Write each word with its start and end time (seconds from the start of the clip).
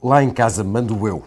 Lá 0.00 0.22
em 0.22 0.30
casa 0.30 0.62
mando 0.62 1.08
eu. 1.08 1.24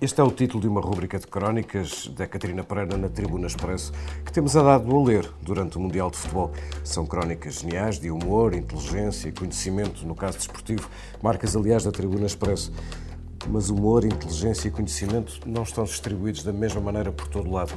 Este 0.00 0.20
é 0.20 0.24
o 0.24 0.30
título 0.32 0.60
de 0.60 0.66
uma 0.66 0.80
rúbrica 0.80 1.20
de 1.20 1.26
crónicas 1.28 2.08
da 2.08 2.26
Catarina 2.26 2.64
Pereira 2.64 2.96
na 2.96 3.08
Tribuna 3.08 3.46
Expresso 3.46 3.92
que 4.24 4.32
temos 4.32 4.56
andado 4.56 4.92
a 4.92 5.04
ler 5.04 5.30
durante 5.40 5.76
o 5.76 5.80
Mundial 5.80 6.10
de 6.10 6.16
Futebol. 6.16 6.50
São 6.82 7.06
crónicas 7.06 7.60
geniais 7.60 8.00
de 8.00 8.10
humor, 8.10 8.54
inteligência 8.54 9.28
e 9.28 9.32
conhecimento, 9.32 10.04
no 10.04 10.16
caso 10.16 10.36
desportivo, 10.36 10.90
marcas 11.22 11.54
aliás 11.54 11.84
da 11.84 11.92
Tribuna 11.92 12.26
Expresso. 12.26 12.72
Mas 13.48 13.70
humor, 13.70 14.04
inteligência 14.04 14.66
e 14.66 14.72
conhecimento 14.72 15.38
não 15.46 15.62
estão 15.62 15.84
distribuídos 15.84 16.42
da 16.42 16.52
mesma 16.52 16.80
maneira 16.80 17.12
por 17.12 17.28
todo 17.28 17.48
lado. 17.48 17.72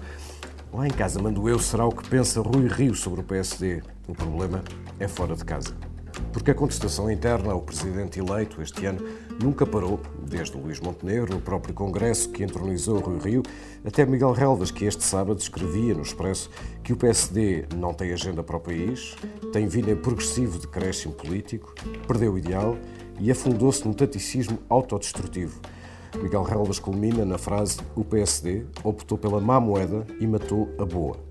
Lá 0.74 0.88
em 0.88 0.92
casa 0.92 1.22
mando 1.22 1.48
eu 1.48 1.60
será 1.60 1.86
o 1.86 1.92
que 1.92 2.10
pensa 2.10 2.42
Rui 2.42 2.68
Rio 2.68 2.96
sobre 2.96 3.22
o 3.22 3.24
PSD. 3.24 3.84
O 4.08 4.16
problema 4.16 4.64
é 5.00 5.08
fora 5.08 5.36
de 5.36 5.46
casa. 5.46 5.89
Porque 6.32 6.52
a 6.52 6.56
contestação 6.56 7.10
interna 7.10 7.52
ao 7.52 7.62
presidente 7.62 8.20
eleito 8.20 8.62
este 8.62 8.86
ano 8.86 9.00
nunca 9.42 9.66
parou, 9.66 10.00
desde 10.28 10.56
o 10.56 10.62
Luís 10.62 10.80
Montenegro, 10.80 11.34
no 11.34 11.42
próprio 11.42 11.74
Congresso 11.74 12.30
que 12.30 12.44
entronizou 12.44 13.00
Rui 13.00 13.20
Rio, 13.20 13.44
até 13.86 14.06
Miguel 14.06 14.32
Relvas, 14.32 14.72
que 14.72 14.86
este 14.86 15.04
sábado 15.04 15.40
escrevia 15.40 15.94
no 15.94 16.02
Expresso 16.02 16.50
que 16.84 16.94
o 16.94 16.98
PSD 16.98 17.66
não 17.76 17.94
tem 17.94 18.12
agenda 18.12 18.44
para 18.44 18.58
o 18.58 18.60
país, 18.60 19.16
tem 19.52 19.68
vindo 19.68 19.90
em 19.90 19.96
progressivo 19.96 20.60
decréscimo 20.60 21.14
político, 21.14 21.74
perdeu 22.08 22.34
o 22.34 22.38
ideal 22.38 22.78
e 23.20 23.32
afundou-se 23.32 23.86
num 23.86 23.94
taticismo 23.94 24.60
autodestrutivo. 24.70 25.60
Miguel 26.22 26.44
Relvas 26.44 26.80
culmina 26.80 27.26
na 27.26 27.38
frase: 27.38 27.80
O 27.96 28.04
PSD 28.04 28.66
optou 28.84 29.18
pela 29.18 29.40
má 29.40 29.60
moeda 29.60 30.06
e 30.20 30.26
matou 30.26 30.70
a 30.80 30.86
boa. 30.86 31.29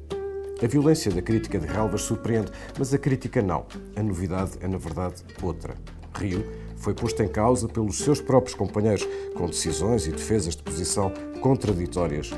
A 0.61 0.67
violência 0.67 1.13
da 1.13 1.23
crítica 1.23 1.59
de 1.59 1.67
Relvas 1.67 2.03
surpreende, 2.03 2.51
mas 2.77 2.93
a 2.93 2.99
crítica 2.99 3.41
não. 3.41 3.65
A 3.95 4.03
novidade 4.03 4.53
é, 4.61 4.67
na 4.67 4.77
verdade, 4.77 5.23
outra. 5.41 5.75
Rio 6.17 6.45
foi 6.77 6.95
posto 6.95 7.23
em 7.23 7.29
causa 7.29 7.69
pelos 7.69 7.99
seus 7.99 8.21
próprios 8.21 8.55
companheiros, 8.55 9.07
com 9.37 9.47
decisões 9.47 10.07
e 10.07 10.11
defesas 10.11 10.57
de 10.57 10.63
posição 10.63 11.13
contraditórias. 11.41 12.33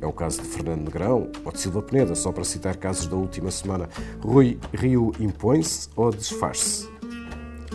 É 0.00 0.06
o 0.06 0.12
caso 0.12 0.42
de 0.42 0.48
Fernando 0.48 0.84
Negrão 0.84 1.30
ou 1.44 1.50
de 1.50 1.58
Silva 1.58 1.82
Peneda, 1.82 2.14
só 2.14 2.30
para 2.30 2.44
citar 2.44 2.76
casos 2.76 3.08
da 3.08 3.16
última 3.16 3.50
semana. 3.50 3.88
Rui 4.20 4.58
Rio 4.72 5.12
impõe-se 5.18 5.88
ou 5.96 6.12
desfaz-se? 6.12 6.95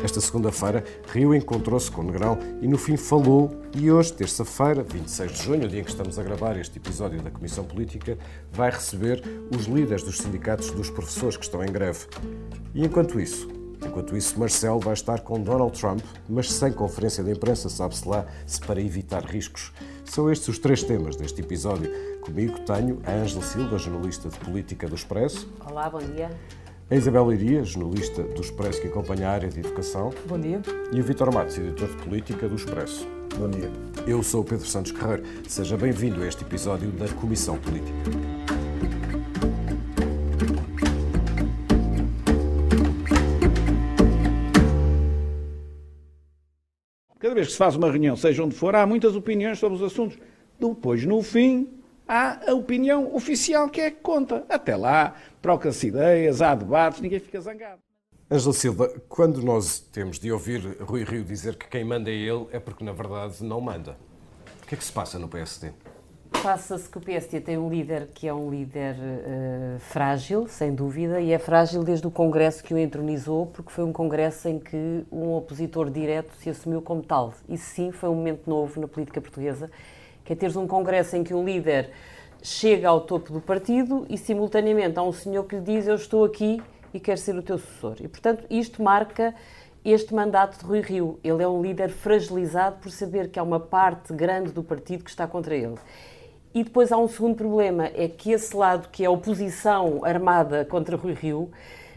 Esta 0.03 0.19
segunda-feira, 0.19 0.83
Rio 1.13 1.35
encontrou-se 1.35 1.91
com 1.91 2.01
Negrão 2.01 2.37
e 2.59 2.67
no 2.67 2.77
fim 2.77 2.97
falou. 2.97 3.51
E 3.75 3.91
hoje, 3.91 4.11
terça-feira, 4.13 4.83
26 4.83 5.31
de 5.31 5.43
junho, 5.43 5.65
o 5.65 5.67
dia 5.67 5.79
em 5.79 5.83
que 5.83 5.91
estamos 5.91 6.17
a 6.17 6.23
gravar 6.23 6.57
este 6.57 6.79
episódio 6.79 7.21
da 7.21 7.29
Comissão 7.29 7.63
Política, 7.63 8.17
vai 8.51 8.71
receber 8.71 9.23
os 9.55 9.65
líderes 9.65 10.01
dos 10.03 10.17
sindicatos 10.17 10.71
dos 10.71 10.89
professores 10.89 11.37
que 11.37 11.43
estão 11.43 11.63
em 11.63 11.71
greve. 11.71 12.07
E 12.73 12.83
enquanto 12.83 13.19
isso, 13.19 13.47
Enquanto 13.83 14.15
isso, 14.15 14.39
Marcelo 14.39 14.79
vai 14.79 14.93
estar 14.93 15.21
com 15.21 15.41
Donald 15.41 15.77
Trump, 15.77 16.01
mas 16.29 16.51
sem 16.51 16.71
conferência 16.71 17.23
de 17.23 17.31
imprensa, 17.31 17.67
sabe-se 17.67 18.07
lá, 18.07 18.27
se 18.45 18.61
para 18.61 18.79
evitar 18.79 19.25
riscos. 19.25 19.73
São 20.05 20.31
estes 20.31 20.49
os 20.49 20.59
três 20.59 20.83
temas 20.83 21.15
deste 21.15 21.41
episódio. 21.41 21.91
Comigo 22.21 22.59
tenho 22.59 23.01
a 23.03 23.11
Ângela 23.11 23.41
Silva, 23.41 23.79
jornalista 23.79 24.29
de 24.29 24.37
política 24.37 24.87
do 24.87 24.93
Expresso. 24.93 25.51
Olá, 25.65 25.89
bom 25.89 25.97
dia. 25.97 26.29
A 26.91 26.95
Isabel 26.97 27.31
Iria, 27.31 27.63
jornalista 27.63 28.21
do 28.21 28.41
Expresso 28.41 28.81
que 28.81 28.87
acompanha 28.89 29.29
a 29.29 29.31
área 29.31 29.47
de 29.47 29.61
educação. 29.61 30.11
Bom 30.27 30.37
dia. 30.37 30.61
E 30.91 30.99
o 30.99 31.03
Vitor 31.05 31.33
Matos, 31.33 31.57
editor 31.57 31.87
de 31.87 31.95
política 32.03 32.49
do 32.49 32.55
Expresso. 32.55 33.07
Bom 33.37 33.49
dia. 33.49 33.71
Eu 34.05 34.21
sou 34.21 34.41
o 34.41 34.43
Pedro 34.43 34.65
Santos 34.65 34.91
Guerreiro. 34.91 35.23
Seja 35.47 35.77
bem-vindo 35.77 36.21
a 36.21 36.27
este 36.27 36.43
episódio 36.43 36.91
da 36.91 37.07
Comissão 37.07 37.57
Política. 37.57 37.97
Cada 47.17 47.35
vez 47.35 47.47
que 47.47 47.53
se 47.53 47.57
faz 47.57 47.77
uma 47.77 47.89
reunião, 47.89 48.17
seja 48.17 48.43
onde 48.43 48.53
for, 48.53 48.75
há 48.75 48.85
muitas 48.85 49.15
opiniões 49.15 49.57
sobre 49.59 49.77
os 49.77 49.81
assuntos. 49.81 50.19
Depois, 50.59 51.05
no 51.05 51.23
fim, 51.23 51.69
há 52.07 52.49
a 52.49 52.53
opinião 52.53 53.15
oficial 53.15 53.69
que 53.69 53.81
é 53.81 53.91
que 53.91 54.01
conta. 54.01 54.45
Até 54.49 54.75
lá, 54.75 55.15
troca-se 55.41 55.87
ideias, 55.87 56.41
há 56.41 56.55
debates, 56.55 57.01
ninguém 57.01 57.19
fica 57.19 57.39
zangado. 57.39 57.81
Ângela 58.29 58.53
Silva, 58.53 58.87
quando 59.09 59.41
nós 59.41 59.79
temos 59.79 60.17
de 60.17 60.31
ouvir 60.31 60.77
Rui 60.81 61.03
Rio 61.03 61.23
dizer 61.23 61.55
que 61.55 61.67
quem 61.67 61.83
manda 61.83 62.09
é 62.09 62.13
ele, 62.13 62.47
é 62.51 62.59
porque 62.59 62.83
na 62.83 62.93
verdade 62.93 63.43
não 63.43 63.59
manda. 63.59 63.97
O 64.63 64.67
que 64.67 64.75
é 64.75 64.77
que 64.77 64.83
se 64.83 64.91
passa 64.91 65.19
no 65.19 65.27
PSD? 65.27 65.73
Passa-se 66.41 66.89
que 66.89 66.97
o 66.97 67.01
PSD 67.01 67.41
tem 67.41 67.57
um 67.57 67.69
líder 67.69 68.07
que 68.13 68.27
é 68.27 68.33
um 68.33 68.49
líder 68.49 68.95
uh, 68.95 69.79
frágil, 69.79 70.47
sem 70.47 70.73
dúvida, 70.73 71.19
e 71.21 71.31
é 71.31 71.37
frágil 71.37 71.83
desde 71.83 72.07
o 72.07 72.09
Congresso 72.09 72.63
que 72.63 72.73
o 72.73 72.77
entronizou, 72.77 73.45
porque 73.47 73.69
foi 73.69 73.83
um 73.83 73.91
Congresso 73.91 74.47
em 74.47 74.57
que 74.57 75.05
um 75.11 75.33
opositor 75.33 75.91
direto 75.91 76.33
se 76.37 76.49
assumiu 76.49 76.81
como 76.81 77.03
tal. 77.03 77.33
Isso 77.47 77.65
sim 77.65 77.91
foi 77.91 78.09
um 78.09 78.15
momento 78.15 78.49
novo 78.49 78.79
na 78.79 78.87
política 78.87 79.21
portuguesa, 79.21 79.69
que 80.23 80.33
é 80.33 80.35
teres 80.35 80.55
um 80.55 80.67
Congresso 80.67 81.15
em 81.15 81.23
que 81.23 81.33
um 81.33 81.43
líder 81.43 81.91
chega 82.41 82.89
ao 82.89 83.01
topo 83.01 83.31
do 83.33 83.41
partido 83.41 84.05
e, 84.09 84.17
simultaneamente, 84.17 84.97
há 84.97 85.03
um 85.03 85.13
senhor 85.13 85.43
que 85.45 85.55
lhe 85.55 85.61
diz: 85.61 85.87
Eu 85.87 85.95
estou 85.95 86.25
aqui 86.25 86.61
e 86.93 86.99
quero 86.99 87.19
ser 87.19 87.35
o 87.35 87.41
teu 87.41 87.57
sucessor. 87.57 87.97
E, 87.99 88.07
portanto, 88.07 88.45
isto 88.49 88.81
marca 88.81 89.33
este 89.83 90.13
mandato 90.13 90.59
de 90.59 90.65
Rui 90.65 90.81
Rio. 90.81 91.19
Ele 91.23 91.41
é 91.43 91.47
um 91.47 91.61
líder 91.61 91.89
fragilizado 91.89 92.77
por 92.77 92.91
saber 92.91 93.29
que 93.29 93.39
há 93.39 93.43
uma 93.43 93.59
parte 93.59 94.13
grande 94.13 94.51
do 94.51 94.63
partido 94.63 95.03
que 95.03 95.09
está 95.09 95.27
contra 95.27 95.55
ele. 95.55 95.75
E 96.53 96.63
depois 96.63 96.91
há 96.91 96.97
um 96.97 97.07
segundo 97.07 97.35
problema, 97.35 97.85
é 97.85 98.07
que 98.09 98.31
esse 98.31 98.55
lado, 98.55 98.89
que 98.89 99.03
é 99.03 99.07
a 99.07 99.11
oposição 99.11 100.03
armada 100.03 100.65
contra 100.65 100.97
Rui 100.97 101.13
Rio, 101.13 101.49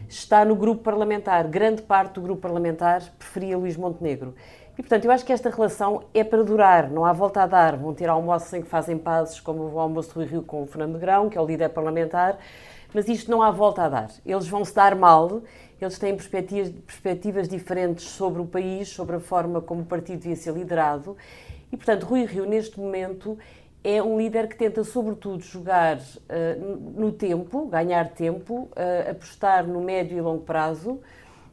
está 0.07 0.45
no 0.45 0.55
grupo 0.55 0.81
parlamentar. 0.81 1.47
Grande 1.47 1.81
parte 1.81 2.13
do 2.13 2.21
grupo 2.21 2.41
parlamentar 2.41 3.03
preferia 3.19 3.57
Luís 3.57 3.75
Montenegro. 3.75 4.33
E, 4.77 4.81
portanto, 4.81 5.05
eu 5.05 5.11
acho 5.11 5.25
que 5.25 5.31
esta 5.31 5.49
relação 5.49 6.03
é 6.13 6.21
para 6.21 6.43
durar, 6.43 6.89
não 6.89 7.05
há 7.05 7.13
volta 7.13 7.43
a 7.43 7.47
dar. 7.47 7.77
Vão 7.77 7.93
ter 7.93 8.09
almoços 8.09 8.51
em 8.53 8.61
que 8.61 8.67
fazem 8.67 8.97
pazes, 8.97 9.39
como 9.39 9.63
o 9.63 9.79
almoço 9.79 10.13
do 10.13 10.25
Rio 10.25 10.43
com 10.43 10.63
o 10.63 10.65
Fernando 10.65 10.99
Grão, 10.99 11.29
que 11.29 11.37
é 11.37 11.41
o 11.41 11.45
líder 11.45 11.69
parlamentar, 11.69 12.37
mas 12.93 13.07
isto 13.07 13.31
não 13.31 13.41
há 13.41 13.51
volta 13.51 13.83
a 13.83 13.89
dar. 13.89 14.11
Eles 14.25 14.47
vão 14.47 14.65
se 14.65 14.75
dar 14.75 14.93
mal, 14.93 15.43
eles 15.79 15.97
têm 15.97 16.13
perspectivas, 16.13 16.69
perspectivas 16.69 17.47
diferentes 17.47 18.05
sobre 18.05 18.41
o 18.41 18.45
país, 18.45 18.89
sobre 18.89 19.15
a 19.15 19.19
forma 19.19 19.61
como 19.61 19.81
o 19.81 19.85
partido 19.85 20.19
devia 20.19 20.35
ser 20.35 20.53
liderado. 20.53 21.15
E, 21.71 21.77
portanto, 21.77 22.03
Rui 22.03 22.25
Rio, 22.25 22.45
neste 22.45 22.77
momento, 22.77 23.37
é 23.81 24.03
um 24.03 24.17
líder 24.17 24.47
que 24.49 24.57
tenta, 24.57 24.83
sobretudo, 24.83 25.41
jogar 25.41 25.97
uh, 25.97 26.99
no 26.99 27.13
tempo, 27.13 27.67
ganhar 27.67 28.09
tempo, 28.09 28.69
uh, 28.71 29.11
apostar 29.11 29.65
no 29.65 29.79
médio 29.79 30.17
e 30.17 30.21
longo 30.21 30.43
prazo 30.43 30.99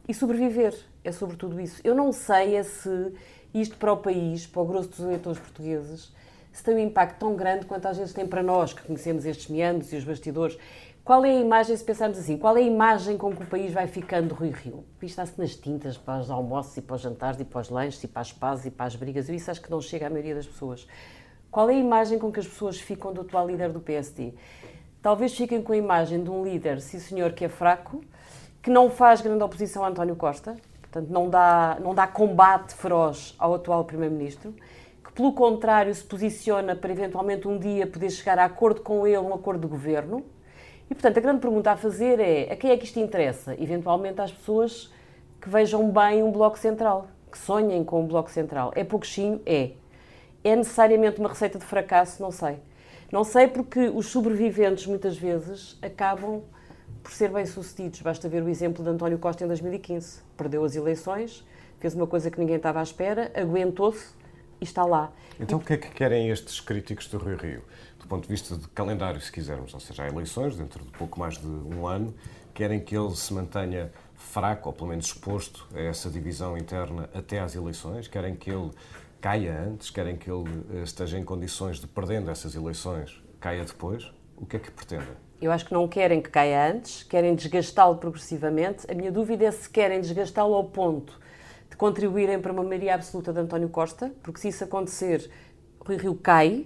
e 0.07 0.13
sobreviver. 0.13 0.73
É 1.03 1.11
sobretudo 1.11 1.59
isso. 1.59 1.81
Eu 1.83 1.93
não 1.93 2.11
sei 2.11 2.55
é 2.55 2.63
se 2.63 3.13
isto 3.53 3.77
para 3.77 3.91
o 3.93 3.97
país, 3.97 4.47
para 4.47 4.61
o 4.61 4.65
grosso 4.65 4.89
dos 4.89 4.99
eleitores 4.99 5.39
portugueses, 5.39 6.11
se 6.51 6.63
tem 6.63 6.75
um 6.75 6.79
impacto 6.79 7.19
tão 7.19 7.35
grande 7.35 7.65
quanto 7.65 7.87
às 7.87 7.97
vezes 7.97 8.13
tem 8.13 8.25
para 8.25 8.43
nós, 8.43 8.73
que 8.73 8.83
conhecemos 8.83 9.25
estes 9.25 9.47
meandros 9.47 9.91
e 9.91 9.95
os 9.95 10.03
bastidores. 10.03 10.57
Qual 11.03 11.25
é 11.25 11.31
a 11.31 11.41
imagem, 11.41 11.75
se 11.75 11.83
pensarmos 11.83 12.17
assim, 12.17 12.37
qual 12.37 12.55
é 12.55 12.61
a 12.61 12.63
imagem 12.63 13.17
com 13.17 13.35
que 13.35 13.43
o 13.43 13.45
país 13.45 13.73
vai 13.73 13.87
ficando 13.87 14.33
Rui 14.33 14.51
Rio? 14.51 14.85
Isto 15.01 15.05
está-se 15.05 15.37
nas 15.37 15.55
tintas 15.55 15.97
para 15.97 16.21
os 16.21 16.31
almoços 16.31 16.77
e 16.77 16.81
para 16.81 16.95
os 16.95 17.01
jantares 17.01 17.39
e 17.41 17.43
para 17.43 17.59
os 17.59 17.69
lanches 17.69 18.01
e 18.03 18.07
para 18.07 18.21
as 18.21 18.31
pazes 18.31 18.65
e 18.67 18.71
para 18.71 18.85
as 18.85 18.95
brigas. 18.95 19.27
Eu 19.27 19.35
isso 19.35 19.51
acho 19.51 19.61
que 19.61 19.69
não 19.69 19.81
chega 19.81 20.07
à 20.07 20.09
maioria 20.09 20.35
das 20.35 20.47
pessoas. 20.47 20.87
Qual 21.51 21.69
é 21.69 21.73
a 21.73 21.77
imagem 21.77 22.17
com 22.17 22.31
que 22.31 22.39
as 22.39 22.47
pessoas 22.47 22.79
ficam 22.79 23.11
do 23.11 23.21
atual 23.21 23.45
líder 23.47 23.71
do 23.71 23.81
PSD? 23.81 24.33
Talvez 25.01 25.35
fiquem 25.35 25.61
com 25.61 25.73
a 25.73 25.77
imagem 25.77 26.23
de 26.23 26.29
um 26.29 26.43
líder, 26.43 26.79
sim 26.79 26.99
senhor, 26.99 27.33
que 27.33 27.43
é 27.43 27.49
fraco, 27.49 28.01
que 28.61 28.69
não 28.69 28.89
faz 28.89 29.19
grande 29.19 29.43
oposição 29.43 29.83
a 29.83 29.89
António 29.89 30.15
Costa, 30.15 30.55
portanto 30.93 31.09
não 31.09 31.27
dá, 31.27 31.77
não 31.81 31.95
dá 31.95 32.05
combate 32.05 32.75
feroz 32.75 33.33
ao 33.39 33.55
atual 33.55 33.83
Primeiro-Ministro, 33.83 34.53
que 35.03 35.11
pelo 35.11 35.33
contrário 35.33 35.93
se 35.93 36.03
posiciona 36.03 36.75
para 36.75 36.91
eventualmente 36.91 37.47
um 37.47 37.57
dia 37.57 37.87
poder 37.87 38.11
chegar 38.11 38.37
a 38.37 38.45
acordo 38.45 38.81
com 38.81 39.07
ele, 39.07 39.17
um 39.17 39.33
acordo 39.33 39.61
de 39.61 39.67
governo. 39.67 40.23
E 40.89 40.93
portanto 40.93 41.17
a 41.17 41.21
grande 41.21 41.39
pergunta 41.39 41.71
a 41.71 41.75
fazer 41.75 42.19
é 42.19 42.53
a 42.53 42.55
quem 42.55 42.69
é 42.69 42.77
que 42.77 42.85
isto 42.85 42.99
interessa? 42.99 43.55
Eventualmente 43.59 44.21
às 44.21 44.31
pessoas 44.31 44.93
que 45.41 45.49
vejam 45.49 45.89
bem 45.89 46.21
um 46.21 46.31
Bloco 46.31 46.59
Central, 46.59 47.07
que 47.31 47.39
sonhem 47.39 47.83
com 47.83 48.01
um 48.01 48.07
Bloco 48.07 48.29
Central. 48.29 48.71
É 48.75 48.83
pouquinho? 48.83 49.41
É. 49.47 49.71
É 50.43 50.55
necessariamente 50.55 51.19
uma 51.19 51.29
receita 51.29 51.57
de 51.57 51.65
fracasso? 51.65 52.21
Não 52.21 52.29
sei. 52.29 52.59
Não 53.11 53.23
sei 53.23 53.47
porque 53.47 53.89
os 53.89 54.07
sobreviventes 54.07 54.85
muitas 54.85 55.17
vezes 55.17 55.77
acabam 55.81 56.43
por 57.03 57.11
ser 57.11 57.29
bem-sucedidos. 57.29 58.01
Basta 58.01 58.29
ver 58.29 58.41
o 58.41 58.49
exemplo 58.49 58.83
de 58.83 58.89
António 58.89 59.19
Costa 59.19 59.43
em 59.43 59.47
2015. 59.47 60.21
Perdeu 60.37 60.63
as 60.63 60.75
eleições, 60.75 61.45
fez 61.79 61.93
uma 61.93 62.07
coisa 62.07 62.31
que 62.31 62.39
ninguém 62.39 62.55
estava 62.55 62.79
à 62.79 62.83
espera, 62.83 63.31
aguentou-se 63.35 64.13
e 64.61 64.63
está 64.63 64.85
lá. 64.85 65.11
Então, 65.39 65.59
o 65.59 65.61
que 65.61 65.73
é 65.73 65.77
que 65.77 65.89
querem 65.89 66.29
estes 66.29 66.61
críticos 66.61 67.07
do 67.07 67.17
Rio 67.17 67.37
Rio? 67.37 67.63
Do 67.99 68.07
ponto 68.07 68.23
de 68.23 68.29
vista 68.29 68.57
de 68.57 68.67
calendário, 68.69 69.19
se 69.19 69.31
quisermos, 69.31 69.73
ou 69.73 69.79
seja, 69.79 70.03
há 70.03 70.07
eleições 70.07 70.55
dentro 70.55 70.83
de 70.83 70.91
pouco 70.91 71.19
mais 71.19 71.37
de 71.37 71.47
um 71.47 71.85
ano, 71.85 72.13
querem 72.53 72.79
que 72.79 72.95
ele 72.95 73.15
se 73.15 73.33
mantenha 73.33 73.91
fraco, 74.15 74.69
ou 74.69 74.73
pelo 74.73 74.89
menos 74.89 75.07
exposto 75.07 75.67
a 75.73 75.79
essa 75.79 76.09
divisão 76.09 76.57
interna 76.57 77.09
até 77.13 77.39
às 77.39 77.55
eleições, 77.55 78.07
querem 78.07 78.35
que 78.35 78.49
ele 78.49 78.71
caia 79.19 79.67
antes, 79.67 79.89
querem 79.89 80.17
que 80.17 80.29
ele 80.29 80.65
eh, 80.73 80.83
esteja 80.83 81.17
em 81.17 81.23
condições 81.23 81.79
de, 81.79 81.87
perdendo 81.87 82.29
essas 82.29 82.55
eleições, 82.55 83.21
caia 83.39 83.63
depois. 83.63 84.11
O 84.35 84.45
que 84.45 84.57
é 84.57 84.59
que 84.59 84.71
pretendem? 84.71 85.15
Eu 85.43 85.51
acho 85.51 85.65
que 85.65 85.73
não 85.73 85.89
querem 85.89 86.21
que 86.21 86.29
caia 86.29 86.71
antes, 86.71 87.03
querem 87.03 87.35
desgastá-lo 87.35 87.97
progressivamente. 87.97 88.89
A 88.89 88.93
minha 88.93 89.11
dúvida 89.11 89.43
é 89.43 89.51
se 89.51 89.69
querem 89.69 89.99
desgastá-lo 89.99 90.53
ao 90.53 90.63
ponto 90.63 91.19
de 91.69 91.75
contribuírem 91.75 92.39
para 92.39 92.53
uma 92.53 92.63
maioria 92.63 92.95
absoluta 92.95 93.33
de 93.33 93.41
António 93.41 93.67
Costa, 93.67 94.09
porque 94.23 94.39
se 94.39 94.47
isso 94.47 94.63
acontecer, 94.63 95.29
Rui 95.81 95.97
Rio 95.97 96.15
cai 96.15 96.65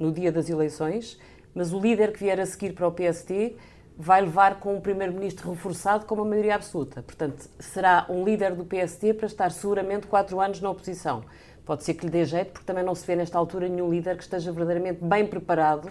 no 0.00 0.10
dia 0.10 0.32
das 0.32 0.50
eleições, 0.50 1.16
mas 1.54 1.72
o 1.72 1.78
líder 1.78 2.12
que 2.12 2.18
vier 2.18 2.40
a 2.40 2.46
seguir 2.46 2.72
para 2.72 2.88
o 2.88 2.90
PST 2.90 3.54
vai 3.96 4.22
levar 4.22 4.58
com 4.58 4.74
um 4.74 4.80
primeiro-ministro 4.80 5.50
reforçado 5.50 6.04
com 6.04 6.16
uma 6.16 6.24
maioria 6.24 6.56
absoluta. 6.56 7.00
Portanto, 7.00 7.48
será 7.60 8.04
um 8.08 8.24
líder 8.24 8.56
do 8.56 8.64
PST 8.64 9.14
para 9.14 9.26
estar 9.26 9.52
seguramente 9.52 10.08
quatro 10.08 10.40
anos 10.40 10.60
na 10.60 10.68
oposição. 10.70 11.22
Pode 11.64 11.84
ser 11.84 11.94
que 11.94 12.06
lhe 12.06 12.10
dê 12.10 12.24
jeito, 12.24 12.50
porque 12.50 12.66
também 12.66 12.82
não 12.82 12.96
se 12.96 13.06
vê 13.06 13.14
nesta 13.14 13.38
altura 13.38 13.68
nenhum 13.68 13.88
líder 13.88 14.16
que 14.16 14.24
esteja 14.24 14.50
verdadeiramente 14.50 15.04
bem 15.04 15.24
preparado 15.24 15.88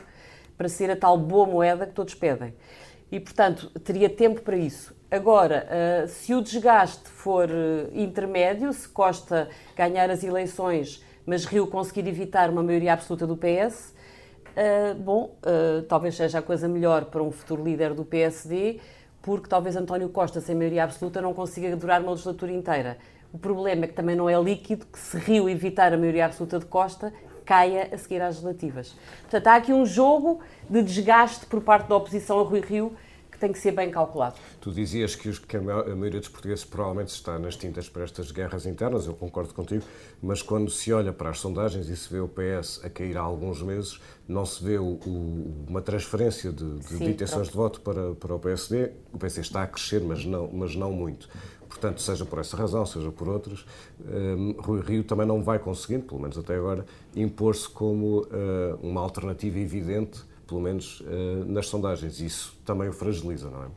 para 0.57 0.67
ser 0.67 0.89
a 0.89 0.95
tal 0.95 1.17
boa 1.17 1.45
moeda 1.45 1.85
que 1.85 1.93
todos 1.93 2.13
pedem. 2.13 2.53
E, 3.11 3.19
portanto, 3.19 3.69
teria 3.81 4.09
tempo 4.09 4.41
para 4.41 4.57
isso. 4.57 4.95
Agora, 5.09 5.65
eh, 5.69 6.07
se 6.07 6.33
o 6.33 6.41
desgaste 6.41 7.07
for 7.07 7.49
eh, 7.49 7.87
intermédio, 7.93 8.73
se 8.73 8.87
Costa 8.89 9.47
ganhar 9.75 10.09
as 10.09 10.23
eleições, 10.23 11.01
mas 11.25 11.45
Rio 11.45 11.67
conseguir 11.67 12.07
evitar 12.07 12.49
uma 12.49 12.63
maioria 12.63 12.93
absoluta 12.93 13.25
do 13.25 13.37
PS, 13.37 13.95
Uh, 14.57 14.95
bom, 14.95 15.37
talvez 15.87 16.15
seja 16.15 16.39
a 16.39 16.41
coisa 16.41 16.67
melhor 16.67 17.05
para 17.05 17.21
um 17.21 17.29
futuro 17.29 17.63
líder 17.63 17.93
do 17.93 18.03
PSD, 18.03 18.79
porque 19.21 19.47
talvez 19.47 19.75
António 19.75 20.09
Costa, 20.09 20.41
sem 20.41 20.55
maioria 20.55 20.83
absoluta, 20.83 21.21
não 21.21 21.31
consiga 21.31 21.75
durar 21.75 22.01
uma 22.01 22.09
legislatura 22.09 22.51
inteira. 22.51 22.97
O 23.31 23.37
problema 23.37 23.85
é 23.85 23.87
que 23.87 23.93
também 23.93 24.15
não 24.15 24.29
é 24.29 24.41
líquido 24.41 24.87
que, 24.87 24.97
se 24.97 25.17
Rio 25.17 25.47
evitar 25.47 25.93
a 25.93 25.97
maioria 25.97 26.25
absoluta 26.25 26.57
de 26.57 26.65
Costa, 26.65 27.13
caia 27.47 27.89
a 27.93 27.97
seguir 27.97 28.21
às 28.21 28.35
legislativas. 28.35 28.93
Portanto, 29.21 29.47
há 29.47 29.55
aqui 29.55 29.73
um 29.73 29.85
jogo 29.85 30.41
de 30.69 30.83
desgaste 30.83 31.45
por 31.45 31.61
parte 31.61 31.87
da 31.87 31.95
oposição 31.95 32.39
a 32.39 32.43
Rui 32.43 32.59
Rio 32.59 32.93
que 33.37 33.41
tem 33.41 33.51
que 33.51 33.59
ser 33.59 33.71
bem 33.71 33.91
calculado. 33.91 34.35
Tu 34.59 34.71
dizias 34.71 35.15
que, 35.15 35.29
os, 35.29 35.37
que 35.37 35.55
a 35.55 35.61
maioria 35.61 36.19
dos 36.19 36.27
portugueses 36.27 36.65
provavelmente 36.65 37.09
está 37.09 37.37
nas 37.37 37.55
tintas 37.55 37.87
para 37.87 38.03
estas 38.03 38.31
guerras 38.31 38.65
internas, 38.65 39.05
eu 39.05 39.13
concordo 39.13 39.53
contigo, 39.53 39.83
mas 40.21 40.41
quando 40.41 40.71
se 40.71 40.91
olha 40.91 41.13
para 41.13 41.29
as 41.29 41.39
sondagens 41.39 41.87
e 41.87 41.95
se 41.95 42.11
vê 42.11 42.19
o 42.19 42.27
PS 42.27 42.81
a 42.83 42.89
cair 42.89 43.15
há 43.15 43.21
alguns 43.21 43.61
meses, 43.61 44.01
não 44.27 44.45
se 44.45 44.63
vê 44.63 44.77
o, 44.77 44.99
o, 45.05 45.65
uma 45.67 45.81
transferência 45.81 46.51
de, 46.51 46.79
de, 46.79 46.85
Sim, 46.85 46.97
de 46.97 47.09
intenções 47.11 47.49
pronto. 47.49 47.51
de 47.51 47.57
voto 47.57 47.81
para, 47.81 48.15
para 48.15 48.35
o 48.35 48.39
PSD. 48.39 48.91
O 49.13 49.17
PSD 49.17 49.41
está 49.41 49.63
a 49.63 49.67
crescer, 49.67 50.01
mas 50.01 50.25
não, 50.25 50.49
mas 50.51 50.75
não 50.75 50.91
muito. 50.91 51.29
Portanto, 51.67 52.01
seja 52.01 52.25
por 52.25 52.39
essa 52.39 52.57
razão, 52.57 52.85
seja 52.85 53.11
por 53.11 53.27
outras, 53.29 53.65
um, 53.99 54.55
Rui 54.59 54.81
Rio 54.81 55.03
também 55.03 55.27
não 55.27 55.43
vai 55.43 55.59
conseguindo, 55.59 56.05
pelo 56.05 56.21
menos 56.21 56.37
até 56.37 56.55
agora, 56.55 56.85
impor-se 57.15 57.69
como 57.69 58.21
uh, 58.21 58.27
uma 58.81 59.01
alternativa 59.01 59.59
evidente 59.59 60.21
pelo 60.47 60.61
menos 60.61 61.01
uh, 61.01 61.45
nas 61.45 61.67
sondagens. 61.67 62.19
Isso 62.19 62.55
também 62.65 62.89
o 62.89 62.93
fragiliza, 62.93 63.49
não 63.49 63.63
é? 63.63 63.67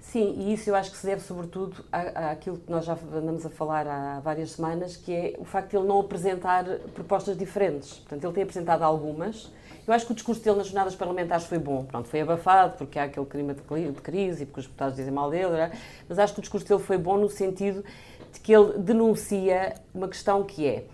Sim, 0.00 0.36
e 0.38 0.54
isso 0.54 0.70
eu 0.70 0.74
acho 0.74 0.90
que 0.90 0.96
se 0.96 1.04
deve 1.06 1.20
sobretudo 1.20 1.84
àquilo 1.92 2.56
que 2.56 2.70
nós 2.70 2.86
já 2.86 2.96
andamos 3.12 3.44
a 3.44 3.50
falar 3.50 3.86
há 3.86 4.20
várias 4.20 4.52
semanas, 4.52 4.96
que 4.96 5.12
é 5.12 5.34
o 5.38 5.44
facto 5.44 5.70
de 5.70 5.76
ele 5.76 5.86
não 5.86 6.00
apresentar 6.00 6.64
propostas 6.94 7.36
diferentes. 7.36 7.98
Portanto, 7.98 8.24
ele 8.24 8.32
tem 8.32 8.42
apresentado 8.42 8.82
algumas. 8.84 9.52
Eu 9.86 9.92
acho 9.92 10.06
que 10.06 10.12
o 10.12 10.14
discurso 10.14 10.42
dele 10.42 10.56
nas 10.56 10.68
jornadas 10.68 10.94
parlamentares 10.94 11.44
foi 11.44 11.58
bom. 11.58 11.84
Pronto, 11.84 12.08
foi 12.08 12.22
abafado, 12.22 12.78
porque 12.78 12.98
há 12.98 13.04
aquele 13.04 13.26
clima 13.26 13.52
de 13.52 14.00
crise 14.00 14.44
e 14.44 14.46
porque 14.46 14.60
os 14.60 14.66
deputados 14.66 14.96
dizem 14.96 15.12
mal 15.12 15.30
dele, 15.30 15.56
é? 15.56 15.72
mas 16.08 16.18
acho 16.18 16.32
que 16.32 16.40
o 16.40 16.42
discurso 16.42 16.66
dele 16.66 16.80
foi 16.80 16.96
bom 16.96 17.18
no 17.18 17.28
sentido 17.28 17.84
de 18.32 18.40
que 18.40 18.50
ele 18.50 18.78
denuncia 18.78 19.74
uma 19.94 20.08
questão 20.08 20.42
que 20.42 20.66
é. 20.66 20.84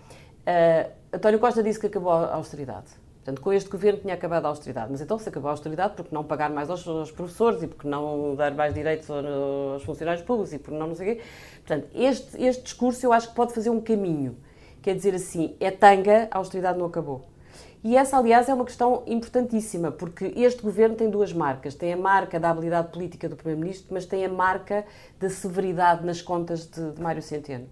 Uh, 0.45 0.91
António 1.15 1.39
Costa 1.39 1.63
disse 1.63 1.79
que 1.79 1.87
acabou 1.87 2.11
a 2.11 2.35
austeridade. 2.35 3.04
Portanto, 3.25 3.41
com 3.41 3.51
este 3.51 3.67
governo 3.71 4.01
tinha 4.01 4.13
acabado 4.13 4.45
a 4.45 4.49
austeridade. 4.49 4.91
Mas 4.91 5.01
então, 5.01 5.17
se 5.17 5.27
acabou 5.27 5.49
a 5.49 5.53
austeridade, 5.53 5.95
porque 5.95 6.13
não 6.13 6.23
pagar 6.23 6.51
mais 6.51 6.69
aos, 6.69 6.87
aos 6.87 7.11
professores 7.11 7.63
e 7.63 7.67
porque 7.67 7.87
não 7.87 8.35
dar 8.35 8.53
mais 8.53 8.71
direitos 8.71 9.09
aos 9.09 9.81
funcionários 9.81 10.23
públicos 10.23 10.53
e 10.53 10.59
porque 10.59 10.77
não 10.77 10.85
não 10.85 10.93
sei 10.93 11.13
o 11.13 11.15
quê. 11.15 11.21
Portanto, 11.65 11.87
este, 11.95 12.39
este 12.39 12.61
discurso 12.61 13.03
eu 13.03 13.11
acho 13.11 13.29
que 13.29 13.35
pode 13.35 13.51
fazer 13.51 13.71
um 13.71 13.81
caminho. 13.81 14.37
Quer 14.79 14.93
dizer 14.93 15.15
assim, 15.15 15.55
é 15.59 15.71
tanga, 15.71 16.27
a 16.29 16.37
austeridade 16.37 16.77
não 16.77 16.85
acabou. 16.85 17.25
E 17.83 17.97
essa, 17.97 18.15
aliás, 18.15 18.47
é 18.47 18.53
uma 18.53 18.65
questão 18.65 19.01
importantíssima, 19.07 19.91
porque 19.91 20.31
este 20.35 20.61
governo 20.61 20.95
tem 20.95 21.09
duas 21.09 21.33
marcas. 21.33 21.73
Tem 21.73 21.93
a 21.93 21.97
marca 21.97 22.39
da 22.39 22.51
habilidade 22.51 22.91
política 22.91 23.27
do 23.27 23.35
Primeiro-Ministro, 23.35 23.87
mas 23.91 24.05
tem 24.05 24.23
a 24.23 24.29
marca 24.29 24.85
da 25.19 25.31
severidade 25.31 26.05
nas 26.05 26.21
contas 26.21 26.67
de, 26.67 26.91
de 26.91 27.01
Mário 27.01 27.23
Centeno. 27.23 27.65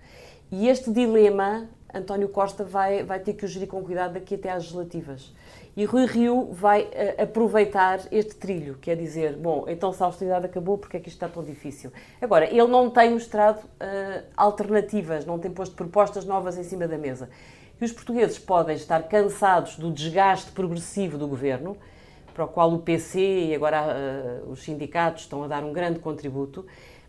E 0.56 0.68
este 0.68 0.92
dilema, 0.92 1.68
António 1.92 2.30
Costa 2.30 2.64
vai, 2.64 3.02
vai 3.02 3.20
ter 3.20 3.34
que 3.34 3.44
o 3.44 3.48
gerir 3.48 3.68
com 3.68 3.82
cuidado 3.82 4.14
daqui 4.14 4.36
até 4.36 4.52
às 4.52 4.58
legislativas. 4.58 5.34
E 5.76 5.84
Rui 5.84 6.06
Rio 6.06 6.50
vai 6.52 6.84
uh, 6.84 7.24
aproveitar 7.24 8.02
este 8.12 8.36
trilho, 8.36 8.76
que 8.76 8.92
é 8.92 8.96
dizer, 8.96 9.36
bom, 9.36 9.66
então 9.68 9.92
se 9.92 10.04
a 10.04 10.06
austeridade 10.06 10.46
acabou, 10.46 10.78
porque 10.78 10.98
é 10.98 11.00
que 11.00 11.10
isto 11.10 11.16
está 11.16 11.28
tão 11.28 11.44
difícil? 11.44 11.92
Agora, 12.22 12.46
ele 12.46 12.68
não 12.68 12.88
tem 12.88 13.10
mostrado 13.10 13.62
uh, 13.62 14.24
alternativas, 14.38 15.26
não 15.26 15.40
tem 15.40 15.50
posto 15.50 15.76
propostas 15.76 16.24
novas 16.24 16.56
em 16.56 16.64
cima 16.64 16.88
da 16.88 17.00
mesa. 17.00 17.32
E 17.82 17.84
os 17.84 17.92
portugueses 17.92 18.38
podem 18.38 18.76
estar 18.76 19.02
cansados 19.08 19.76
do 19.76 19.90
desgaste 19.90 20.52
progressivo 20.52 21.18
do 21.18 21.28
governo, 21.28 21.76
para 22.32 22.46
o 22.46 22.48
qual 22.48 22.72
o 22.72 22.80
PC 22.80 23.20
e 23.20 23.56
agora 23.56 23.84
uh, 24.46 24.52
os 24.52 24.62
sindicatos 24.62 25.24
estão 25.24 25.44
a 25.44 25.48
dar 25.48 25.64
um 25.64 25.74
grande 25.74 25.98
contributo, 25.98 26.64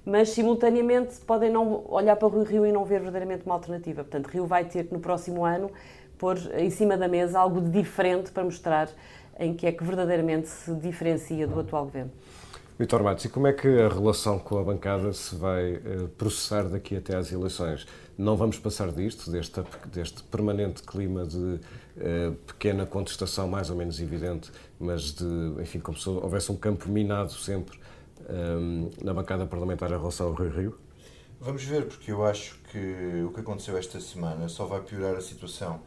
mas 0.05 0.31
simultaneamente 0.31 1.17
podem 1.27 1.51
não 1.51 1.85
olhar 1.89 2.17
para 2.17 2.29
o 2.29 2.43
Rio 2.43 2.67
e 2.67 2.73
não 2.73 2.85
ver 2.85 3.01
verdadeiramente 3.01 3.45
uma 3.47 3.55
alternativa. 3.55 4.05
Portanto, 4.05 4.27
Rio 4.27 4.47
vai 4.47 4.65
ter 4.65 4.85
que 4.85 4.93
no 4.93 5.01
próximo 5.01 5.45
ano 5.45 5.71
pôr 6.19 6.39
em 6.57 6.71
cima 6.71 6.97
da 6.97 7.09
mesa 7.09 7.39
algo 7.39 7.61
de 7.61 7.71
diferente 7.71 8.31
para 8.31 8.45
mostrar 8.45 8.89
em 9.39 9.55
que 9.55 9.67
é 9.67 9.73
que 9.73 9.83
verdadeiramente 9.83 10.49
se 10.49 10.75
diferencia 10.75 11.47
do 11.47 11.59
atual 11.59 11.85
governo. 11.85 12.13
Vitor 12.77 13.05
Matos, 13.05 13.25
e 13.25 13.29
como 13.29 13.47
é 13.47 13.53
que 13.53 13.69
a 13.69 13.89
relação 13.89 14.37
com 14.37 14.59
a 14.59 14.65
bancada 14.65 15.13
se 15.13 15.37
vai 15.37 15.75
uh, 15.75 16.09
processar 16.19 16.65
daqui 16.65 16.97
até 16.97 17.17
às 17.17 17.31
eleições? 17.31 17.87
Não 18.19 18.37
vamos 18.37 18.59
passar 18.59 18.91
disto, 18.91 19.31
deste, 19.31 19.63
deste 19.93 20.25
permanente 20.25 20.83
clima 20.83 21.25
de 21.25 21.37
uh, 21.37 22.33
pequena 22.47 22.85
contestação, 22.85 23.47
mais 23.47 23.71
ou 23.71 23.77
menos 23.77 24.01
evidente, 24.01 24.51
mas 24.79 25.13
de, 25.13 25.25
enfim, 25.61 25.79
como 25.79 25.97
se 25.97 26.09
houvesse 26.09 26.51
um 26.51 26.57
campo 26.57 26.89
minado 26.89 27.31
sempre 27.31 27.79
um, 28.29 28.91
eh, 28.99 29.05
na 29.05 29.15
bancada 29.15 29.47
parlamentar 29.47 29.91
em 29.91 29.99
relação 29.99 30.29
ao 30.29 30.35
Rio 30.35 30.51
Rio? 30.51 30.79
Vamos 31.41 31.63
ver, 31.65 31.87
porque 31.87 32.11
eu 32.11 32.25
acho 32.25 32.59
que 32.71 33.23
o 33.27 33.33
que 33.33 33.41
aconteceu 33.41 33.77
esta 33.77 34.01
semana 34.01 34.49
só 34.49 34.65
vai 34.65 34.81
piorar 34.81 35.15
a 35.17 35.21
situação 35.21 35.81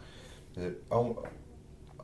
há, 0.89 1.00
um, 1.00 1.15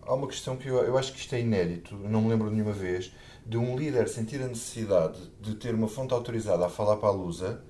há 0.01 0.13
uma 0.13 0.27
questão 0.27 0.55
que 0.55 0.67
eu, 0.67 0.77
eu 0.77 0.97
acho 0.97 1.11
que 1.13 1.19
isto 1.19 1.33
é 1.33 1.41
inédito, 1.41 1.95
não 1.95 2.21
me 2.21 2.29
lembro 2.29 2.49
de 2.49 2.55
nenhuma 2.55 2.73
vez, 2.73 3.11
de 3.45 3.57
um 3.57 3.75
líder 3.75 4.07
sentir 4.07 4.41
a 4.41 4.47
necessidade 4.47 5.19
de 5.41 5.55
ter 5.55 5.73
uma 5.73 5.87
fonte 5.87 6.13
autorizada 6.13 6.65
a 6.65 6.69
falar 6.69 6.97
para 6.97 7.09
a 7.09 7.11
Lusa 7.11 7.61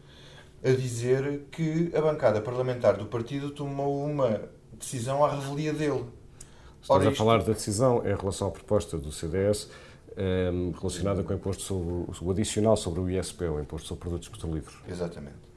a 0.64 0.70
dizer 0.70 1.46
que 1.52 1.92
a 1.96 2.02
bancada 2.02 2.40
parlamentar 2.40 2.96
do 2.98 3.06
partido 3.06 3.52
tomou 3.52 4.06
uma 4.06 4.50
decisão 4.74 5.26
à 5.26 5.36
revelia 5.36 5.74
dele. 5.74 6.06
Estamos 6.82 7.06
Ora, 7.06 7.10
a 7.10 7.16
falar 7.16 7.38
da 7.44 7.54
decisão 7.54 8.06
em 8.06 8.16
relação 8.16 8.48
à 8.48 8.52
proposta 8.52 8.98
do 8.98 9.12
CDS 9.12 9.70
um, 10.18 10.70
ehm, 10.70 10.72
relacionada 10.80 11.24
com 11.24 11.34
o 11.34 11.36
imposto 11.36 11.64
sobre 11.64 12.26
o 12.26 12.32
adicional 12.32 12.78
sobre 12.78 13.00
o 13.00 13.10
ISP, 13.10 13.46
o 13.46 13.60
imposto 13.60 13.88
sobre 13.88 14.02
produtos 14.02 14.30
petrolíferos. 14.30 14.80
Exatamente. 14.88 15.54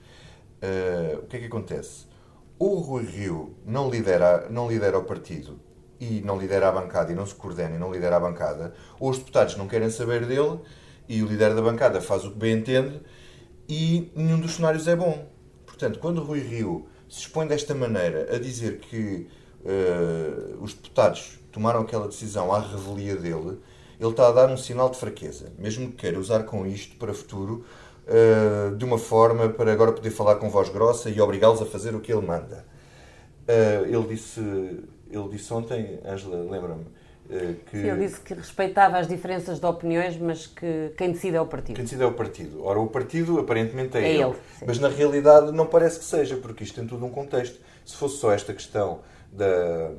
Uh, 0.63 1.19
o 1.19 1.27
que 1.27 1.37
é 1.37 1.41
que 1.41 1.47
acontece? 1.47 2.07
o 2.59 2.77
Rui 2.77 3.05
Rio 3.05 3.55
não 3.67 3.91
lidera, 3.91 4.49
não 4.51 4.69
lidera 4.69 4.99
o 4.99 5.05
partido 5.05 5.61
e 6.01 6.21
não 6.23 6.39
lidera 6.39 6.69
a 6.69 6.73
bancada 6.73 7.13
e 7.13 7.15
não 7.15 7.27
se 7.27 7.35
coordena 7.35 7.77
e 7.77 7.79
não 7.79 7.93
lidera 7.93 8.17
a 8.17 8.21
bancada, 8.21 8.75
ou 8.99 9.11
os 9.11 9.19
deputados 9.19 9.57
não 9.57 9.67
querem 9.67 9.91
saber 9.91 10.27
dele 10.27 10.59
e 11.09 11.23
o 11.23 11.27
líder 11.27 11.55
da 11.55 11.63
bancada 11.63 12.01
faz 12.01 12.25
o 12.25 12.31
que 12.31 12.39
bem 12.39 12.59
entende 12.59 13.01
e 13.69 14.11
nenhum 14.15 14.41
dos 14.41 14.55
cenários 14.55 14.89
é 14.89 14.97
bom. 14.97 15.29
Portanto, 15.67 15.99
quando 15.99 16.19
o 16.19 16.25
Rui 16.25 16.41
Rio 16.41 16.87
se 17.09 17.21
expõe 17.21 17.47
desta 17.47 17.75
maneira 17.75 18.35
a 18.35 18.39
dizer 18.39 18.79
que 18.79 19.29
uh, 19.65 20.63
os 20.63 20.75
deputados 20.75 21.39
tomaram 21.53 21.81
aquela 21.81 22.09
decisão 22.09 22.53
à 22.53 22.61
revelia 22.61 23.17
dele, 23.17 23.59
ele 23.99 24.11
está 24.11 24.29
a 24.29 24.33
dar 24.33 24.51
um 24.51 24.57
sinal 24.57 24.91
de 24.91 24.99
fraqueza, 24.99 25.53
mesmo 25.59 25.89
que 25.91 25.97
queira 25.97 26.19
usar 26.19 26.45
com 26.45 26.67
isto 26.67 26.97
para 26.97 27.15
futuro 27.15 27.65
uh, 28.07 28.77
de 28.77 28.85
uma 28.85 28.99
forma 28.99 29.49
para 29.49 29.73
agora 29.73 29.93
poder 29.93 30.11
falar 30.11 30.37
com 30.37 30.51
voz 30.51 30.69
grossa 30.69 31.11
e 31.11 31.21
obrigá-los 31.21 31.61
a 31.63 31.67
fazer 31.67 31.95
o 31.95 32.01
que 32.01 32.13
ele 32.13 32.25
manda. 32.27 32.65
Uh, 33.49 33.87
ele, 33.87 34.09
disse, 34.09 34.41
ele 35.11 35.29
disse 35.31 35.53
ontem, 35.53 36.01
Angela, 36.05 36.37
lembra-me, 36.51 36.83
uh, 36.83 37.55
que... 37.71 37.81
Sim, 37.81 37.89
ele 37.89 38.07
disse 38.07 38.21
que 38.21 38.35
respeitava 38.35 38.99
as 38.99 39.09
diferenças 39.09 39.59
de 39.59 39.67
opiniões, 39.67 40.19
mas 40.19 40.47
que 40.47 40.93
quem 40.97 41.13
decide 41.13 41.37
é 41.37 41.41
o 41.41 41.47
partido. 41.47 41.77
Quem 41.77 41.85
decide 41.85 42.03
é 42.03 42.07
o 42.07 42.13
partido. 42.13 42.65
Ora, 42.65 42.79
o 42.79 42.89
partido 42.89 43.39
aparentemente 43.39 43.97
é, 43.97 44.03
é 44.03 44.13
ele. 44.15 44.25
ele 44.25 44.37
mas 44.67 44.79
na 44.79 44.89
realidade 44.89 45.53
não 45.53 45.67
parece 45.67 45.99
que 45.99 46.05
seja, 46.05 46.37
porque 46.37 46.65
isto 46.65 46.75
tem 46.75 46.87
tudo 46.87 47.05
um 47.05 47.11
contexto. 47.11 47.59
Se 47.85 47.97
fosse 47.97 48.19
só 48.19 48.33
esta 48.33 48.53
questão 48.53 49.01
da 49.33 49.93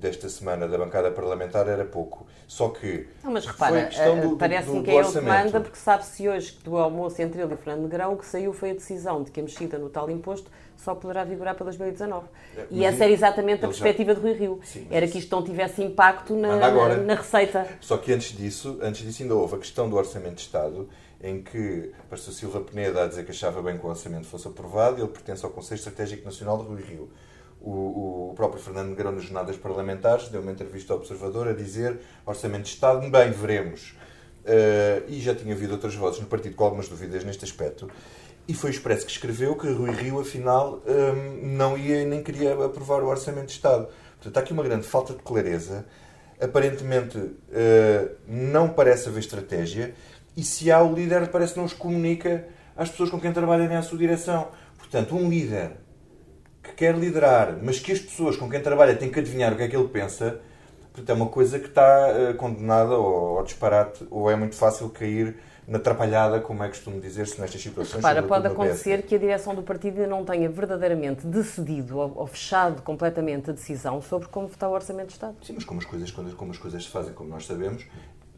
desta 0.00 0.28
semana 0.28 0.68
da 0.68 0.78
bancada 0.78 1.10
parlamentar 1.10 1.68
era 1.68 1.84
pouco. 1.84 2.26
Só 2.46 2.68
que. 2.68 3.08
Não, 3.24 3.32
mas 3.32 3.46
repara, 3.46 3.78
eh, 3.78 3.90
parece-me 4.38 4.82
que 4.82 4.90
é 4.90 4.94
ele 4.94 5.12
que 5.12 5.20
manda, 5.20 5.60
porque 5.60 5.76
sabe-se 5.76 6.28
hoje 6.28 6.52
que 6.52 6.64
do 6.64 6.76
almoço 6.76 7.20
entre 7.20 7.40
ele 7.40 7.54
e 7.54 7.56
Fernando 7.56 7.82
Negrão, 7.82 8.12
o 8.12 8.16
que 8.16 8.26
saiu 8.26 8.52
foi 8.52 8.70
a 8.70 8.74
decisão 8.74 9.22
de 9.22 9.30
que 9.30 9.40
a 9.40 9.42
mexida 9.42 9.78
no 9.78 9.88
tal 9.88 10.10
imposto 10.10 10.50
só 10.76 10.94
poderá 10.94 11.24
vigorar 11.24 11.54
para 11.54 11.64
2019. 11.64 12.26
É, 12.56 12.66
e 12.70 12.84
essa 12.84 13.04
era 13.04 13.12
exatamente 13.12 13.64
a 13.64 13.68
perspectiva 13.68 14.14
já... 14.14 14.20
de 14.20 14.26
Rui 14.26 14.32
Rio. 14.34 14.60
Sim, 14.62 14.86
era 14.90 15.08
que 15.08 15.18
isto 15.18 15.34
não 15.34 15.42
tivesse 15.42 15.82
impacto 15.82 16.36
na, 16.36 16.56
na, 16.56 16.96
na, 16.98 17.14
receita. 17.14 17.66
Só 17.80 17.96
que 17.96 18.12
antes 18.12 18.36
disso, 18.36 18.78
antes 18.82 19.04
disso 19.04 19.22
ainda 19.22 19.34
houve 19.34 19.56
a 19.56 19.58
questão 19.58 19.88
do 19.88 19.96
Orçamento 19.96 20.36
de 20.36 20.42
Estado 20.42 20.88
em 21.22 21.42
que 21.42 21.92
apareceu 21.98 22.32
Silva 22.32 22.60
Peneda 22.60 23.04
a 23.04 23.06
dizer 23.06 23.24
que 23.24 23.30
achava 23.30 23.62
bem 23.62 23.78
que 23.78 23.86
o 23.86 23.88
orçamento 23.88 24.26
fosse 24.26 24.46
aprovado, 24.46 25.00
ele 25.00 25.08
pertence 25.08 25.44
ao 25.44 25.50
Conselho 25.50 25.78
Estratégico 25.78 26.24
Nacional 26.24 26.58
de 26.58 26.64
Rui 26.64 26.82
Rio. 26.82 27.10
O, 27.60 28.30
o 28.30 28.34
próprio 28.34 28.62
Fernando 28.62 28.90
Negrão, 28.90 29.12
nas 29.12 29.24
jornadas 29.24 29.56
parlamentares, 29.56 30.28
deu 30.28 30.40
uma 30.40 30.52
entrevista 30.52 30.92
ao 30.92 30.98
Observador 30.98 31.48
a 31.48 31.52
dizer 31.52 31.98
Orçamento 32.24 32.64
de 32.64 32.68
Estado, 32.68 33.08
bem, 33.10 33.30
veremos. 33.30 33.96
Uh, 34.44 35.02
e 35.08 35.20
já 35.20 35.34
tinha 35.34 35.52
havido 35.52 35.72
outras 35.72 35.94
vozes 35.96 36.20
no 36.20 36.26
partido 36.26 36.54
com 36.54 36.64
algumas 36.64 36.88
dúvidas 36.88 37.24
neste 37.24 37.44
aspecto. 37.44 37.90
E 38.46 38.54
foi 38.54 38.70
o 38.70 38.72
Expresso 38.72 39.04
que 39.04 39.10
escreveu 39.10 39.56
que 39.56 39.68
Rui 39.68 39.90
Rio, 39.90 40.20
afinal, 40.20 40.80
um, 40.86 41.56
não 41.56 41.76
ia 41.76 42.04
nem 42.04 42.22
queria 42.22 42.52
aprovar 42.52 43.02
o 43.02 43.08
Orçamento 43.08 43.46
de 43.46 43.52
Estado. 43.52 43.88
Portanto, 44.14 44.36
há 44.36 44.40
aqui 44.40 44.52
uma 44.52 44.62
grande 44.62 44.86
falta 44.86 45.14
de 45.14 45.22
clareza. 45.22 45.84
Aparentemente, 46.40 47.18
uh, 47.18 48.16
não 48.28 48.68
parece 48.68 49.08
haver 49.08 49.18
estratégia. 49.18 49.94
E 50.36 50.44
se 50.44 50.70
há, 50.70 50.80
o 50.80 50.94
líder 50.94 51.28
parece 51.28 51.56
não 51.56 51.64
os 51.64 51.72
comunica 51.72 52.46
às 52.76 52.88
pessoas 52.88 53.10
com 53.10 53.18
quem 53.18 53.32
trabalha 53.32 53.68
na 53.68 53.82
sua 53.82 53.98
direção. 53.98 54.48
Portanto, 54.78 55.16
um 55.16 55.28
líder 55.28 55.72
que 56.66 56.72
quer 56.72 56.96
liderar, 56.96 57.58
mas 57.62 57.78
que 57.78 57.92
as 57.92 57.98
pessoas 57.98 58.36
com 58.36 58.48
quem 58.50 58.60
trabalha 58.60 58.94
têm 58.94 59.10
que 59.10 59.18
adivinhar 59.18 59.52
o 59.52 59.56
que 59.56 59.62
é 59.62 59.68
que 59.68 59.76
ele 59.76 59.88
pensa, 59.88 60.40
portanto, 60.92 61.10
é 61.10 61.12
uma 61.12 61.28
coisa 61.28 61.58
que 61.58 61.68
está 61.68 62.08
uh, 62.08 62.34
condenada 62.34 62.94
ao, 62.94 63.38
ao 63.38 63.44
disparate, 63.44 64.06
ou 64.10 64.30
é 64.30 64.36
muito 64.36 64.56
fácil 64.56 64.88
cair 64.90 65.36
na 65.66 65.78
atrapalhada, 65.78 66.40
como 66.40 66.62
é 66.62 66.68
costume 66.68 67.00
dizer-se 67.00 67.40
nestas 67.40 67.60
situações. 67.60 68.00
Para, 68.00 68.22
pode 68.22 68.46
acontecer 68.46 69.02
que 69.02 69.14
a 69.16 69.18
direção 69.18 69.54
do 69.54 69.62
partido 69.62 70.06
não 70.06 70.24
tenha 70.24 70.48
verdadeiramente 70.48 71.26
decidido 71.26 71.98
ou, 71.98 72.12
ou, 72.16 72.26
fechado 72.26 72.82
completamente 72.82 73.50
a 73.50 73.52
decisão 73.52 74.00
sobre 74.00 74.28
como 74.28 74.46
votar 74.46 74.70
o 74.70 74.72
Orçamento 74.72 75.08
de 75.08 75.14
Estado. 75.14 75.36
Sim, 75.42 75.54
mas 75.54 75.64
como 75.64 75.80
as 75.80 75.86
coisas, 75.86 76.10
como 76.10 76.52
as 76.52 76.58
coisas 76.58 76.84
se 76.84 76.90
fazem, 76.90 77.12
como 77.12 77.30
nós 77.30 77.46
sabemos, 77.46 77.84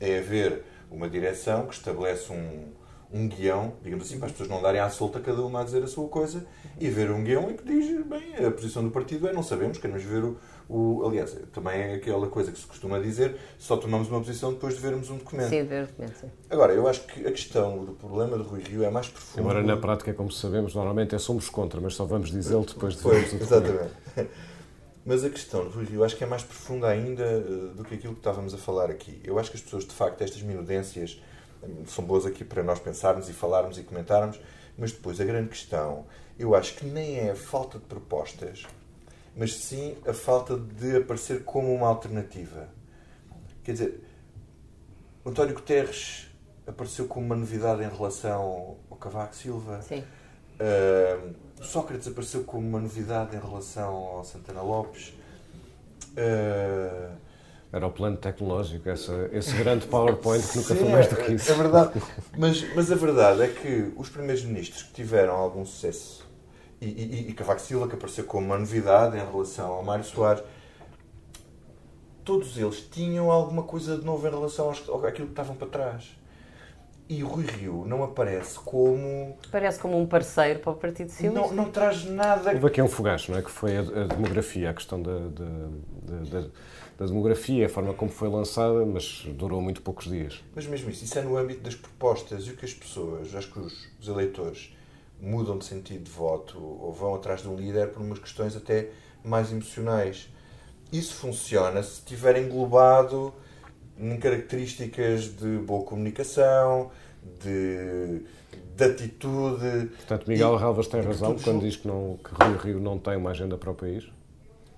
é 0.01 0.19
haver 0.19 0.63
uma 0.91 1.09
direção 1.09 1.67
que 1.67 1.75
estabelece 1.75 2.33
um, 2.33 2.73
um 3.13 3.27
guião, 3.27 3.75
digamos 3.83 4.07
assim, 4.07 4.19
para 4.19 4.27
as 4.27 4.33
pessoas 4.33 4.51
não 4.51 4.61
darem 4.61 4.81
à 4.81 4.91
solta 4.91 5.19
cada 5.21 5.43
uma 5.43 5.61
a 5.61 5.65
dizer 5.65 5.83
a 5.83 5.87
sua 5.87 6.09
coisa, 6.09 6.45
e 6.79 6.87
haver 6.87 7.11
um 7.11 7.25
guião 7.25 7.51
em 7.51 7.57
que 7.57 7.65
diz, 7.65 8.07
bem, 8.07 8.47
a 8.47 8.51
posição 8.51 8.83
do 8.85 8.91
partido 8.91 9.27
é 9.29 9.33
não 9.33 9.43
sabemos, 9.43 9.79
queremos 9.79 10.03
ver 10.03 10.25
o, 10.25 10.37
o, 10.69 11.07
aliás, 11.07 11.35
também 11.53 11.81
é 11.81 11.95
aquela 11.95 12.29
coisa 12.29 12.53
que 12.53 12.59
se 12.59 12.67
costuma 12.67 12.99
dizer, 12.99 13.37
só 13.59 13.77
tomamos 13.77 14.09
uma 14.09 14.19
posição 14.19 14.53
depois 14.53 14.75
de 14.75 14.81
vermos 14.81 15.09
um 15.09 15.17
documento. 15.17 15.49
Sim, 15.49 15.65
ver 15.65 15.85
o 15.85 15.87
documento, 15.87 16.19
sim. 16.19 16.31
Agora, 16.51 16.75
eu 16.75 16.87
acho 16.87 17.07
que 17.07 17.27
a 17.27 17.31
questão 17.31 17.85
do 17.85 17.93
problema 17.93 18.37
de 18.37 18.43
Rui 18.43 18.63
Rio 18.63 18.85
é 18.85 18.91
mais 18.91 19.09
profunda. 19.09 19.41
Embora 19.41 19.63
na 19.63 19.77
prática, 19.77 20.13
como 20.13 20.31
sabemos, 20.31 20.75
normalmente 20.75 21.15
é 21.15 21.19
somos 21.19 21.49
contra, 21.49 21.81
mas 21.81 21.95
só 21.95 22.05
vamos 22.05 22.31
dizê-lo 22.31 22.67
depois 22.67 22.97
de 22.97 23.03
vermos 23.03 23.33
o 23.33 23.39
documento. 23.39 23.55
Exatamente. 23.55 24.31
Mas 25.07 25.25
a 25.25 25.31
questão 25.31 25.67
de 25.67 25.75
Rui 25.75 25.87
Rio 25.87 26.05
acho 26.05 26.15
que 26.15 26.23
é 26.23 26.27
mais 26.27 26.43
profunda 26.43 26.87
ainda 26.87 27.25
eh, 27.25 27.75
do 27.75 27.83
que 27.83 27.95
aquilo 27.95 28.13
que 28.13 28.21
estávamos 28.21 28.53
a 28.53 28.59
falar 28.59 28.91
aqui. 28.91 29.19
Eu 29.25 29.39
acho 29.39 29.51
que 29.51 29.57
as 29.57 29.63
pessoas, 29.63 29.87
de 29.87 29.95
facto, 29.95 30.21
estas 30.21 30.43
minudências 30.43 31.19
são 31.87 32.05
boas 32.05 32.27
aqui 32.27 32.45
para 32.45 32.63
nós 32.63 32.79
pensarmos 32.79 33.29
e 33.29 33.33
falarmos 33.33 33.79
e 33.79 33.83
comentarmos, 33.83 34.41
mas 34.77 34.93
depois 34.93 35.21
a 35.21 35.25
grande 35.25 35.49
questão, 35.49 36.07
eu 36.39 36.55
acho 36.55 36.75
que 36.75 36.87
nem 36.87 37.19
é 37.19 37.31
a 37.31 37.37
falta 37.37 37.79
de 37.79 37.85
propostas, 37.85 38.67
mas 39.37 39.55
sim 39.55 39.97
a 40.07 40.13
falta 40.13 40.57
de 40.57 40.97
aparecer 40.97 41.45
como 41.45 41.75
uma 41.75 41.89
alternativa. 41.89 42.69
Quer 43.65 43.73
dizer, 43.73 44.01
António 45.25 45.55
Guterres 45.55 46.29
apareceu 46.67 47.07
como 47.07 47.27
uma 47.27 47.37
novidade 47.37 47.83
em 47.83 47.89
relação 47.89 48.79
ao 48.91 48.97
Cavaco 48.97 49.35
Silva. 49.35 49.83
Sim. 49.83 50.05
Uh, 50.61 51.35
Sócrates 51.63 52.07
apareceu 52.09 52.45
como 52.45 52.67
uma 52.67 52.81
novidade 52.81 53.37
em 53.37 53.41
relação 53.41 53.95
ao 53.95 54.25
Santana 54.25 54.63
Lopes. 54.63 55.13
Uh, 56.13 57.28
era 57.73 57.87
o 57.87 57.91
plano 57.93 58.17
tecnológico, 58.17 58.89
essa, 58.89 59.29
esse 59.33 59.53
grande 59.57 59.87
PowerPoint 59.87 60.47
que 60.47 60.57
nunca 60.57 60.75
Sim, 60.75 60.81
foi 60.81 60.89
mais 60.89 61.09
do 61.09 61.17
que 61.17 61.33
isso. 61.33 61.53
É 61.53 61.55
verdade. 61.55 62.03
Mas, 62.37 62.75
mas 62.75 62.91
a 62.91 62.95
verdade 62.95 63.43
é 63.43 63.49
que 63.49 63.93
os 63.97 64.09
primeiros 64.09 64.43
ministros 64.45 64.83
que 64.83 64.93
tiveram 64.95 65.35
algum 65.35 65.65
sucesso 65.67 66.27
e, 66.81 66.87
e, 66.87 67.31
e 67.31 67.33
Cavaco 67.35 67.61
Silva, 67.61 67.89
que 67.89 67.95
apareceu 67.95 68.25
como 68.25 68.47
uma 68.47 68.59
novidade 68.59 69.17
em 69.17 69.25
relação 69.25 69.73
ao 69.73 69.85
Mário 69.85 70.05
Soares, 70.05 70.43
todos 72.25 72.57
eles 72.57 72.81
tinham 72.91 73.31
alguma 73.31 73.63
coisa 73.63 73.99
de 73.99 74.05
novo 74.05 74.27
em 74.27 74.31
relação 74.31 74.67
aos, 74.67 74.81
àquilo 75.05 75.27
que 75.27 75.33
estavam 75.33 75.57
para 75.57 75.69
trás. 75.69 76.18
E 77.09 77.25
o 77.25 77.27
Rui 77.27 77.47
Rio 77.47 77.87
não 77.87 78.05
aparece 78.05 78.59
como. 78.59 79.39
Parece 79.51 79.79
como 79.79 79.99
um 79.99 80.07
parceiro 80.07 80.59
para 80.59 80.73
o 80.73 80.75
Partido 80.75 81.11
Socialista. 81.11 81.41
Não, 81.41 81.55
não 81.55 81.71
traz 81.71 82.05
nada. 82.05 82.53
Houve 82.53 82.67
aqui 82.67 82.83
um 82.83 82.89
fogacho, 82.89 83.33
não 83.33 83.39
é? 83.39 83.43
Que 83.43 83.51
foi 83.51 83.79
a, 83.79 83.81
a 83.81 84.07
demografia, 84.07 84.69
a 84.69 84.75
questão 84.75 85.01
da, 85.01 85.19
da, 85.19 85.47
da, 86.31 86.49
da, 86.99 87.07
demografia, 87.07 87.65
a 87.65 87.69
forma 87.69 87.95
como 87.95 88.11
foi 88.11 88.29
lançada, 88.29 88.85
mas 88.85 89.27
durou 89.31 89.63
muito 89.63 89.81
poucos 89.81 90.05
dias. 90.05 90.45
Mas 90.55 90.67
mesmo 90.67 90.91
isso, 90.91 91.03
isso 91.03 91.19
é 91.19 91.23
no 91.23 91.39
âmbito 91.39 91.63
das 91.63 91.75
propostas 91.75 92.47
e 92.47 92.51
o 92.51 92.57
que 92.57 92.67
as 92.67 92.75
pessoas, 92.75 93.35
acho 93.35 93.51
que 93.51 93.59
os, 93.59 93.89
os 93.99 94.07
eleitores 94.07 94.77
mudam 95.19 95.57
de 95.57 95.65
sentido 95.65 96.05
de 96.05 96.11
voto 96.11 96.59
ou 96.59 96.93
vão 96.93 97.15
atrás 97.15 97.41
de 97.41 97.49
um 97.49 97.57
líder 97.57 97.89
por 97.89 98.03
umas 98.03 98.19
questões 98.19 98.55
até 98.55 98.91
mais 99.25 99.51
emocionais. 99.51 100.29
Isso 100.93 101.15
funciona 101.15 101.83
se 101.83 102.01
estiver 102.01 102.37
englobado 102.37 103.33
em 103.99 104.17
características 104.17 105.37
de 105.37 105.59
boa 105.59 105.85
comunicação, 105.85 106.91
de, 107.43 108.23
de 108.77 108.85
atitude. 108.85 109.89
Portanto, 109.97 110.29
Miguel 110.29 110.55
e, 110.55 110.57
Ralvas 110.57 110.87
tem 110.87 111.01
razão 111.01 111.37
quando 111.37 111.61
diz 111.61 111.77
que, 111.77 111.89
não, 111.89 112.19
que 112.23 112.45
Rio 112.45 112.57
Rio 112.59 112.81
não 112.81 112.99
tem 112.99 113.17
uma 113.17 113.31
agenda 113.31 113.57
para 113.57 113.71
o 113.71 113.75
país? 113.75 114.05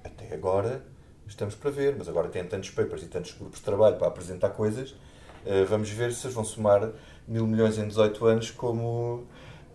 Até 0.02 0.34
agora 0.34 0.82
estamos 1.28 1.54
para 1.54 1.70
ver, 1.70 1.94
mas 1.96 2.08
agora 2.08 2.28
tem 2.28 2.44
tantos 2.44 2.70
papers 2.70 3.02
e 3.02 3.06
tantos 3.06 3.32
grupos 3.32 3.58
de 3.58 3.64
trabalho 3.64 3.96
para 3.96 4.08
apresentar 4.08 4.50
coisas. 4.50 4.94
Eh, 5.46 5.64
vamos 5.64 5.88
ver 5.90 6.12
se 6.12 6.26
vão 6.28 6.44
somar 6.44 6.90
mil 7.26 7.46
milhões 7.46 7.78
em 7.78 7.86
18 7.86 8.26
anos 8.26 8.50
como 8.50 9.26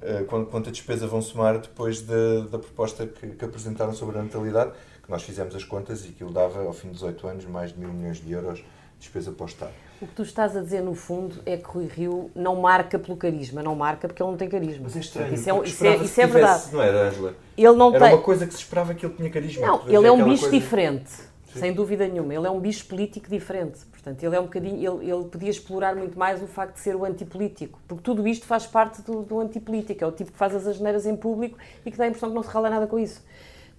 eh, 0.01 0.23
quanta 0.23 0.69
despesa 0.69 1.07
vão 1.07 1.21
somar 1.21 1.59
depois 1.59 2.01
da, 2.01 2.41
da 2.51 2.59
proposta 2.59 3.07
que, 3.07 3.27
que, 3.29 3.45
apresentaram 3.45 3.93
sobre 3.93 4.19
a 4.19 4.23
natalidade, 4.23 4.73
que 5.01 5.09
nós 5.09 5.23
fizemos 5.23 5.55
as 5.55 5.63
contas 5.63 6.05
e 6.05 6.09
que 6.09 6.23
ele 6.23 6.33
dava, 6.33 6.61
ao 6.61 6.73
fim 6.73 6.89
de 6.89 6.95
18 6.95 7.27
anos, 7.27 7.45
mais 7.45 7.71
de 7.71 7.79
mil 7.79 7.93
milhões 7.93 8.17
de 8.17 8.31
euros 8.31 8.63
despesa 9.05 9.31
para 9.31 9.43
o 9.43 9.47
Estado. 9.47 9.71
O 10.01 10.07
que 10.07 10.13
tu 10.13 10.23
estás 10.23 10.55
a 10.55 10.61
dizer, 10.61 10.81
no 10.81 10.93
fundo, 10.93 11.41
é 11.45 11.55
que 11.55 11.65
Rui 11.65 11.87
Rio 11.87 12.29
não 12.35 12.57
marca 12.57 12.99
pelo 12.99 13.15
carisma, 13.15 13.63
não 13.63 13.75
marca 13.75 14.07
porque 14.07 14.21
ele 14.21 14.29
não 14.29 14.37
tem 14.37 14.49
carisma. 14.49 14.83
Mas 14.83 14.95
é 14.95 14.99
estranho, 14.99 15.33
isso 15.33 15.49
é, 15.49 15.63
isso 15.63 15.85
é, 15.85 15.95
isso 15.97 16.21
é 16.21 16.27
verdade. 16.27 16.63
Não 16.73 16.81
era, 16.81 17.07
Angela? 17.07 17.35
Ele 17.57 17.73
não 17.73 17.95
era 17.95 18.05
tem... 18.05 18.15
uma 18.15 18.21
coisa 18.21 18.45
que 18.45 18.53
se 18.53 18.59
esperava 18.59 18.93
que 18.93 19.05
ele 19.05 19.13
tinha 19.13 19.29
carisma. 19.29 19.65
Não, 19.65 19.87
ele 19.87 20.05
é 20.05 20.11
um 20.11 20.23
bicho 20.23 20.49
coisa... 20.49 20.59
diferente, 20.59 21.09
Sim. 21.11 21.59
sem 21.59 21.73
dúvida 21.73 22.07
nenhuma. 22.07 22.33
Ele 22.33 22.45
é 22.45 22.49
um 22.49 22.59
bicho 22.59 22.85
político 22.85 23.29
diferente. 23.29 23.79
Portanto, 23.91 24.21
ele 24.21 24.35
é 24.35 24.39
um 24.39 24.43
bocadinho, 24.43 25.01
ele, 25.01 25.11
ele 25.11 25.23
podia 25.23 25.49
explorar 25.49 25.95
muito 25.95 26.19
mais 26.19 26.43
o 26.43 26.45
facto 26.45 26.75
de 26.75 26.81
ser 26.81 26.95
o 26.95 27.03
antipolítico, 27.03 27.79
porque 27.87 28.03
tudo 28.03 28.27
isto 28.27 28.45
faz 28.45 28.67
parte 28.67 29.01
do, 29.01 29.23
do 29.23 29.39
antipolítico, 29.39 30.03
é 30.03 30.07
o 30.07 30.11
tipo 30.11 30.31
que 30.31 30.37
faz 30.37 30.53
as 30.53 30.67
asneiras 30.67 31.07
em 31.07 31.15
público 31.15 31.57
e 31.83 31.89
que 31.89 31.97
dá 31.97 32.03
a 32.03 32.07
impressão 32.07 32.29
que 32.29 32.35
não 32.35 32.43
se 32.43 32.49
rala 32.49 32.69
nada 32.69 32.85
com 32.85 32.99
isso. 32.99 33.23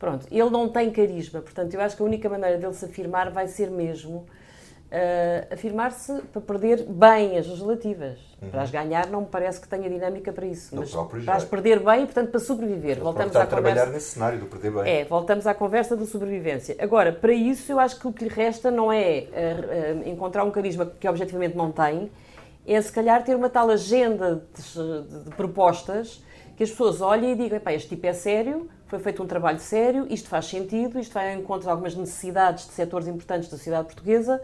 Pronto, 0.01 0.27
ele 0.29 0.51
não 0.51 0.69
tem 0.69 0.91
carisma, 0.91 1.41
portanto, 1.41 1.73
eu 1.73 1.81
acho 1.81 1.97
que 1.97 2.03
a 2.03 2.05
única 2.05 2.29
maneira 2.29 2.59
dele 2.59 2.75
se 2.75 2.85
afirmar 2.85 3.31
vai 3.31 3.47
ser 3.47 3.71
mesmo 3.71 4.27
uh, 4.87 5.53
afirmar-se 5.53 6.23
para 6.33 6.41
perder 6.41 6.85
bem 6.85 7.39
as 7.39 7.47
legislativas. 7.47 8.19
Uhum. 8.41 8.51
Para 8.51 8.63
as 8.63 8.71
ganhar 8.71 9.07
não 9.09 9.23
me 9.23 9.27
parece 9.27 9.61
que 9.61 9.69
tenha 9.69 9.89
dinâmica 9.89 10.33
para 10.33 10.47
isso. 10.47 10.75
mas 10.77 10.93
para 11.25 11.35
as 11.35 11.45
perder 11.45 11.81
bem 11.81 12.03
e, 12.03 12.07
portanto, 12.07 12.31
para 12.31 12.41
sobreviver. 12.41 12.99
voltamos 12.99 13.35
à 13.35 13.47
conversa... 13.47 13.63
trabalhar 13.63 13.87
nesse 13.87 14.11
cenário 14.11 14.39
do 14.39 14.47
perder 14.47 14.71
bem. 14.73 15.01
É, 15.01 15.05
voltamos 15.05 15.47
à 15.47 15.55
conversa 15.55 15.97
da 15.97 16.05
sobrevivência. 16.05 16.77
Agora, 16.79 17.13
para 17.13 17.33
isso, 17.33 17.73
eu 17.73 17.79
acho 17.79 17.99
que 17.99 18.07
o 18.07 18.13
que 18.13 18.25
lhe 18.25 18.31
resta 18.31 18.71
não 18.71 18.93
é 18.93 19.27
uh, 19.27 20.05
uh, 20.05 20.09
encontrar 20.09 20.45
um 20.45 20.51
carisma 20.51 20.87
que 20.87 21.09
objetivamente 21.09 21.57
não 21.57 21.73
tem, 21.73 22.11
é 22.67 22.81
se 22.81 22.93
calhar 22.93 23.25
ter 23.25 23.35
uma 23.37 23.49
tal 23.49 23.71
agenda 23.71 24.43
de, 24.55 24.63
de, 24.63 25.25
de 25.25 25.31
propostas 25.31 26.23
que 26.57 26.63
as 26.65 26.71
pessoas 26.71 27.01
olhem 27.01 27.33
e 27.33 27.37
digam, 27.37 27.61
este 27.67 27.91
tipo 27.91 28.07
é 28.07 28.13
sério, 28.13 28.69
foi 28.87 28.99
feito 28.99 29.23
um 29.23 29.27
trabalho 29.27 29.59
sério, 29.59 30.07
isto 30.09 30.29
faz 30.29 30.47
sentido, 30.47 30.99
isto 30.99 31.13
vai 31.13 31.35
ao 31.35 31.39
encontro 31.39 31.65
de 31.65 31.71
algumas 31.71 31.95
necessidades 31.95 32.67
de 32.67 32.73
setores 32.73 33.07
importantes 33.07 33.49
da 33.49 33.57
sociedade 33.57 33.87
portuguesa 33.87 34.41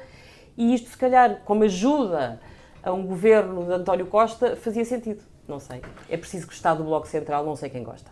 e 0.57 0.75
isto, 0.75 0.91
se 0.91 0.97
calhar, 0.97 1.43
como 1.45 1.65
ajuda 1.65 2.41
a 2.83 2.93
um 2.93 3.07
governo 3.07 3.65
de 3.65 3.73
António 3.73 4.07
Costa, 4.07 4.57
fazia 4.57 4.85
sentido. 4.85 5.23
Não 5.47 5.59
sei. 5.59 5.81
É 6.09 6.17
preciso 6.17 6.47
gostar 6.47 6.75
do 6.75 6.85
Bloco 6.85 7.07
Central, 7.07 7.45
não 7.45 7.57
sei 7.57 7.69
quem 7.69 7.83
gosta. 7.83 8.11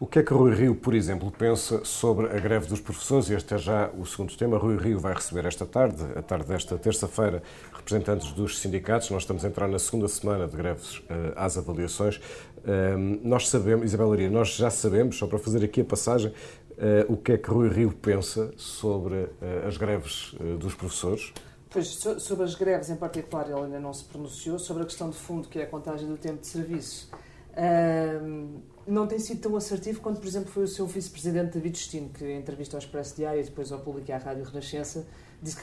O 0.00 0.06
que 0.06 0.20
é 0.20 0.22
que 0.22 0.32
Rui 0.32 0.54
Rio, 0.54 0.76
por 0.76 0.94
exemplo, 0.94 1.28
pensa 1.28 1.84
sobre 1.84 2.26
a 2.26 2.38
greve 2.38 2.68
dos 2.68 2.80
professores? 2.80 3.28
Este 3.30 3.54
é 3.54 3.58
já 3.58 3.90
o 3.98 4.06
segundo 4.06 4.36
tema. 4.36 4.56
Rui 4.56 4.76
Rio 4.76 5.00
vai 5.00 5.12
receber 5.12 5.44
esta 5.44 5.66
tarde, 5.66 6.04
a 6.14 6.22
tarde 6.22 6.46
desta 6.46 6.78
terça-feira, 6.78 7.42
representantes 7.72 8.30
dos 8.30 8.60
sindicatos. 8.60 9.10
Nós 9.10 9.22
estamos 9.22 9.44
a 9.44 9.48
entrar 9.48 9.66
na 9.66 9.78
segunda 9.80 10.06
semana 10.06 10.46
de 10.46 10.56
greves 10.56 10.98
uh, 10.98 11.34
às 11.34 11.58
avaliações. 11.58 12.18
Uh, 12.58 13.18
nós 13.24 13.48
sabemos, 13.48 13.86
Isabel 13.86 14.12
Aria, 14.12 14.30
nós 14.30 14.54
já 14.54 14.70
sabemos, 14.70 15.18
só 15.18 15.26
para 15.26 15.38
fazer 15.40 15.64
aqui 15.64 15.80
a 15.80 15.84
passagem, 15.84 16.30
uh, 16.30 17.12
o 17.12 17.16
que 17.16 17.32
é 17.32 17.36
que 17.36 17.50
Rui 17.50 17.68
Rio 17.68 17.90
pensa 17.90 18.52
sobre 18.56 19.28
as 19.66 19.76
greves 19.76 20.32
dos 20.60 20.76
professores. 20.76 21.32
Pois, 21.70 21.86
sobre 21.86 22.44
as 22.44 22.54
greves 22.54 22.88
em 22.88 22.96
particular, 22.96 23.48
ele 23.48 23.60
ainda 23.60 23.78
não 23.78 23.92
se 23.92 24.04
pronunciou. 24.04 24.58
Sobre 24.58 24.82
a 24.82 24.86
questão 24.86 25.10
de 25.10 25.16
fundo, 25.16 25.48
que 25.48 25.58
é 25.58 25.64
a 25.64 25.66
contagem 25.66 26.08
do 26.08 26.16
tempo 26.16 26.40
de 26.40 26.46
serviço, 26.46 27.10
não 28.86 29.06
tem 29.06 29.18
sido 29.18 29.40
tão 29.40 29.56
assertivo 29.56 30.00
quanto, 30.00 30.18
por 30.18 30.26
exemplo, 30.26 30.50
foi 30.50 30.64
o 30.64 30.68
seu 30.68 30.86
vice-presidente 30.86 31.52
David 31.52 31.72
Destino, 31.72 32.08
que 32.08 32.24
em 32.24 32.38
entrevista 32.38 32.76
ao 32.76 32.78
Expresso 32.78 33.16
Diário 33.16 33.40
e 33.40 33.44
depois 33.44 33.70
ao 33.70 33.80
público 33.80 34.10
e 34.10 34.12
à 34.12 34.18
Rádio 34.18 34.44
Renascença, 34.44 35.06
disse 35.42 35.56
que 35.56 35.62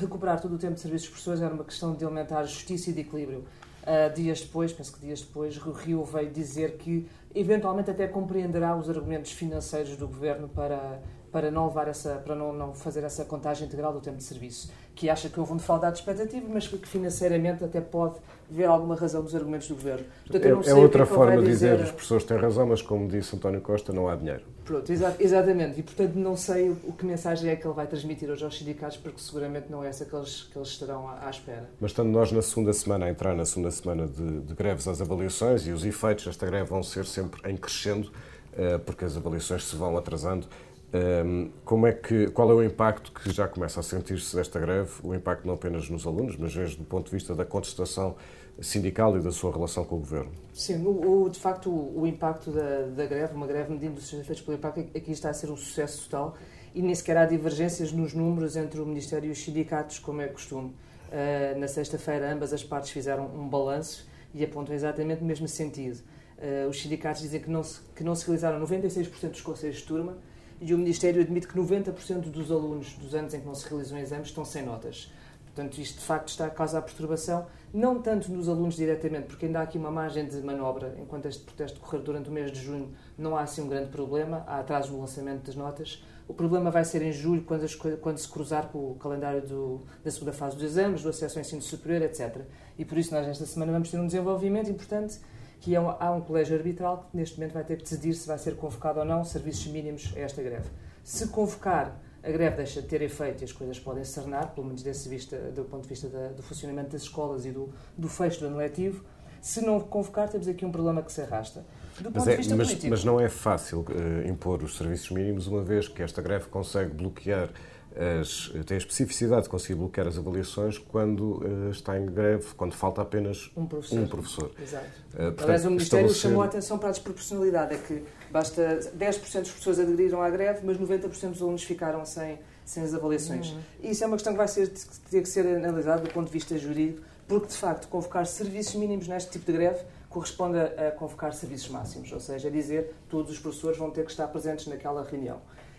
recuperar 0.00 0.40
todo 0.40 0.54
o 0.54 0.58
tempo 0.58 0.74
de 0.74 0.80
serviço 0.80 1.04
dos 1.04 1.10
professores 1.10 1.40
era 1.40 1.54
uma 1.54 1.64
questão 1.64 1.94
de 1.94 2.04
aumentar 2.04 2.44
justiça 2.44 2.90
e 2.90 2.92
de 2.92 3.00
equilíbrio. 3.00 3.44
Uh, 3.82 4.14
dias 4.14 4.42
depois, 4.42 4.70
penso 4.70 4.92
que 4.92 5.00
dias 5.00 5.22
depois, 5.22 5.56
Rio 5.56 6.04
veio 6.04 6.30
dizer 6.30 6.76
que 6.76 7.08
eventualmente 7.34 7.90
até 7.90 8.06
compreenderá 8.06 8.76
os 8.76 8.90
argumentos 8.90 9.32
financeiros 9.32 9.96
do 9.96 10.06
governo 10.06 10.46
para 10.46 11.00
para 11.30 11.50
não 11.50 11.66
levar 11.66 11.88
essa, 11.88 12.16
para 12.16 12.34
não, 12.34 12.52
não 12.52 12.74
fazer 12.74 13.04
essa 13.04 13.24
contagem 13.24 13.66
integral 13.66 13.92
do 13.92 14.00
tempo 14.00 14.16
de 14.16 14.24
serviço, 14.24 14.70
que 14.98 15.08
acha 15.08 15.28
que 15.28 15.38
houve 15.38 15.52
um 15.52 15.56
defraudado 15.56 15.92
de 15.92 16.00
expectativa, 16.00 16.44
mas 16.50 16.66
que 16.66 16.88
financeiramente 16.88 17.62
até 17.62 17.80
pode 17.80 18.16
ver 18.50 18.64
alguma 18.64 18.96
razão 18.96 19.22
dos 19.22 19.32
argumentos 19.32 19.68
do 19.68 19.76
governo. 19.76 20.04
Portanto, 20.26 20.66
é, 20.66 20.70
é 20.70 20.74
outra 20.74 21.06
que 21.06 21.14
forma 21.14 21.36
de 21.36 21.46
dizer, 21.46 21.72
dizer, 21.72 21.84
os 21.84 21.90
professores 21.92 22.24
têm 22.24 22.36
razão, 22.36 22.66
mas 22.66 22.82
como 22.82 23.06
disse 23.06 23.36
António 23.36 23.60
Costa, 23.60 23.92
não 23.92 24.08
há 24.08 24.16
dinheiro. 24.16 24.42
Pronto, 24.64 24.90
exa 24.90 25.14
exatamente. 25.20 25.78
E 25.78 25.82
portanto 25.84 26.16
não 26.16 26.36
sei 26.36 26.70
o 26.70 26.92
que 26.92 27.06
mensagem 27.06 27.48
é 27.48 27.54
que 27.54 27.64
ele 27.64 27.74
vai 27.74 27.86
transmitir 27.86 28.28
hoje 28.28 28.44
aos 28.44 28.58
sindicatos, 28.58 28.96
porque 28.96 29.20
seguramente 29.20 29.70
não 29.70 29.84
é 29.84 29.88
essa 29.88 30.04
que 30.04 30.16
eles, 30.16 30.42
que 30.52 30.58
eles 30.58 30.68
estarão 30.68 31.08
à, 31.08 31.26
à 31.26 31.30
espera. 31.30 31.70
Mas 31.80 31.92
estando 31.92 32.10
nós 32.10 32.32
na 32.32 32.42
segunda 32.42 32.72
semana, 32.72 33.06
a 33.06 33.10
entrar 33.10 33.36
na 33.36 33.44
segunda 33.44 33.70
semana 33.70 34.08
de, 34.08 34.40
de 34.40 34.54
greves 34.54 34.88
às 34.88 35.00
avaliações, 35.00 35.64
e 35.64 35.70
os 35.70 35.84
efeitos 35.84 36.24
desta 36.24 36.44
greve 36.44 36.68
vão 36.68 36.82
ser 36.82 37.06
sempre 37.06 37.48
em 37.48 37.56
crescendo, 37.56 38.10
eh, 38.56 38.78
porque 38.78 39.04
as 39.04 39.16
avaliações 39.16 39.64
se 39.64 39.76
vão 39.76 39.96
atrasando, 39.96 40.48
um, 40.92 41.50
como 41.64 41.86
é 41.86 41.92
que, 41.92 42.28
qual 42.30 42.50
é 42.50 42.54
o 42.54 42.62
impacto 42.62 43.12
que 43.12 43.30
já 43.30 43.46
começa 43.46 43.80
a 43.80 43.82
sentir-se 43.82 44.34
desta 44.34 44.58
greve? 44.58 44.90
O 45.02 45.14
impacto 45.14 45.46
não 45.46 45.54
apenas 45.54 45.88
nos 45.90 46.06
alunos, 46.06 46.36
mas 46.36 46.54
desde 46.54 46.80
o 46.80 46.84
ponto 46.84 47.06
de 47.06 47.12
vista 47.12 47.34
da 47.34 47.44
contestação 47.44 48.16
sindical 48.60 49.16
e 49.16 49.20
da 49.20 49.30
sua 49.30 49.52
relação 49.52 49.84
com 49.84 49.96
o 49.96 49.98
governo? 49.98 50.32
Sim, 50.54 50.84
o, 50.84 51.24
o, 51.24 51.28
de 51.28 51.38
facto, 51.38 51.70
o, 51.70 52.00
o 52.00 52.06
impacto 52.06 52.50
da, 52.50 52.86
da, 52.86 53.06
greve, 53.06 53.34
uma 53.34 53.46
greve 53.46 53.70
medindo 53.70 53.98
os 53.98 54.12
efeitos 54.12 54.40
pelo 54.40 54.56
impacto, 54.56 54.80
aqui 54.80 55.12
está 55.12 55.30
a 55.30 55.34
ser 55.34 55.50
um 55.50 55.56
sucesso 55.56 56.08
total 56.08 56.36
e 56.74 56.82
nem 56.82 56.94
sequer 56.94 57.18
há 57.18 57.26
divergências 57.26 57.92
nos 57.92 58.14
números 58.14 58.56
entre 58.56 58.80
o 58.80 58.86
Ministério 58.86 59.28
e 59.28 59.30
os 59.30 59.38
sindicatos, 59.38 59.98
como 59.98 60.20
é 60.22 60.28
costume. 60.28 60.74
Uh, 61.08 61.58
na 61.58 61.68
sexta-feira, 61.68 62.32
ambas 62.32 62.52
as 62.52 62.62
partes 62.62 62.90
fizeram 62.90 63.26
um 63.26 63.48
balanço 63.48 64.06
e 64.34 64.44
apontam 64.44 64.74
exatamente 64.74 65.22
o 65.22 65.24
mesmo 65.24 65.48
sentido. 65.48 65.98
Uh, 66.38 66.68
os 66.68 66.80
sindicatos 66.80 67.22
dizem 67.22 67.40
que 67.40 67.50
não 67.50 67.62
se, 67.62 67.80
que 67.94 68.04
não 68.04 68.14
se 68.14 68.26
realizaram 68.26 68.60
96% 68.60 69.30
dos 69.30 69.40
conselhos 69.40 69.76
de 69.76 69.84
turma, 69.84 70.18
e 70.60 70.74
o 70.74 70.78
Ministério 70.78 71.20
admite 71.20 71.46
que 71.46 71.56
90% 71.56 72.30
dos 72.30 72.50
alunos 72.50 72.92
dos 72.94 73.14
anos 73.14 73.34
em 73.34 73.40
que 73.40 73.46
não 73.46 73.54
se 73.54 73.68
realizam 73.68 73.98
exames 73.98 74.28
estão 74.28 74.44
sem 74.44 74.64
notas. 74.64 75.10
Portanto, 75.58 75.78
isto 75.78 75.98
de 75.98 76.04
facto 76.04 76.28
está 76.28 76.46
a 76.46 76.50
causar 76.50 76.82
perturbação, 76.82 77.46
não 77.74 78.00
tanto 78.00 78.30
nos 78.30 78.48
alunos 78.48 78.76
diretamente, 78.76 79.26
porque 79.26 79.46
ainda 79.46 79.58
há 79.58 79.62
aqui 79.62 79.76
uma 79.76 79.90
margem 79.90 80.24
de 80.26 80.40
manobra. 80.40 80.94
Enquanto 81.00 81.26
este 81.26 81.42
protesto 81.42 81.80
correr 81.80 82.00
durante 82.00 82.28
o 82.28 82.32
mês 82.32 82.52
de 82.52 82.60
junho, 82.60 82.92
não 83.16 83.36
há 83.36 83.42
assim 83.42 83.62
um 83.62 83.68
grande 83.68 83.88
problema, 83.88 84.44
há 84.46 84.60
atraso 84.60 84.92
no 84.92 85.00
lançamento 85.00 85.44
das 85.44 85.56
notas. 85.56 86.04
O 86.28 86.34
problema 86.34 86.70
vai 86.70 86.84
ser 86.84 87.02
em 87.02 87.10
julho, 87.10 87.42
quando, 87.42 87.64
as, 87.64 87.74
quando 87.74 88.18
se 88.18 88.28
cruzar 88.28 88.68
com 88.68 88.92
o 88.92 88.94
calendário 88.94 89.42
do, 89.42 89.80
da 90.04 90.10
segunda 90.12 90.32
fase 90.32 90.54
dos 90.54 90.64
exames, 90.64 91.02
do 91.02 91.08
acesso 91.08 91.38
ao 91.38 91.40
ensino 91.40 91.62
superior, 91.62 92.02
etc. 92.02 92.42
E 92.78 92.84
por 92.84 92.96
isso 92.96 93.12
nós 93.12 93.26
esta 93.26 93.44
semana 93.44 93.72
vamos 93.72 93.90
ter 93.90 93.98
um 93.98 94.06
desenvolvimento 94.06 94.70
importante 94.70 95.18
que 95.60 95.74
é 95.74 95.80
um, 95.80 95.88
há 95.88 96.10
um 96.12 96.20
colégio 96.20 96.56
arbitral 96.56 97.06
que 97.10 97.16
neste 97.16 97.38
momento 97.38 97.54
vai 97.54 97.64
ter 97.64 97.76
que 97.76 97.82
decidir 97.82 98.14
se 98.14 98.26
vai 98.26 98.38
ser 98.38 98.56
convocado 98.56 99.00
ou 99.00 99.04
não 99.04 99.24
serviços 99.24 99.66
mínimos 99.66 100.12
a 100.16 100.20
esta 100.20 100.42
greve. 100.42 100.68
Se 101.02 101.28
convocar, 101.28 101.98
a 102.22 102.30
greve 102.30 102.56
deixa 102.56 102.82
de 102.82 102.88
ter 102.88 103.02
efeito 103.02 103.42
e 103.42 103.44
as 103.44 103.52
coisas 103.52 103.78
podem 103.78 104.04
cernar, 104.04 104.54
pelo 104.54 104.66
menos 104.66 104.82
desse 104.82 105.08
vista, 105.08 105.36
do 105.36 105.64
ponto 105.64 105.82
de 105.82 105.88
vista 105.88 106.08
da, 106.08 106.28
do 106.28 106.42
funcionamento 106.42 106.90
das 106.90 107.02
escolas 107.02 107.46
e 107.46 107.50
do, 107.50 107.72
do 107.96 108.08
fecho 108.08 108.40
do 108.40 108.46
ano 108.46 108.56
letivo. 108.56 109.04
Se 109.40 109.60
não 109.64 109.80
convocar, 109.80 110.28
temos 110.28 110.48
aqui 110.48 110.64
um 110.64 110.72
problema 110.72 111.00
que 111.02 111.12
se 111.12 111.22
arrasta. 111.22 111.64
Mas, 112.12 112.26
é, 112.26 112.36
mas, 112.54 112.84
mas, 112.84 113.04
não 113.04 113.20
é 113.20 113.28
fácil 113.28 113.80
uh, 113.80 114.28
impor 114.28 114.62
os 114.62 114.76
serviços 114.76 115.10
mínimos, 115.10 115.46
uma 115.46 115.62
vez 115.62 115.88
que 115.88 116.02
esta 116.02 116.22
greve 116.22 116.46
consegue 116.46 116.92
bloquear 116.92 117.48
as, 117.96 118.52
tem 118.66 118.76
a 118.76 118.78
especificidade 118.78 119.44
de 119.44 119.48
conseguir 119.48 119.74
bloquear 119.74 120.06
as 120.06 120.16
avaliações 120.18 120.78
quando 120.78 121.42
uh, 121.42 121.70
está 121.70 121.98
em 121.98 122.06
greve, 122.06 122.46
quando 122.56 122.74
falta 122.74 123.02
apenas 123.02 123.50
um 123.56 123.66
professor. 123.66 123.98
Um 123.98 124.06
professor. 124.06 124.50
Exato. 124.60 124.86
Uh, 124.86 125.16
portanto, 125.16 125.42
Aliás, 125.42 125.64
o 125.64 125.70
Ministério 125.70 126.06
estabelecer... 126.06 126.30
chamou 126.30 126.42
a 126.42 126.46
atenção 126.46 126.78
para 126.78 126.88
a 126.88 126.92
desproporcionalidade, 126.92 127.74
é 127.74 127.78
que 127.78 128.04
basta 128.30 128.80
10% 128.96 129.40
dos 129.40 129.50
professores 129.50 129.78
aderiram 129.80 130.22
à 130.22 130.30
greve, 130.30 130.60
mas 130.64 130.78
90% 130.78 131.30
dos 131.30 131.42
alunos 131.42 131.64
ficaram 131.64 132.04
sem, 132.04 132.38
sem 132.64 132.82
as 132.82 132.94
avaliações. 132.94 133.50
Uhum. 133.50 133.60
Isso 133.82 134.04
é 134.04 134.06
uma 134.06 134.16
questão 134.16 134.32
que 134.32 134.38
vai 134.38 134.48
ser, 134.48 134.68
ter 135.10 135.22
que 135.22 135.28
ser 135.28 135.46
analisada 135.46 136.02
do 136.02 136.10
ponto 136.10 136.26
de 136.26 136.32
vista 136.32 136.56
jurídico, 136.56 137.02
porque, 137.26 137.48
de 137.48 137.56
facto, 137.56 137.88
convocar 137.88 138.26
serviços 138.26 138.74
mínimos 138.74 139.08
neste 139.08 139.30
tipo 139.32 139.46
de 139.46 139.52
greve 139.52 139.80
corresponde 140.08 140.58
a 140.58 140.90
convocar 140.92 141.34
serviços 141.34 141.68
máximos, 141.68 142.10
ou 142.12 142.20
seja, 142.20 142.48
a 142.48 142.50
dizer 142.50 142.94
todos 143.10 143.30
os 143.32 143.38
professores 143.38 143.76
vão 143.76 143.90
ter 143.90 144.04
que 144.04 144.10
estar 144.10 144.26
presentes 144.28 144.66
naquela 144.66 145.04
reunião 145.04 145.38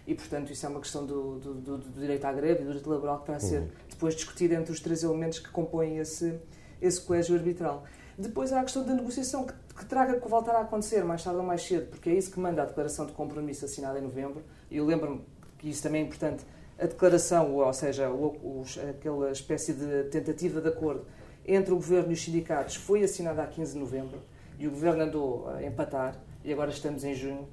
e, 0.09 0.15
portanto, 0.15 0.51
isso 0.51 0.65
é 0.65 0.69
uma 0.69 0.79
questão 0.79 1.05
do, 1.05 1.37
do, 1.37 1.53
do, 1.53 1.77
do 1.77 2.01
direito 2.01 2.25
à 2.25 2.33
greve 2.33 2.61
e 2.61 2.63
do 2.63 2.69
direito 2.69 2.89
laboral 2.89 3.21
que 3.21 3.29
vai 3.29 3.39
ser 3.39 3.59
uhum. 3.59 3.69
depois 3.87 4.15
discutida 4.15 4.55
entre 4.55 4.71
os 4.71 4.79
três 4.79 5.03
elementos 5.03 5.37
que 5.37 5.49
compõem 5.49 5.99
esse, 5.99 6.33
esse 6.81 6.99
colégio 6.99 7.35
arbitral. 7.35 7.83
Depois 8.17 8.51
há 8.51 8.59
a 8.59 8.63
questão 8.63 8.83
da 8.83 8.91
negociação, 8.95 9.45
que, 9.45 9.53
que 9.53 9.85
traga 9.85 10.19
que 10.19 10.27
voltará 10.27 10.57
a 10.57 10.61
acontecer 10.63 11.05
mais 11.05 11.23
tarde 11.23 11.37
ou 11.37 11.45
mais 11.45 11.61
cedo, 11.61 11.91
porque 11.91 12.09
é 12.09 12.15
isso 12.15 12.31
que 12.31 12.39
manda 12.39 12.63
a 12.63 12.65
declaração 12.65 13.05
de 13.05 13.11
compromisso 13.11 13.65
assinada 13.65 13.99
em 13.99 14.01
novembro. 14.01 14.41
E 14.71 14.77
eu 14.77 14.85
lembro-me 14.85 15.21
que 15.59 15.69
isso 15.69 15.83
também 15.83 16.01
é 16.01 16.05
importante. 16.05 16.43
A 16.79 16.87
declaração, 16.87 17.53
ou 17.53 17.71
seja, 17.71 18.09
os, 18.09 18.79
aquela 18.79 19.29
espécie 19.29 19.73
de 19.73 20.05
tentativa 20.05 20.59
de 20.59 20.69
acordo 20.69 21.05
entre 21.45 21.71
o 21.71 21.75
governo 21.75 22.09
e 22.09 22.13
os 22.15 22.21
sindicatos, 22.23 22.77
foi 22.77 23.03
assinada 23.03 23.43
a 23.43 23.47
15 23.47 23.73
de 23.73 23.79
novembro 23.79 24.19
e 24.57 24.67
o 24.67 24.71
governo 24.71 25.03
andou 25.03 25.49
a 25.49 25.63
empatar, 25.63 26.19
e 26.43 26.51
agora 26.51 26.71
estamos 26.71 27.03
em 27.03 27.13
junho 27.13 27.47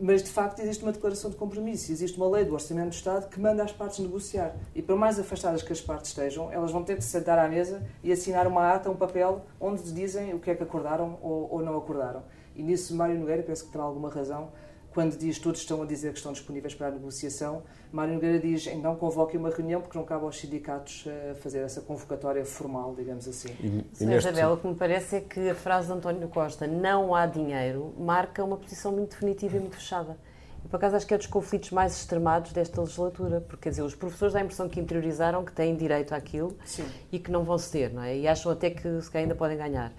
mas 0.00 0.22
de 0.22 0.30
facto 0.30 0.60
existe 0.60 0.82
uma 0.82 0.92
declaração 0.92 1.30
de 1.30 1.36
compromisso, 1.36 1.92
existe 1.92 2.16
uma 2.16 2.28
lei 2.28 2.44
do 2.44 2.54
Orçamento 2.54 2.88
do 2.88 2.94
Estado 2.94 3.28
que 3.28 3.38
manda 3.38 3.62
as 3.62 3.72
partes 3.72 3.98
negociar. 3.98 4.54
E 4.74 4.80
por 4.80 4.96
mais 4.96 5.18
afastadas 5.18 5.62
que 5.62 5.72
as 5.72 5.80
partes 5.80 6.10
estejam, 6.10 6.50
elas 6.50 6.72
vão 6.72 6.82
ter 6.82 6.96
que 6.96 7.02
se 7.02 7.10
sentar 7.10 7.38
à 7.38 7.48
mesa 7.48 7.82
e 8.02 8.10
assinar 8.10 8.46
uma 8.46 8.72
ata, 8.72 8.90
um 8.90 8.96
papel, 8.96 9.44
onde 9.60 9.92
dizem 9.92 10.34
o 10.34 10.38
que 10.38 10.50
é 10.50 10.54
que 10.54 10.62
acordaram 10.62 11.18
ou, 11.22 11.48
ou 11.52 11.62
não 11.62 11.76
acordaram. 11.76 12.22
E 12.56 12.62
nisso 12.62 12.94
Mário 12.96 13.18
Nogueira 13.18 13.42
penso 13.42 13.66
que 13.66 13.72
terá 13.72 13.84
alguma 13.84 14.08
razão 14.08 14.50
quando 14.92 15.16
diz 15.16 15.38
todos 15.38 15.60
estão 15.60 15.82
a 15.82 15.86
dizer 15.86 16.12
que 16.12 16.18
estão 16.18 16.32
disponíveis 16.32 16.74
para 16.74 16.88
a 16.88 16.90
negociação, 16.90 17.62
Mário 17.92 18.14
Nogueira 18.14 18.38
diz 18.38 18.66
então 18.66 18.94
convoque 18.96 19.36
uma 19.36 19.50
reunião 19.50 19.80
porque 19.80 19.96
não 19.96 20.04
cabe 20.04 20.24
aos 20.24 20.38
sindicatos 20.38 21.04
eh, 21.06 21.34
fazer 21.40 21.60
essa 21.60 21.80
convocatória 21.80 22.44
formal, 22.44 22.94
digamos 22.96 23.26
assim. 23.28 23.48
E, 23.60 23.66
e 24.00 24.06
neste... 24.06 24.28
Isabel, 24.28 24.52
o 24.52 24.56
que 24.56 24.66
me 24.66 24.74
parece 24.74 25.16
é 25.16 25.20
que 25.20 25.48
a 25.48 25.54
frase 25.54 25.88
de 25.88 25.92
António 25.94 26.28
Costa, 26.28 26.66
não 26.66 27.14
há 27.14 27.26
dinheiro, 27.26 27.94
marca 27.98 28.44
uma 28.44 28.56
posição 28.56 28.92
muito 28.92 29.10
definitiva 29.10 29.56
e 29.56 29.60
muito 29.60 29.76
fechada. 29.76 30.16
E 30.64 30.68
por 30.68 30.76
acaso 30.76 30.96
acho 30.96 31.06
que 31.06 31.14
é 31.14 31.18
dos 31.18 31.26
conflitos 31.26 31.70
mais 31.70 31.96
extremados 31.96 32.52
desta 32.52 32.80
legislatura, 32.80 33.40
porque 33.40 33.62
quer 33.62 33.70
dizer, 33.70 33.82
os 33.82 33.94
professores 33.94 34.34
dá 34.34 34.40
a 34.40 34.42
impressão 34.42 34.68
que 34.68 34.78
interiorizaram 34.78 35.44
que 35.44 35.52
têm 35.52 35.74
direito 35.74 36.14
àquilo 36.14 36.56
Sim. 36.64 36.84
e 37.10 37.18
que 37.18 37.30
não 37.30 37.44
vão 37.44 37.56
ceder, 37.56 37.92
não 37.92 38.02
é? 38.02 38.16
E 38.16 38.28
acham 38.28 38.52
até 38.52 38.70
que 38.70 39.00
se 39.00 39.16
ainda 39.16 39.34
podem 39.34 39.56
ganhar. 39.56 39.92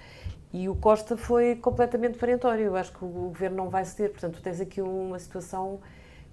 E 0.53 0.67
o 0.67 0.75
Costa 0.75 1.15
foi 1.15 1.55
completamente 1.55 2.17
perentório. 2.17 2.65
Eu 2.65 2.75
acho 2.75 2.91
que 2.91 3.05
o 3.05 3.07
governo 3.07 3.57
não 3.57 3.69
vai 3.69 3.85
ceder. 3.85 4.11
Portanto, 4.11 4.35
tu 4.35 4.41
tens 4.41 4.59
aqui 4.59 4.81
uma 4.81 5.17
situação 5.17 5.79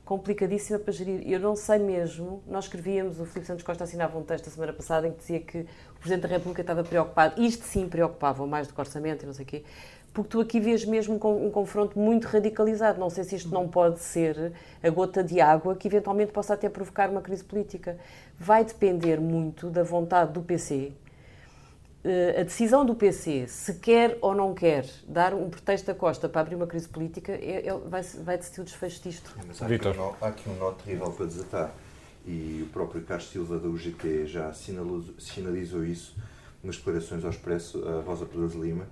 complicadíssima 0.05 0.79
para 0.79 0.93
gerir. 0.93 1.23
Eu 1.25 1.39
não 1.39 1.55
sei 1.55 1.79
mesmo. 1.79 2.43
Nós 2.47 2.65
escrevíamos, 2.65 3.21
o 3.21 3.27
Filipe 3.27 3.47
Santos 3.47 3.63
Costa 3.63 3.85
assinava 3.85 4.19
um 4.19 4.25
texto 4.25 4.49
a 4.49 4.51
semana 4.51 4.73
passada 4.73 5.07
em 5.07 5.13
que 5.13 5.19
dizia 5.19 5.39
que 5.39 5.59
o 5.61 6.01
Presidente 6.01 6.23
da 6.23 6.29
República 6.29 6.63
estava 6.63 6.83
preocupado. 6.83 7.41
Isto 7.41 7.65
sim 7.65 7.89
preocupava 7.89 8.45
mais 8.45 8.67
do 8.67 8.75
que 8.75 8.81
orçamento 8.81 9.23
e 9.23 9.27
não 9.27 9.33
sei 9.33 9.45
o 9.45 9.47
quê. 9.47 9.65
Porque 10.13 10.31
tu 10.31 10.41
aqui 10.41 10.59
vês 10.59 10.85
mesmo 10.85 11.15
um 11.15 11.51
confronto 11.51 11.97
muito 11.97 12.25
radicalizado. 12.25 12.99
Não 12.99 13.11
sei 13.11 13.23
se 13.23 13.37
isto 13.37 13.51
não 13.55 13.69
pode 13.69 14.01
ser 14.01 14.53
a 14.83 14.91
gota 14.91 15.23
de 15.23 15.41
água 15.41 15.77
que 15.77 15.87
eventualmente 15.87 16.33
possa 16.33 16.55
até 16.55 16.69
provocar 16.69 17.09
uma 17.09 17.21
crise 17.21 17.45
política. 17.45 17.97
Vai 18.37 18.65
depender 18.65 19.21
muito 19.21 19.71
da 19.71 19.85
vontade 19.85 20.33
do 20.33 20.43
PC 20.43 20.93
a 22.39 22.43
decisão 22.43 22.85
do 22.85 22.95
PC, 22.95 23.47
se 23.49 23.75
quer 23.75 24.19
ou 24.21 24.35
não 24.35 24.55
quer 24.55 24.87
dar 25.07 25.35
um 25.35 25.51
pretexto 25.51 25.91
a 25.91 25.95
Costa 25.95 26.29
para 26.29 26.41
abrir 26.41 26.55
uma 26.55 26.67
crise 26.67 26.89
política, 26.89 27.33
é, 27.33 27.67
é, 27.67 27.75
vai, 27.77 28.03
vai 28.03 28.39
decidir 28.39 28.61
o 28.61 28.65
desfecho 28.65 29.03
disto. 29.03 29.37
Mas 29.47 29.61
há, 29.63 29.67
aqui 29.67 29.89
um, 29.89 30.13
há 30.21 30.29
aqui 30.29 30.49
um 30.49 30.55
nó 30.55 30.73
terrível 30.73 31.11
para 31.11 31.27
desatar. 31.27 31.75
E 32.27 32.63
o 32.63 32.73
próprio 32.73 33.03
Carlos 33.03 33.31
Silva 33.31 33.59
da 33.59 33.69
UGT 33.69 34.27
já 34.27 34.53
sinalizou, 34.53 35.15
sinalizou 35.19 35.85
isso 35.85 36.17
nas 36.63 36.77
declarações 36.77 37.25
ao 37.25 37.31
Expresso, 37.31 37.83
a 37.89 38.03
Rosa 38.03 38.27
Pedroso 38.27 38.63
Lima, 38.63 38.87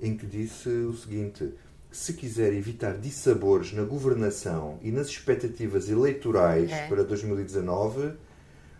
em 0.00 0.16
que 0.16 0.26
disse 0.26 0.68
o 0.68 0.94
seguinte: 0.94 1.54
se 1.90 2.14
quiser 2.14 2.52
evitar 2.52 2.96
dissabores 2.98 3.72
na 3.72 3.82
governação 3.82 4.78
e 4.82 4.90
nas 4.90 5.08
expectativas 5.08 5.88
eleitorais 5.88 6.70
é. 6.70 6.86
para 6.88 7.04
2019 7.04 8.12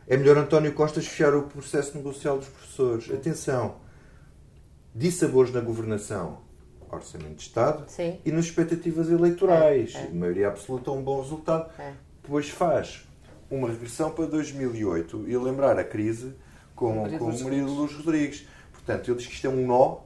é 0.06 0.16
melhor 0.16 0.36
António 0.36 0.72
Costas 0.72 1.06
fechar 1.06 1.34
o 1.34 1.42
processo 1.42 1.96
negocial 1.96 2.36
dos 2.36 2.48
professores. 2.48 3.10
Atenção, 3.10 3.76
dissabores 4.94 5.52
na 5.52 5.60
governação, 5.60 6.38
orçamento 6.90 7.36
de 7.36 7.42
Estado 7.42 7.84
Sim. 7.88 8.20
e 8.24 8.30
nas 8.30 8.46
expectativas 8.46 9.10
eleitorais. 9.10 9.94
É, 9.94 10.04
é. 10.04 10.10
Maioria 10.10 10.48
absoluta, 10.48 10.90
um 10.90 11.02
bom 11.02 11.20
resultado. 11.20 11.70
É. 11.78 11.92
Depois 12.22 12.48
faz 12.48 13.08
uma 13.50 13.68
regressão 13.68 14.10
para 14.10 14.26
2008 14.26 15.28
e 15.28 15.36
lembrar 15.36 15.78
a 15.78 15.84
crise 15.84 16.34
com, 16.74 17.04
com 17.18 17.24
o 17.30 17.44
marido 17.44 17.72
Luz 17.72 17.94
Rodrigues. 17.94 18.46
Portanto, 18.72 19.10
ele 19.10 19.18
diz 19.18 19.26
que 19.26 19.34
isto 19.34 19.46
é 19.46 19.50
um 19.50 19.66
nó 19.66 20.00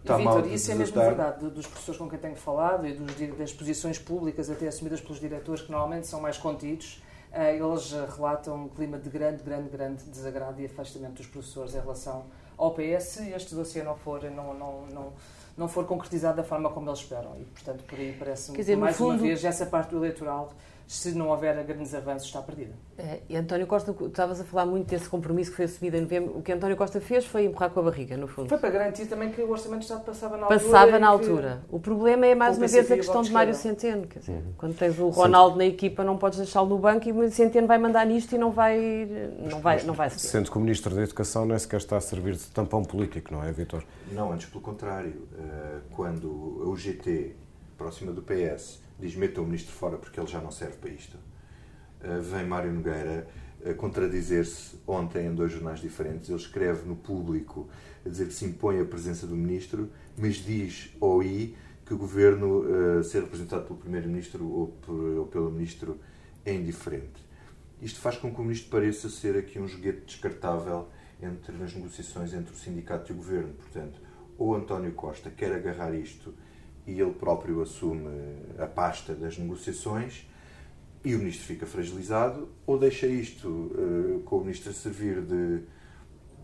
Está 0.00 0.16
Vitor, 0.16 0.46
isso 0.46 0.72
é 0.72 0.74
mesmo 0.74 0.98
verdade 0.98 1.50
dos 1.50 1.66
professores 1.66 1.98
com 1.98 2.08
quem 2.08 2.18
tenho 2.18 2.36
falado 2.36 2.86
e 2.86 2.94
dos, 2.94 3.36
das 3.36 3.52
posições 3.52 3.98
públicas 3.98 4.48
até 4.48 4.66
assumidas 4.66 4.98
pelos 4.98 5.20
diretores 5.20 5.60
que 5.62 5.70
normalmente 5.70 6.06
são 6.06 6.22
mais 6.22 6.38
contidos 6.38 7.02
eh, 7.32 7.56
eles 7.56 7.92
relatam 8.16 8.64
um 8.64 8.68
clima 8.68 8.98
de 8.98 9.08
grande, 9.08 9.42
grande, 9.42 9.68
grande 9.68 10.04
desagrado 10.04 10.60
e 10.60 10.66
afastamento 10.66 11.14
dos 11.14 11.26
professores 11.26 11.74
em 11.74 11.80
relação 11.80 12.26
ao 12.60 12.72
PS 12.72 13.20
este 13.34 13.54
dossiê 13.54 13.82
não 13.82 13.96
for, 13.96 14.22
não, 14.24 14.52
não, 14.54 14.86
não, 14.86 15.12
não 15.56 15.68
for 15.68 15.86
concretizado 15.86 16.36
da 16.36 16.44
forma 16.44 16.70
como 16.70 16.88
eles 16.90 17.00
esperam. 17.00 17.34
E, 17.40 17.44
portanto, 17.44 17.82
por 17.84 17.98
aí 17.98 18.14
parece-me, 18.18 18.76
mais 18.76 18.96
fundo... 18.96 19.10
uma 19.10 19.18
vez, 19.18 19.44
essa 19.44 19.64
parte 19.64 19.90
do 19.90 19.96
eleitorado 19.96 20.50
se 20.90 21.12
não 21.12 21.28
houver 21.28 21.54
grandes 21.64 21.94
avanços, 21.94 22.26
está 22.26 22.42
perdida. 22.42 22.72
É, 22.98 23.20
e 23.28 23.36
António 23.36 23.64
Costa, 23.64 23.94
estavas 24.06 24.40
a 24.40 24.44
falar 24.44 24.66
muito 24.66 24.88
desse 24.88 25.08
compromisso 25.08 25.52
que 25.52 25.56
foi 25.58 25.66
assumido 25.66 25.96
em 25.96 26.00
novembro. 26.00 26.36
O 26.36 26.42
que 26.42 26.50
António 26.50 26.76
Costa 26.76 27.00
fez 27.00 27.24
foi 27.24 27.44
empurrar 27.44 27.70
com 27.70 27.78
a 27.78 27.84
barriga, 27.84 28.16
no 28.16 28.26
fundo. 28.26 28.48
Foi 28.48 28.58
para 28.58 28.70
garantir 28.70 29.06
também 29.06 29.30
que 29.30 29.40
o 29.40 29.48
Orçamento 29.52 29.78
de 29.78 29.84
Estado 29.84 30.04
passava 30.04 30.36
na 30.36 30.46
altura. 30.46 30.60
Passava 30.60 30.98
na 30.98 31.06
altura. 31.06 31.62
O 31.70 31.78
problema 31.78 32.26
é, 32.26 32.34
mais 32.34 32.58
uma 32.58 32.66
vez, 32.66 32.90
a 32.90 32.96
questão 32.96 33.22
de 33.22 33.30
Mário 33.30 33.54
Centeno. 33.54 34.08
Quer 34.08 34.18
dizer, 34.18 34.32
uhum. 34.32 34.52
quando 34.58 34.76
tens 34.76 34.98
o 34.98 35.10
Ronaldo 35.10 35.52
Sim. 35.52 35.58
na 35.58 35.66
equipa, 35.66 36.02
não 36.02 36.18
podes 36.18 36.40
deixá-lo 36.40 36.68
no 36.68 36.78
banco 36.78 37.08
e 37.08 37.12
o 37.12 37.30
Centeno 37.30 37.68
vai 37.68 37.78
mandar 37.78 38.04
nisto 38.04 38.34
e 38.34 38.38
não 38.38 38.50
vai, 38.50 39.08
não 39.48 39.60
vai, 39.60 39.84
não 39.84 39.94
vai 39.94 40.10
Sendo 40.10 40.50
que 40.50 40.58
o 40.58 40.60
Ministro 40.60 40.92
da 40.92 41.02
Educação 41.02 41.46
nem 41.46 41.56
sequer 41.56 41.76
está 41.76 41.98
a 41.98 42.00
servir 42.00 42.34
de 42.34 42.46
tampão 42.46 42.82
político, 42.82 43.32
não 43.32 43.44
é, 43.44 43.52
Vitor? 43.52 43.84
Não, 44.10 44.32
antes 44.32 44.48
pelo 44.48 44.60
contrário. 44.60 45.14
Eh, 45.38 45.78
quando 45.92 46.62
a 46.64 46.68
UGT, 46.68 47.36
próxima 47.80 48.12
do 48.12 48.20
PS, 48.20 48.78
diz 48.98 49.16
meta 49.16 49.40
o 49.40 49.44
Ministro 49.46 49.72
fora 49.72 49.96
porque 49.96 50.20
ele 50.20 50.26
já 50.26 50.38
não 50.38 50.50
serve 50.50 50.76
para 50.76 50.90
isto 50.90 51.16
eh, 52.02 52.18
vem 52.20 52.46
Mário 52.46 52.70
Nogueira 52.72 53.26
a 53.64 53.74
contradizer-se 53.74 54.76
ontem 54.86 55.26
em 55.26 55.34
dois 55.34 55.52
jornais 55.52 55.80
diferentes. 55.80 56.28
Ele 56.28 56.38
escreve 56.38 56.86
no 56.86 56.96
público 56.96 57.68
a 58.04 58.08
dizer 58.08 58.26
que 58.26 58.34
se 58.34 58.44
impõe 58.44 58.80
a 58.80 58.84
presença 58.84 59.26
do 59.26 59.34
ministro, 59.34 59.90
mas 60.16 60.36
diz 60.36 60.94
ao 61.00 61.22
I 61.22 61.56
que 61.84 61.92
o 61.92 61.98
governo 61.98 62.60
uh, 62.60 63.04
ser 63.04 63.22
representado 63.22 63.64
pelo 63.64 63.78
primeiro-ministro 63.78 64.46
ou, 64.46 64.74
ou, 65.18 65.26
pelo 65.26 65.50
ministro 65.50 65.98
é 66.44 66.54
indiferente. 66.54 67.28
Isto 67.82 67.98
faz 67.98 68.16
com 68.16 68.32
que 68.32 68.40
o 68.40 68.44
ministro 68.44 68.70
pareça 68.70 69.10
ser 69.10 69.36
aqui 69.36 69.58
um 69.58 69.66
joguete 69.66 70.02
descartável 70.06 70.88
entre 71.20 71.54
nas 71.56 71.74
negociações 71.74 72.32
entre 72.32 72.54
o 72.54 72.56
sindicato 72.56 73.10
e 73.10 73.14
o 73.14 73.16
governo. 73.16 73.52
Portanto, 73.54 74.00
ou 74.38 74.54
António 74.54 74.92
Costa 74.92 75.30
quer 75.30 75.52
agarrar 75.52 75.94
isto 75.94 76.32
e 76.86 77.00
ele 77.00 77.12
próprio 77.12 77.62
assume 77.62 78.08
a 78.58 78.66
pasta 78.66 79.14
das 79.14 79.38
negociações, 79.38 80.26
e 81.04 81.14
o 81.14 81.18
ministro 81.18 81.46
fica 81.46 81.66
fragilizado, 81.66 82.48
ou 82.66 82.78
deixa 82.78 83.06
isto 83.06 83.48
uh, 83.48 84.20
com 84.24 84.38
o 84.38 84.40
ministro 84.42 84.70
a 84.70 84.74
servir 84.74 85.22
de, 85.22 85.62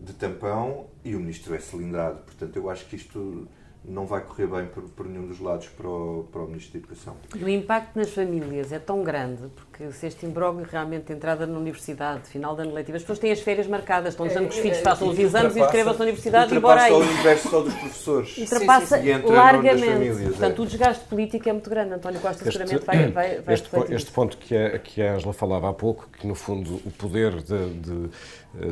de 0.01 0.13
tampão 0.13 0.87
e 1.03 1.15
o 1.15 1.19
ministro 1.19 1.53
é 1.53 1.59
cilindrado. 1.59 2.23
Portanto, 2.23 2.55
eu 2.55 2.69
acho 2.69 2.87
que 2.87 2.95
isto 2.95 3.47
não 3.83 4.05
vai 4.05 4.21
correr 4.21 4.47
bem 4.47 4.65
por, 4.65 4.83
por 4.83 5.07
nenhum 5.07 5.25
dos 5.27 5.39
lados 5.39 5.67
para 5.69 5.87
o, 5.87 6.27
para 6.31 6.41
o 6.41 6.47
Ministro 6.47 6.73
da 6.73 6.79
Educação. 6.79 7.15
E 7.35 7.43
o 7.43 7.49
impacto 7.49 7.95
nas 7.95 8.09
famílias 8.09 8.71
é 8.71 8.79
tão 8.79 9.03
grande, 9.03 9.43
porque 9.55 9.91
se 9.91 10.07
este 10.07 10.25
imbróglio 10.25 10.67
realmente 10.69 11.13
entrada 11.13 11.47
na 11.47 11.57
universidade, 11.57 12.27
final 12.27 12.55
de 12.55 12.63
ano 12.63 12.73
letivo, 12.73 12.97
as 12.97 13.03
pessoas 13.03 13.19
têm 13.19 13.31
as 13.31 13.39
férias 13.39 13.65
marcadas, 13.65 14.13
estão 14.13 14.27
dizendo 14.27 14.49
que 14.49 14.55
os 14.55 14.59
filhos 14.59 14.77
é, 14.79 14.81
façam 14.81 15.07
os 15.07 15.17
exames 15.17 15.55
e 15.55 15.59
escrevam-se 15.61 15.99
na 15.99 16.05
universidade 16.05 16.53
e 16.53 16.57
embora 16.57 16.81
aí. 16.81 16.91
Ultrapassa 16.91 17.11
o 17.11 17.15
universo 17.15 17.49
só 17.49 17.61
dos 17.61 17.73
professores. 17.73 18.37
Ultrapassa 18.37 19.01
largamente. 19.25 19.85
Famílias, 19.85 20.21
Portanto, 20.29 20.61
é. 20.61 20.65
o 20.65 20.67
desgaste 20.67 21.05
político 21.05 21.49
é 21.49 21.53
muito 21.53 21.69
grande. 21.69 21.93
António 21.93 22.19
Costa 22.19 22.43
este, 22.47 22.57
seguramente 22.57 22.85
vai, 22.85 23.07
vai, 23.11 23.41
vai 23.41 23.53
este, 23.53 23.69
este 23.89 24.11
ponto 24.11 24.37
que 24.37 24.55
a, 24.55 24.79
que 24.79 25.01
a 25.01 25.13
Angela 25.13 25.33
falava 25.33 25.69
há 25.69 25.73
pouco, 25.73 26.09
que 26.19 26.27
no 26.27 26.35
fundo 26.35 26.81
o 26.85 26.91
poder 26.91 27.41
de, 27.41 27.69
de, 27.73 28.09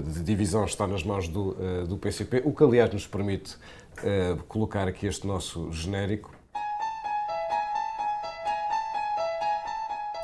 de 0.02 0.24
divisão 0.24 0.66
está 0.66 0.86
nas 0.86 1.04
mãos 1.04 1.28
do, 1.28 1.56
eh, 1.60 1.86
do 1.86 1.98
PCP, 1.98 2.42
o 2.44 2.54
que 2.54 2.64
aliás 2.64 2.92
nos 2.92 3.08
permite 3.08 3.56
uh, 4.04 4.44
colocar 4.44 4.88
aqui 4.88 5.08
este 5.08 5.26
nosso 5.26 5.72
genérico. 5.72 6.34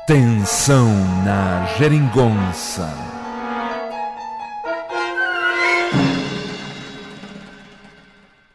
Tensão 0.06 0.88
na 1.24 1.66
geringonça. 1.78 2.88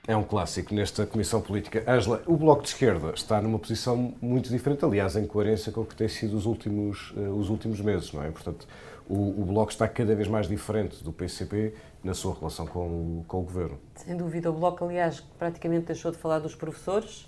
É 0.07 0.15
um 0.15 0.23
clássico 0.23 0.73
nesta 0.73 1.05
Comissão 1.05 1.41
Política. 1.41 1.83
Ângela, 1.85 2.23
o 2.25 2.37
Bloco 2.37 2.61
de 2.61 2.69
Esquerda 2.69 3.11
está 3.13 3.41
numa 3.41 3.59
posição 3.59 4.13
muito 4.21 4.49
diferente, 4.49 4.85
aliás, 4.85 5.17
em 5.17 5.27
coerência 5.27 5.69
com 5.69 5.81
o 5.81 5.85
que 5.85 5.95
tem 5.95 6.07
sido 6.07 6.37
os 6.37 6.45
últimos, 6.45 7.11
uh, 7.11 7.37
os 7.37 7.49
últimos 7.49 7.81
meses, 7.81 8.13
não 8.13 8.23
é? 8.23 8.31
Portanto, 8.31 8.65
o, 9.09 9.41
o, 9.41 9.45
Bloco 9.45 9.69
está 9.69 9.85
cada 9.85 10.15
vez 10.15 10.29
mais 10.29 10.47
diferente 10.47 11.03
do 11.03 11.11
PCP 11.11 11.73
na 12.07 12.13
sua 12.13 12.33
relação 12.33 12.65
com, 12.65 13.23
com 13.27 13.39
o 13.39 13.43
Governo. 13.43 13.77
Sem 13.95 14.15
dúvida. 14.15 14.49
O 14.49 14.53
Bloco, 14.53 14.85
aliás, 14.85 15.19
praticamente 15.19 15.87
deixou 15.87 16.09
de 16.09 16.17
falar 16.17 16.39
dos 16.39 16.55
professores. 16.55 17.27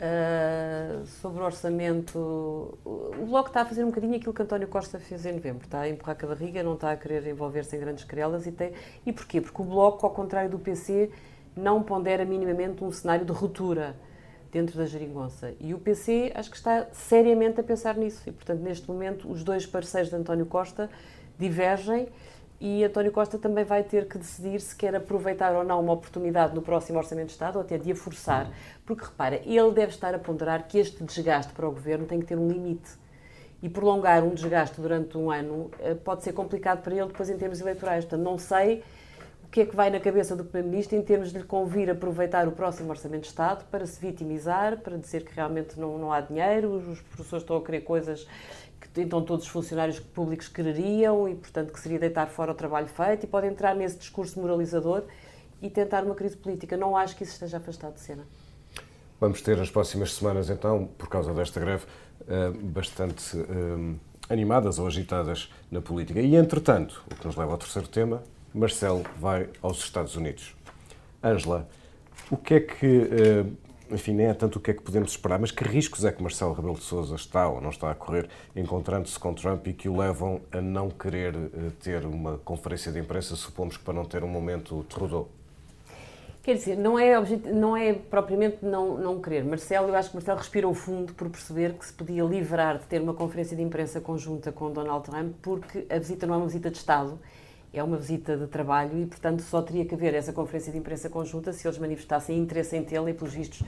Uh, 0.00 1.04
sobre 1.20 1.42
o 1.42 1.44
orçamento, 1.44 2.18
o 2.84 3.26
Bloco 3.28 3.48
está 3.48 3.62
a 3.62 3.64
fazer 3.66 3.82
um 3.82 3.88
bocadinho 3.88 4.14
aquilo 4.14 4.32
que 4.32 4.40
António 4.40 4.68
Costa 4.68 4.98
fez 4.98 5.26
em 5.26 5.32
novembro. 5.32 5.64
Está 5.64 5.80
a 5.80 5.88
empurrar 5.88 6.16
com 6.16 6.24
a 6.24 6.28
barriga, 6.30 6.62
não 6.62 6.74
está 6.74 6.92
a 6.92 6.96
querer 6.96 7.26
envolver-se 7.26 7.76
em 7.76 7.80
grandes 7.80 8.04
querelas. 8.04 8.46
E, 8.46 8.52
tem... 8.52 8.72
e 9.04 9.12
porquê? 9.12 9.40
Porque 9.42 9.60
o 9.60 9.64
Bloco, 9.64 10.06
ao 10.06 10.12
contrário 10.12 10.48
do 10.48 10.58
PC, 10.58 11.10
não 11.54 11.82
pondera 11.82 12.24
minimamente 12.24 12.82
um 12.82 12.90
cenário 12.90 13.26
de 13.26 13.32
ruptura 13.32 13.94
dentro 14.50 14.78
da 14.78 14.86
geringonça. 14.86 15.52
E 15.60 15.74
o 15.74 15.78
PC 15.78 16.32
acho 16.34 16.50
que 16.50 16.56
está 16.56 16.86
seriamente 16.92 17.60
a 17.60 17.62
pensar 17.62 17.94
nisso. 17.96 18.22
E, 18.26 18.32
portanto, 18.32 18.60
neste 18.60 18.88
momento, 18.88 19.30
os 19.30 19.44
dois 19.44 19.66
parceiros 19.66 20.08
de 20.08 20.16
António 20.16 20.46
Costa 20.46 20.88
divergem 21.38 22.08
e 22.60 22.82
António 22.82 23.12
Costa 23.12 23.38
também 23.38 23.64
vai 23.64 23.84
ter 23.84 24.08
que 24.08 24.18
decidir 24.18 24.60
se 24.60 24.74
quer 24.74 24.94
aproveitar 24.94 25.54
ou 25.54 25.62
não 25.62 25.80
uma 25.80 25.92
oportunidade 25.92 26.54
no 26.54 26.62
próximo 26.62 26.98
Orçamento 26.98 27.26
de 27.26 27.32
Estado 27.32 27.56
ou 27.56 27.62
até 27.62 27.78
de 27.78 27.92
a 27.92 27.94
forçar. 27.94 28.50
Porque, 28.84 29.04
repara, 29.04 29.40
ele 29.44 29.70
deve 29.72 29.92
estar 29.92 30.12
a 30.12 30.18
ponderar 30.18 30.66
que 30.66 30.78
este 30.78 31.04
desgaste 31.04 31.52
para 31.52 31.68
o 31.68 31.70
Governo 31.70 32.04
tem 32.06 32.18
que 32.18 32.26
ter 32.26 32.36
um 32.36 32.48
limite. 32.48 32.90
E 33.62 33.68
prolongar 33.68 34.24
um 34.24 34.34
desgaste 34.34 34.80
durante 34.80 35.16
um 35.16 35.30
ano 35.30 35.70
eh, 35.80 35.94
pode 35.94 36.22
ser 36.22 36.32
complicado 36.32 36.82
para 36.82 36.94
ele 36.94 37.06
depois 37.06 37.30
em 37.30 37.36
termos 37.36 37.60
eleitorais. 37.60 38.04
Portanto, 38.04 38.24
não 38.24 38.38
sei 38.38 38.82
o 39.48 39.50
que 39.50 39.62
é 39.62 39.66
que 39.66 39.74
vai 39.74 39.88
na 39.88 39.98
cabeça 39.98 40.36
do 40.36 40.44
Primeiro-Ministro 40.44 40.96
em 40.96 41.02
termos 41.02 41.32
de 41.32 41.38
lhe 41.38 41.44
convir 41.44 41.88
a 41.88 41.92
aproveitar 41.92 42.46
o 42.46 42.52
próximo 42.52 42.90
Orçamento 42.90 43.22
de 43.22 43.28
Estado 43.28 43.64
para 43.70 43.86
se 43.86 43.98
vitimizar, 43.98 44.78
para 44.78 44.96
dizer 44.96 45.24
que 45.24 45.34
realmente 45.34 45.80
não, 45.80 45.96
não 45.96 46.12
há 46.12 46.20
dinheiro, 46.20 46.70
os 46.72 47.00
professores 47.00 47.42
estão 47.42 47.56
a 47.56 47.64
querer 47.64 47.80
coisas 47.80 48.28
que 48.92 49.00
então 49.00 49.22
todos 49.22 49.44
os 49.44 49.50
funcionários 49.50 49.98
públicos 50.00 50.48
quereriam 50.48 51.28
e, 51.28 51.34
portanto, 51.34 51.72
que 51.72 51.80
seria 51.80 51.98
deitar 51.98 52.26
fora 52.28 52.52
o 52.52 52.54
trabalho 52.54 52.88
feito 52.88 53.24
e 53.24 53.26
pode 53.26 53.46
entrar 53.46 53.74
nesse 53.74 53.98
discurso 53.98 54.40
moralizador 54.40 55.04
e 55.60 55.68
tentar 55.68 56.04
uma 56.04 56.14
crise 56.14 56.36
política. 56.36 56.76
Não 56.76 56.96
acho 56.96 57.16
que 57.16 57.24
isso 57.24 57.32
esteja 57.32 57.58
afastado 57.58 57.94
de 57.94 58.00
cena. 58.00 58.24
Vamos 59.20 59.42
ter 59.42 59.56
nas 59.56 59.70
próximas 59.70 60.14
semanas, 60.14 60.48
então, 60.48 60.88
por 60.96 61.08
causa 61.08 61.34
desta 61.34 61.58
greve, 61.58 61.84
eh, 62.28 62.50
bastante 62.50 63.36
eh, 63.36 63.94
animadas 64.28 64.78
ou 64.78 64.86
agitadas 64.86 65.52
na 65.70 65.80
política. 65.80 66.20
E, 66.20 66.36
entretanto, 66.36 67.02
o 67.10 67.14
que 67.16 67.26
nos 67.26 67.34
leva 67.34 67.52
ao 67.52 67.58
terceiro 67.58 67.88
tema, 67.88 68.22
Marcelo 68.54 69.02
vai 69.18 69.48
aos 69.60 69.78
Estados 69.78 70.14
Unidos. 70.14 70.54
Ângela, 71.22 71.68
o 72.30 72.36
que 72.36 72.54
é 72.54 72.60
que, 72.60 73.08
eh, 73.10 73.44
enfim, 73.90 74.12
nem 74.12 74.26
é 74.26 74.34
tanto 74.34 74.56
o 74.56 74.60
que 74.60 74.70
é 74.70 74.74
que 74.74 74.82
podemos 74.82 75.10
esperar, 75.10 75.38
mas 75.38 75.50
que 75.50 75.64
riscos 75.64 76.04
é 76.04 76.12
que 76.12 76.22
Marcelo 76.22 76.52
Rebelo 76.52 76.74
de 76.74 76.82
Sousa 76.82 77.14
está 77.14 77.48
ou 77.48 77.60
não 77.60 77.70
está 77.70 77.90
a 77.90 77.94
correr 77.94 78.28
encontrando-se 78.54 79.18
com 79.18 79.34
Trump 79.34 79.66
e 79.66 79.72
que 79.72 79.88
o 79.88 79.96
levam 79.96 80.40
a 80.52 80.60
não 80.60 80.90
querer 80.90 81.34
eh, 81.34 81.70
ter 81.82 82.04
uma 82.04 82.38
conferência 82.38 82.92
de 82.92 82.98
imprensa, 82.98 83.36
supomos 83.36 83.76
que 83.76 83.84
para 83.84 83.94
não 83.94 84.04
ter 84.04 84.22
um 84.22 84.28
momento 84.28 84.84
Trudeau? 84.88 85.28
Quer 86.42 86.54
dizer, 86.54 86.76
não 86.76 86.98
é, 86.98 87.20
não 87.52 87.76
é 87.76 87.92
propriamente 87.92 88.64
não, 88.64 88.96
não 88.96 89.20
querer. 89.20 89.44
Marcelo, 89.44 89.88
eu 89.88 89.94
acho 89.94 90.08
que 90.08 90.16
Marcelo 90.16 90.38
respirou 90.38 90.72
fundo 90.72 91.12
por 91.12 91.28
perceber 91.28 91.74
que 91.74 91.84
se 91.84 91.92
podia 91.92 92.24
livrar 92.24 92.78
de 92.78 92.86
ter 92.86 93.02
uma 93.02 93.12
conferência 93.12 93.54
de 93.54 93.62
imprensa 93.62 94.00
conjunta 94.00 94.50
com 94.50 94.70
Donald 94.72 95.04
Trump, 95.04 95.34
porque 95.42 95.84
a 95.90 95.98
visita 95.98 96.26
não 96.26 96.34
é 96.34 96.36
uma 96.38 96.46
visita 96.46 96.70
de 96.70 96.78
Estado, 96.78 97.18
é 97.72 97.82
uma 97.82 97.96
visita 97.96 98.36
de 98.36 98.46
trabalho 98.46 98.98
e, 98.98 99.06
portanto, 99.06 99.42
só 99.42 99.62
teria 99.62 99.84
que 99.84 99.94
haver 99.94 100.14
essa 100.14 100.32
conferência 100.32 100.72
de 100.72 100.78
imprensa 100.78 101.08
conjunta 101.08 101.52
se 101.52 101.66
eles 101.66 101.78
manifestassem 101.78 102.38
interesse 102.38 102.76
em 102.76 102.84
tê-la 102.84 103.10
e, 103.10 103.14
pelos 103.14 103.34
vistos, 103.34 103.62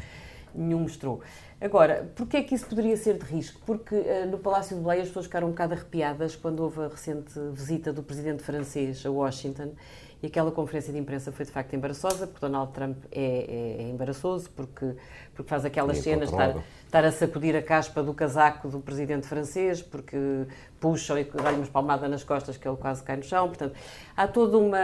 nenhum 0.55 0.81
mostrou. 0.81 1.21
Agora, 1.61 2.11
porquê 2.17 2.39
é 2.39 2.43
que 2.43 2.55
isso 2.55 2.67
poderia 2.67 2.97
ser 2.97 3.19
de 3.19 3.25
risco? 3.25 3.61
Porque 3.67 3.95
uh, 3.95 4.27
no 4.31 4.39
Palácio 4.39 4.77
de 4.77 4.83
Belém 4.83 5.01
as 5.01 5.09
pessoas 5.09 5.27
ficaram 5.27 5.49
um 5.49 5.51
bocado 5.51 5.75
arrepiadas 5.75 6.35
quando 6.35 6.61
houve 6.61 6.81
a 6.81 6.89
recente 6.89 7.33
visita 7.53 7.93
do 7.93 8.03
presidente 8.03 8.43
francês 8.43 9.05
a 9.05 9.11
Washington 9.11 9.73
e 10.23 10.27
aquela 10.27 10.51
conferência 10.51 10.93
de 10.93 10.99
imprensa 10.99 11.33
foi 11.33 11.47
de 11.47 11.51
facto 11.51 11.75
embaraçosa, 11.75 12.27
porque 12.27 12.41
Donald 12.41 12.73
Trump 12.73 12.97
é, 13.11 13.23
é, 13.23 13.83
é 13.83 13.89
embaraçoso, 13.89 14.51
porque, 14.51 14.95
porque 15.35 15.49
faz 15.49 15.65
aquelas 15.65 15.99
cenas 15.99 16.29
de 16.29 16.35
estar, 16.35 16.63
estar, 16.85 17.05
a 17.05 17.13
sacudir 17.13 17.57
a 17.57 17.63
caspa 17.63 18.03
do 18.03 18.13
casaco 18.13 18.69
do 18.69 18.81
presidente 18.81 19.27
francês, 19.27 19.81
porque 19.81 20.17
puxam 20.79 21.19
e 21.19 21.25
dá-lhe 21.25 21.57
uma 21.57 21.67
palmada 21.67 22.07
nas 22.07 22.23
costas 22.23 22.57
que 22.57 22.69
ele 22.69 22.77
quase 22.77 23.03
cai 23.03 23.17
no 23.17 23.23
chão. 23.23 23.49
Portanto, 23.49 23.75
há 24.15 24.29
toda 24.29 24.59
uma, 24.59 24.79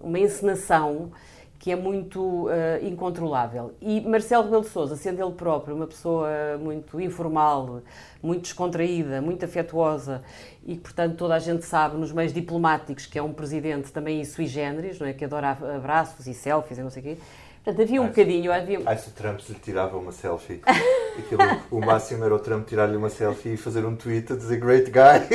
uma 0.00 0.18
encenação 0.18 1.10
que 1.58 1.72
é 1.72 1.76
muito 1.76 2.46
uh, 2.46 2.50
incontrolável. 2.82 3.72
E 3.80 4.00
Marcelo 4.00 4.44
Rebelo 4.44 4.64
Sousa, 4.64 4.94
sendo 4.96 5.20
ele 5.20 5.32
próprio 5.32 5.74
uma 5.74 5.86
pessoa 5.86 6.28
muito 6.60 7.00
informal, 7.00 7.82
muito 8.22 8.42
descontraída, 8.42 9.20
muito 9.20 9.44
afetuosa 9.44 10.22
e 10.64 10.74
que, 10.74 10.80
portanto, 10.80 11.16
toda 11.16 11.34
a 11.34 11.38
gente 11.38 11.64
sabe 11.64 11.96
nos 11.96 12.12
meios 12.12 12.32
diplomáticos 12.32 13.06
que 13.06 13.18
é 13.18 13.22
um 13.22 13.32
presidente 13.32 13.90
também 13.90 14.24
sui 14.24 14.46
generis, 14.46 15.00
não 15.00 15.06
é? 15.06 15.12
que 15.12 15.24
adora 15.24 15.50
abraços 15.50 16.26
e 16.26 16.34
selfies 16.34 16.78
e 16.78 16.82
não 16.82 16.90
sei 16.90 17.00
o 17.00 17.04
quê. 17.04 17.18
Portanto, 17.64 17.82
havia 17.82 18.00
um 18.00 18.04
ai, 18.04 18.10
bocadinho... 18.10 18.52
Havia... 18.52 18.80
Ai, 18.86 18.96
se 18.96 19.08
o 19.08 19.12
Trump 19.12 19.40
lhe 19.48 19.54
tirava 19.56 19.98
uma 19.98 20.12
selfie. 20.12 20.60
Aquilo, 21.18 21.42
o 21.70 21.80
máximo 21.80 22.24
era 22.24 22.34
o 22.34 22.38
Trump 22.38 22.66
tirar-lhe 22.66 22.96
uma 22.96 23.10
selfie 23.10 23.54
e 23.54 23.56
fazer 23.56 23.84
um 23.84 23.96
tweet 23.96 24.32
a 24.32 24.36
dizer 24.36 24.58
great 24.58 24.90
guy. 24.90 25.26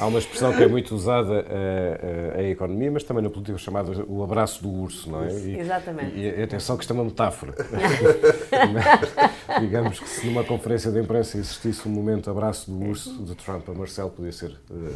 Há 0.00 0.06
uma 0.06 0.18
expressão 0.18 0.56
que 0.56 0.62
é 0.62 0.66
muito 0.66 0.94
usada 0.94 1.44
uh, 1.44 2.40
em 2.40 2.50
economia, 2.50 2.90
mas 2.90 3.04
também 3.04 3.22
na 3.22 3.28
política 3.28 3.58
chamada 3.58 3.92
o 4.08 4.22
abraço 4.22 4.62
do 4.62 4.70
urso, 4.70 5.10
não 5.10 5.22
é? 5.22 5.30
E, 5.30 5.58
Exatamente. 5.58 6.16
E, 6.16 6.22
e 6.22 6.42
atenção 6.42 6.76
que 6.76 6.84
isto 6.84 6.92
é 6.92 6.94
uma 6.94 7.04
metáfora. 7.04 7.54
Digamos 9.60 10.00
que 10.00 10.08
se 10.08 10.26
numa 10.26 10.42
conferência 10.42 10.90
de 10.90 11.00
imprensa 11.00 11.36
existisse 11.36 11.86
um 11.86 11.90
momento 11.90 12.30
abraço 12.30 12.70
do 12.70 12.88
urso 12.88 13.22
de 13.22 13.34
Trump 13.34 13.68
a 13.68 13.74
Marcelo, 13.74 14.10
podia 14.10 14.32
ser 14.32 14.52
uh, 14.70 14.90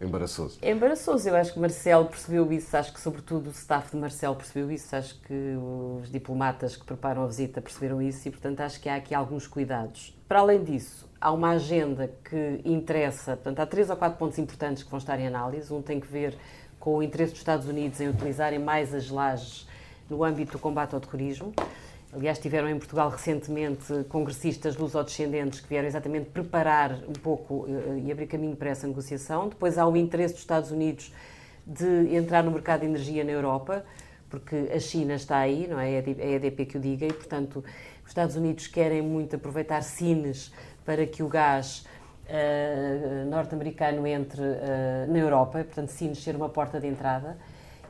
embaraçoso. 0.00 0.58
É 0.62 0.70
embaraçoso. 0.70 1.28
Eu 1.28 1.36
acho 1.36 1.52
que 1.52 1.60
Marcelo 1.60 2.06
percebeu 2.06 2.50
isso, 2.52 2.76
acho 2.76 2.92
que 2.92 3.00
sobretudo 3.00 3.48
o 3.48 3.50
staff 3.50 3.90
de 3.90 3.96
Marcelo 3.96 4.34
percebeu 4.34 4.70
isso, 4.70 4.96
acho 4.96 5.20
que 5.22 5.54
os 6.00 6.10
diplomatas 6.10 6.76
que 6.76 6.84
preparam 6.84 7.22
a 7.22 7.26
visita 7.26 7.60
perceberam 7.60 8.00
isso 8.00 8.26
e, 8.26 8.30
portanto, 8.30 8.60
acho 8.60 8.80
que 8.80 8.88
há 8.88 8.96
aqui 8.96 9.14
alguns 9.14 9.46
cuidados. 9.46 10.16
Para 10.26 10.40
além 10.40 10.64
disso, 10.64 11.09
há 11.20 11.30
uma 11.30 11.50
agenda 11.50 12.10
que 12.24 12.60
interessa, 12.64 13.36
portanto, 13.36 13.60
há 13.60 13.66
três 13.66 13.90
ou 13.90 13.96
quatro 13.96 14.18
pontos 14.18 14.38
importantes 14.38 14.82
que 14.82 14.90
vão 14.90 14.98
estar 14.98 15.20
em 15.20 15.26
análise. 15.26 15.72
Um 15.72 15.82
tem 15.82 16.00
que 16.00 16.06
ver 16.06 16.36
com 16.78 16.96
o 16.96 17.02
interesse 17.02 17.32
dos 17.32 17.40
Estados 17.40 17.68
Unidos 17.68 18.00
em 18.00 18.08
utilizarem 18.08 18.58
mais 18.58 18.94
as 18.94 19.10
lajes 19.10 19.68
no 20.08 20.24
âmbito 20.24 20.52
do 20.52 20.58
combate 20.58 20.94
ao 20.94 21.00
terrorismo. 21.00 21.52
Aliás, 22.12 22.38
tiveram 22.38 22.68
em 22.68 22.76
Portugal 22.76 23.08
recentemente 23.08 24.04
congressistas 24.08 24.76
lusodescendentes 24.76 25.60
que 25.60 25.68
vieram 25.68 25.86
exatamente 25.86 26.30
preparar 26.30 26.92
um 27.08 27.12
pouco 27.12 27.66
eh, 27.68 28.02
e 28.06 28.10
abrir 28.10 28.26
caminho 28.26 28.56
para 28.56 28.70
essa 28.70 28.86
negociação. 28.86 29.48
Depois 29.48 29.78
há 29.78 29.86
o 29.86 29.96
interesse 29.96 30.34
dos 30.34 30.42
Estados 30.42 30.72
Unidos 30.72 31.12
de 31.64 32.16
entrar 32.16 32.42
no 32.42 32.50
mercado 32.50 32.80
de 32.80 32.86
energia 32.86 33.22
na 33.22 33.30
Europa, 33.30 33.84
porque 34.28 34.70
a 34.74 34.80
China 34.80 35.14
está 35.14 35.38
aí, 35.38 35.68
não 35.68 35.78
é? 35.78 35.92
É 35.92 35.98
a 35.98 36.30
EDP 36.32 36.66
que 36.66 36.78
o 36.78 36.80
diga, 36.80 37.06
e 37.06 37.12
portanto 37.12 37.62
os 38.02 38.08
Estados 38.08 38.34
Unidos 38.34 38.66
querem 38.66 39.02
muito 39.02 39.36
aproveitar 39.36 39.82
cines 39.82 40.52
para 40.84 41.06
que 41.06 41.22
o 41.22 41.28
gás 41.28 41.84
uh, 42.26 43.28
norte-americano 43.30 44.06
entre 44.06 44.40
uh, 44.40 45.10
na 45.10 45.18
Europa, 45.18 45.64
portanto 45.64 45.88
cines 45.88 46.22
ser 46.22 46.36
uma 46.36 46.48
porta 46.48 46.80
de 46.80 46.86
entrada. 46.86 47.36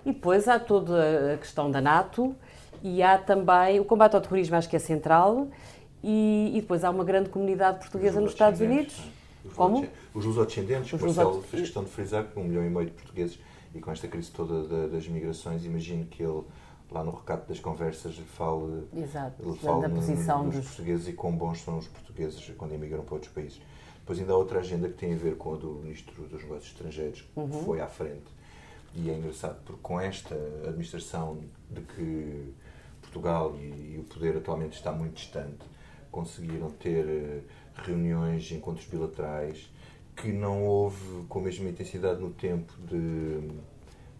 E 0.05 0.13
depois 0.13 0.49
há 0.49 0.59
toda 0.59 1.35
a 1.35 1.37
questão 1.37 1.71
da 1.71 1.81
NATO 1.81 2.35
e 2.83 3.03
há 3.03 3.19
também 3.19 3.79
o 3.79 3.85
combate 3.85 4.15
ao 4.15 4.21
terrorismo, 4.21 4.57
acho 4.57 4.69
que 4.69 4.77
é 4.77 4.79
central, 4.79 5.49
e, 6.03 6.53
e 6.55 6.61
depois 6.61 6.83
há 6.83 6.91
uma 6.91 7.05
grande 7.05 7.29
comunidade 7.29 7.79
portuguesa 7.79 8.21
nos 8.21 8.33
Estados 8.33 8.61
Unidos. 8.61 8.99
Os 9.45 9.53
Como? 9.53 9.87
Os 10.15 10.25
lusodescendentes, 10.25 10.93
o 10.93 10.99
Marcelo 10.99 11.43
fez 11.43 11.63
questão 11.63 11.85
de 11.85 11.91
frisar 11.91 12.25
com 12.25 12.41
um 12.41 12.45
milhão 12.45 12.65
e 12.65 12.71
meio 12.71 12.87
de 12.87 12.93
portugueses 12.93 13.39
e 13.75 13.81
com 13.81 13.91
esta 13.91 14.09
crise 14.09 14.31
toda 14.31 14.89
das 14.89 15.07
migrações, 15.07 15.65
imagino 15.65 16.07
que 16.07 16.23
ele 16.23 16.43
lá 16.91 17.05
no 17.05 17.13
recato 17.13 17.49
das 17.49 17.61
conversas 17.61 18.15
lhe 18.17 18.25
fale, 18.25 18.87
Exato, 18.97 19.43
lhe 19.51 19.57
fale 19.59 19.83
da 19.83 19.89
posição 19.91 20.45
dos, 20.47 20.57
dos 20.57 20.67
portugueses 20.67 21.09
e 21.09 21.13
quão 21.13 21.33
bons 21.37 21.61
são 21.63 21.79
os 21.79 21.87
portugueses 21.89 22.53
quando 22.57 22.73
emigram 22.73 23.03
para 23.05 23.15
outros 23.15 23.33
países. 23.33 23.61
Depois 24.01 24.19
ainda 24.19 24.33
há 24.33 24.37
outra 24.37 24.59
agenda 24.61 24.89
que 24.89 24.95
tem 24.95 25.13
a 25.15 25.17
ver 25.17 25.37
com 25.37 25.55
a 25.55 25.57
do 25.57 25.69
Ministro 25.75 26.23
dos 26.27 26.43
Negócios 26.43 26.73
Estrangeiros, 26.73 27.21
que 27.23 27.41
Uhum. 27.41 27.65
foi 27.65 27.81
à 27.81 27.87
frente. 27.87 28.27
E 28.95 29.09
é 29.09 29.15
engraçado, 29.17 29.61
porque 29.65 29.81
com 29.83 30.01
esta 30.01 30.35
administração 30.67 31.39
de 31.71 31.81
que 31.83 32.53
Portugal 33.03 33.55
e, 33.57 33.95
e 33.95 33.99
o 34.01 34.05
poder 34.13 34.37
atualmente 34.37 34.77
está 34.77 34.91
muito 34.91 35.15
distante, 35.15 35.65
conseguiram 36.11 36.71
ter 36.71 37.07
eh, 37.07 37.41
reuniões, 37.85 38.51
encontros 38.51 38.87
bilaterais, 38.87 39.71
que 40.17 40.33
não 40.33 40.65
houve 40.65 41.25
com 41.29 41.39
a 41.39 41.43
mesma 41.43 41.69
intensidade 41.69 42.21
no 42.21 42.31
tempo 42.31 42.73
de, 42.83 43.49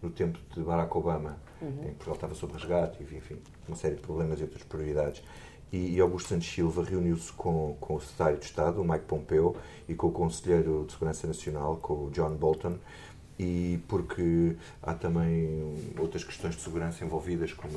no 0.01 0.09
tempo 0.09 0.39
de 0.53 0.61
Barack 0.61 0.95
Obama, 0.97 1.37
em 1.61 1.89
que 1.89 1.95
Portugal 1.95 2.15
estava 2.15 2.35
sob 2.35 2.53
resgate, 2.53 2.97
e, 3.01 3.15
enfim, 3.15 3.37
uma 3.67 3.77
série 3.77 3.95
de 3.95 4.01
problemas 4.01 4.39
e 4.39 4.43
outras 4.43 4.63
prioridades. 4.63 5.23
E, 5.71 5.95
e 5.95 6.01
Augusto 6.01 6.29
Santos 6.29 6.47
Silva 6.47 6.83
reuniu-se 6.83 7.31
com, 7.33 7.77
com 7.79 7.95
o 7.95 8.01
secretário 8.01 8.37
de 8.37 8.45
Estado, 8.45 8.81
o 8.81 8.85
Mike 8.85 9.05
Pompeo, 9.05 9.55
e 9.87 9.95
com 9.95 10.07
o 10.07 10.11
conselheiro 10.11 10.85
de 10.85 10.93
Segurança 10.93 11.27
Nacional, 11.27 11.77
com 11.77 12.05
o 12.05 12.09
John 12.11 12.35
Bolton, 12.35 12.77
e 13.39 13.79
porque 13.87 14.55
há 14.83 14.93
também 14.93 15.75
outras 15.97 16.23
questões 16.23 16.55
de 16.55 16.61
segurança 16.61 17.03
envolvidas, 17.03 17.53
como 17.53 17.73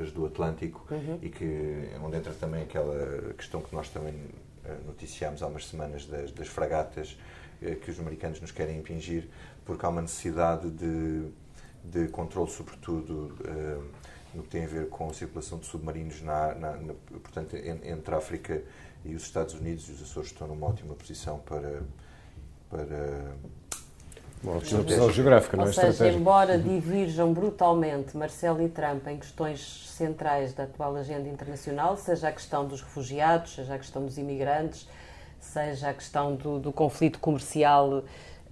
as 0.00 0.10
do 0.10 0.26
Atlântico, 0.26 0.84
e 1.22 1.28
que 1.28 1.90
onde 2.02 2.16
entra 2.16 2.32
também 2.32 2.62
aquela 2.62 3.32
questão 3.34 3.60
que 3.60 3.74
nós 3.74 3.88
também 3.88 4.14
eh, 4.64 4.76
noticiámos 4.84 5.42
há 5.42 5.46
umas 5.46 5.66
semanas 5.66 6.06
das, 6.06 6.32
das 6.32 6.48
fragatas 6.48 7.16
eh, 7.62 7.76
que 7.76 7.90
os 7.90 8.00
americanos 8.00 8.40
nos 8.40 8.50
querem 8.50 8.78
impingir, 8.78 9.28
porque 9.64 9.86
há 9.86 9.88
uma 9.88 10.02
necessidade 10.02 10.68
de, 10.70 11.28
de 11.90 12.08
controle, 12.08 12.50
sobretudo 12.50 13.36
eh, 13.44 13.78
no 14.34 14.42
que 14.42 14.48
tem 14.48 14.64
a 14.64 14.68
ver 14.68 14.88
com 14.88 15.08
a 15.08 15.14
circulação 15.14 15.58
de 15.58 15.66
submarinos 15.66 16.20
na, 16.22 16.54
na, 16.54 16.72
na- 16.76 16.94
portanto, 17.22 17.56
en- 17.56 17.80
entre 17.90 18.14
a 18.14 18.18
África 18.18 18.62
e 19.04 19.14
os 19.14 19.22
Estados 19.22 19.54
Unidos, 19.54 19.88
e 19.88 19.92
os 19.92 20.02
Açores 20.02 20.30
estão 20.30 20.46
numa 20.48 20.66
ótima 20.66 20.94
posição 20.94 21.38
para, 21.38 21.82
para 22.68 23.34
Uma 24.42 24.56
opção 24.56 25.10
geográfica, 25.10 25.56
não 25.56 25.64
é? 25.64 25.66
Ou 25.68 25.72
seja, 25.72 25.88
Estratégica. 25.88 26.20
embora 26.20 26.58
divirjam 26.58 27.32
brutalmente 27.32 28.16
Marcelo 28.16 28.62
e 28.62 28.68
Trump 28.68 29.06
em 29.06 29.16
questões 29.18 29.84
centrais 29.96 30.52
da 30.52 30.64
atual 30.64 30.94
agenda 30.96 31.28
internacional, 31.28 31.96
seja 31.96 32.28
a 32.28 32.32
questão 32.32 32.66
dos 32.66 32.82
refugiados, 32.82 33.54
seja 33.54 33.74
a 33.74 33.78
questão 33.78 34.04
dos 34.04 34.18
imigrantes, 34.18 34.86
seja 35.40 35.88
a 35.90 35.94
questão 35.94 36.34
do, 36.34 36.58
do 36.58 36.72
conflito 36.72 37.18
comercial 37.18 38.02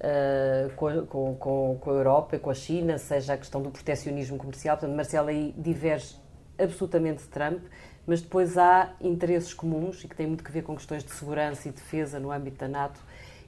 eh, 0.07 0.69
com, 0.77 0.87
a- 0.87 1.03
com, 1.07 1.35
com, 1.81 1.91
a 1.91 1.95
Europa 1.95 2.37
e 2.37 2.39
com 2.39 2.51
a 2.51 2.55
China, 2.55 2.99
seja 2.99 3.33
a 3.33 3.39
questão 3.39 3.63
do 3.63 3.71
proteccionismo 3.71 4.37
comercial. 4.37 4.77
Portanto, 4.77 4.95
Marcelo 4.95 5.29
aí 5.29 5.55
diverge 5.57 6.15
absolutamente 6.59 7.23
de 7.23 7.29
Trump, 7.29 7.63
mas 8.07 8.21
depois 8.21 8.59
há 8.59 8.93
interesses 9.01 9.55
comuns 9.55 10.05
e 10.05 10.09
que 10.09 10.15
têm 10.15 10.27
muito 10.27 10.45
que 10.45 10.53
ver 10.53 10.63
com 10.63 10.77
questões 10.77 11.03
de 11.03 11.11
segurança 11.11 11.69
e 11.69 11.73
defesa 11.73 12.21
no 12.21 12.31
âmbito 12.31 12.59
da 12.59 12.69
NATO 12.69 13.01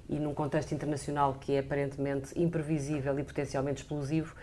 e 0.09 0.19
num 0.19 0.33
contexto 0.33 0.73
internacional 0.73 1.35
que 1.39 1.53
é 1.53 1.59
aparentemente 1.59 2.33
imprevisível 2.41 3.19
e 3.19 3.23
potencialmente 3.23 3.83
explosivo. 3.83 4.35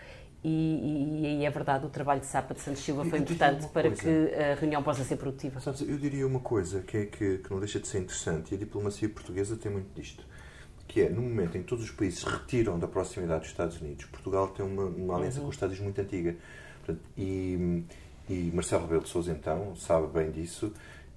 E, 0.44 0.48
e, 0.48 1.38
e 1.40 1.44
é 1.46 1.50
verdade, 1.50 1.86
o 1.86 1.88
trabalho 1.88 2.20
de 2.20 2.26
Sapa 2.26 2.52
de 2.54 2.60
Santos 2.60 2.82
Silva 2.84 3.02
foi 3.06 3.18
Eu 3.18 3.22
importante 3.22 3.66
para 3.68 3.88
coisa. 3.88 4.02
que 4.02 4.34
a 4.34 4.54
reunião 4.54 4.82
possa 4.82 5.02
ser 5.02 5.16
produtiva. 5.16 5.58
Sabes, 5.58 5.80
eu 5.80 5.96
diria 5.96 6.26
uma 6.26 6.38
coisa 6.40 6.80
que, 6.82 6.96
é 6.98 7.06
que, 7.06 7.38
que 7.38 7.50
não 7.50 7.58
deixa 7.58 7.80
de 7.80 7.88
ser 7.88 7.98
interessante, 7.98 8.52
e 8.52 8.54
a 8.54 8.58
diplomacia 8.58 9.08
portuguesa 9.08 9.56
tem 9.56 9.72
muito 9.72 9.88
disto, 9.94 10.22
que 10.86 11.02
é, 11.02 11.08
no 11.08 11.22
momento 11.22 11.56
em 11.56 11.62
que 11.62 11.68
todos 11.68 11.84
os 11.84 11.90
países 11.90 12.20
se 12.20 12.26
retiram 12.26 12.78
da 12.78 12.86
proximidade 12.86 13.40
dos 13.40 13.50
Estados 13.50 13.80
Unidos, 13.80 14.04
Portugal 14.06 14.48
tem 14.48 14.64
uma, 14.64 14.84
uma 14.84 15.16
aliança 15.16 15.40
com 15.40 15.48
os 15.48 15.54
Estados 15.54 15.78
Unidos 15.78 15.96
muito 15.96 16.06
antiga. 16.06 16.36
Portanto, 16.84 17.04
e, 17.16 17.84
e 18.28 18.50
Marcelo 18.52 18.82
Rebelo 18.82 19.02
de 19.02 19.08
Sousa, 19.08 19.32
então, 19.32 19.74
sabe 19.76 20.06
bem 20.08 20.30
disso, 20.30 20.72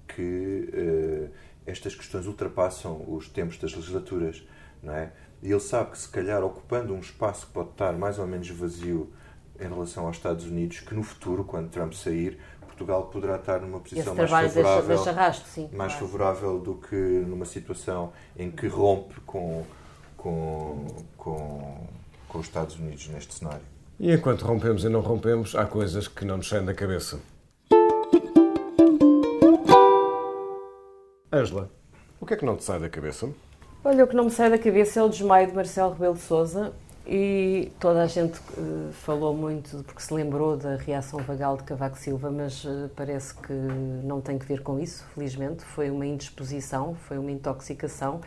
que 0.06 0.70
eh, 0.72 1.28
estas 1.66 1.94
questões 1.94 2.26
ultrapassam 2.26 3.04
os 3.06 3.28
tempos 3.28 3.58
das 3.58 3.74
legislaturas, 3.74 4.42
não 4.82 4.94
é? 4.94 5.12
E 5.42 5.50
ele 5.50 5.60
sabe 5.60 5.90
que, 5.92 5.98
se 5.98 6.08
calhar, 6.08 6.42
ocupando 6.42 6.94
um 6.94 6.98
espaço 6.98 7.46
que 7.46 7.52
pode 7.52 7.70
estar 7.70 7.92
mais 7.92 8.18
ou 8.18 8.26
menos 8.26 8.48
vazio 8.50 9.12
em 9.60 9.68
relação 9.68 10.06
aos 10.06 10.16
Estados 10.16 10.46
Unidos, 10.46 10.80
que 10.80 10.94
no 10.94 11.02
futuro, 11.02 11.44
quando 11.44 11.70
Trump 11.70 11.92
sair, 11.92 12.38
Portugal 12.78 13.06
poderá 13.06 13.36
estar 13.36 13.60
numa 13.60 13.80
posição 13.80 14.14
mais 14.14 14.28
trabalho 14.28 14.52
deixa, 14.52 14.68
favorável 14.68 14.96
deixa 14.96 15.12
rastro, 15.12 15.48
sim. 15.50 15.68
mais 15.72 15.92
claro. 15.92 16.06
favorável 16.06 16.58
do 16.60 16.74
que 16.76 16.94
numa 16.94 17.44
situação 17.44 18.12
em 18.38 18.52
que 18.52 18.68
rompe 18.68 19.20
com, 19.22 19.64
com, 20.16 20.86
com, 21.16 21.88
com 22.28 22.38
os 22.38 22.46
Estados 22.46 22.76
Unidos 22.76 23.08
neste 23.08 23.34
cenário. 23.34 23.64
E 23.98 24.12
enquanto 24.12 24.42
rompemos 24.42 24.84
e 24.84 24.88
não 24.88 25.00
rompemos, 25.00 25.56
há 25.56 25.66
coisas 25.66 26.06
que 26.06 26.24
não 26.24 26.36
nos 26.36 26.48
saem 26.48 26.64
da 26.64 26.72
cabeça. 26.72 27.18
Ângela, 31.32 31.68
o 32.20 32.26
que 32.26 32.34
é 32.34 32.36
que 32.36 32.44
não 32.44 32.56
te 32.56 32.62
sai 32.62 32.78
da 32.78 32.88
cabeça? 32.88 33.28
Olha, 33.84 34.04
o 34.04 34.06
que 34.06 34.14
não 34.14 34.24
me 34.24 34.30
sai 34.30 34.50
da 34.50 34.58
cabeça 34.58 35.00
é 35.00 35.02
o 35.02 35.08
desmaio 35.08 35.48
de 35.48 35.54
Marcelo 35.54 35.92
Rebelo 35.92 36.14
de 36.14 36.20
Sousa 36.20 36.72
e 37.08 37.72
toda 37.80 38.02
a 38.02 38.06
gente 38.06 38.38
eh, 38.58 38.92
falou 38.92 39.32
muito 39.34 39.82
porque 39.84 40.02
se 40.02 40.12
lembrou 40.12 40.56
da 40.58 40.76
reação 40.76 41.18
vagal 41.20 41.56
de 41.56 41.62
Cavaco 41.62 41.96
Silva, 41.98 42.30
mas 42.30 42.62
eh, 42.66 42.90
parece 42.94 43.32
que 43.34 43.52
não 43.52 44.20
tem 44.20 44.38
que 44.38 44.44
ver 44.44 44.62
com 44.62 44.78
isso, 44.78 45.04
felizmente. 45.14 45.64
Foi 45.64 45.90
uma 45.90 46.04
indisposição, 46.06 46.94
foi 47.08 47.16
uma 47.16 47.30
intoxicação 47.30 48.20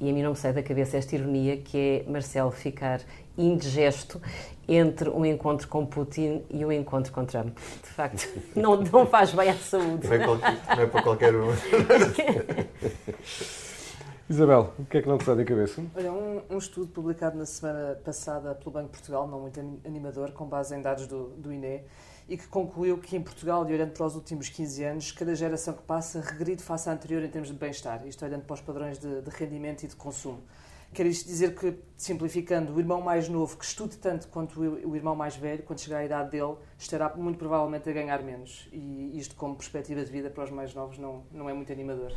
e 0.00 0.08
a 0.08 0.12
mim 0.12 0.22
não 0.22 0.30
me 0.30 0.36
sai 0.36 0.54
da 0.54 0.62
cabeça 0.62 0.96
esta 0.96 1.14
ironia 1.14 1.58
que 1.58 2.02
é 2.06 2.10
Marcelo 2.10 2.50
ficar 2.50 3.00
indigesto 3.36 4.20
entre 4.66 5.10
um 5.10 5.26
encontro 5.26 5.68
com 5.68 5.84
Putin 5.84 6.42
e 6.50 6.64
um 6.64 6.72
encontro 6.72 7.12
com 7.12 7.26
Trump. 7.26 7.54
De 7.82 7.88
facto, 7.90 8.26
não, 8.56 8.80
não 8.80 9.06
faz 9.06 9.34
bem 9.34 9.50
à 9.50 9.54
saúde. 9.54 10.06
Não 10.06 10.14
é, 10.14 10.18
qualquer- 10.24 10.56
não 10.76 10.82
é 10.82 10.86
para 10.86 11.02
qualquer 11.02 11.34
um. 11.34 11.50
Isabel, 14.28 14.72
o 14.78 14.84
que 14.86 14.98
é 14.98 15.02
que 15.02 15.08
não 15.08 15.18
te 15.18 15.24
sai 15.24 15.36
da 15.36 15.44
cabeça? 15.44 15.84
Olha, 15.94 16.10
um, 16.10 16.40
um 16.48 16.56
estudo 16.56 16.86
publicado 16.86 17.36
na 17.36 17.44
semana 17.44 17.94
passada 18.02 18.54
pelo 18.54 18.70
Banco 18.70 18.86
de 18.86 18.92
Portugal, 18.92 19.28
não 19.28 19.40
muito 19.40 19.60
anim- 19.60 19.80
animador, 19.84 20.32
com 20.32 20.46
base 20.46 20.74
em 20.74 20.80
dados 20.80 21.06
do, 21.06 21.28
do 21.36 21.52
INE, 21.52 21.82
e 22.26 22.38
que 22.38 22.48
concluiu 22.48 22.96
que 22.96 23.16
em 23.16 23.20
Portugal, 23.22 23.68
e 23.68 23.74
olhando 23.74 23.92
para 23.92 24.06
os 24.06 24.14
últimos 24.14 24.48
15 24.48 24.82
anos, 24.82 25.12
cada 25.12 25.34
geração 25.34 25.74
que 25.74 25.82
passa 25.82 26.22
regride 26.22 26.62
face 26.62 26.88
à 26.88 26.92
anterior 26.92 27.22
em 27.22 27.28
termos 27.28 27.50
de 27.50 27.54
bem-estar, 27.54 28.06
isto 28.06 28.24
olhando 28.24 28.44
para 28.44 28.54
os 28.54 28.62
padrões 28.62 28.98
de, 28.98 29.20
de 29.20 29.30
rendimento 29.30 29.82
e 29.82 29.88
de 29.88 29.96
consumo. 29.96 30.40
Quer 30.94 31.04
isto 31.04 31.26
dizer 31.26 31.54
que, 31.54 31.76
simplificando, 31.96 32.72
o 32.72 32.78
irmão 32.78 33.02
mais 33.02 33.28
novo 33.28 33.58
que 33.58 33.64
estude 33.64 33.98
tanto 33.98 34.28
quanto 34.28 34.58
o 34.58 34.96
irmão 34.96 35.14
mais 35.14 35.36
velho, 35.36 35.64
quando 35.64 35.80
chegar 35.80 35.98
à 35.98 36.04
idade 36.04 36.30
dele, 36.30 36.54
estará 36.78 37.12
muito 37.14 37.36
provavelmente 37.36 37.90
a 37.90 37.92
ganhar 37.92 38.22
menos. 38.22 38.68
E 38.72 39.18
isto, 39.18 39.34
como 39.34 39.54
perspectiva 39.56 40.02
de 40.02 40.10
vida 40.10 40.30
para 40.30 40.44
os 40.44 40.50
mais 40.50 40.72
novos, 40.72 40.96
não, 40.96 41.24
não 41.30 41.50
é 41.50 41.52
muito 41.52 41.70
animador. 41.72 42.12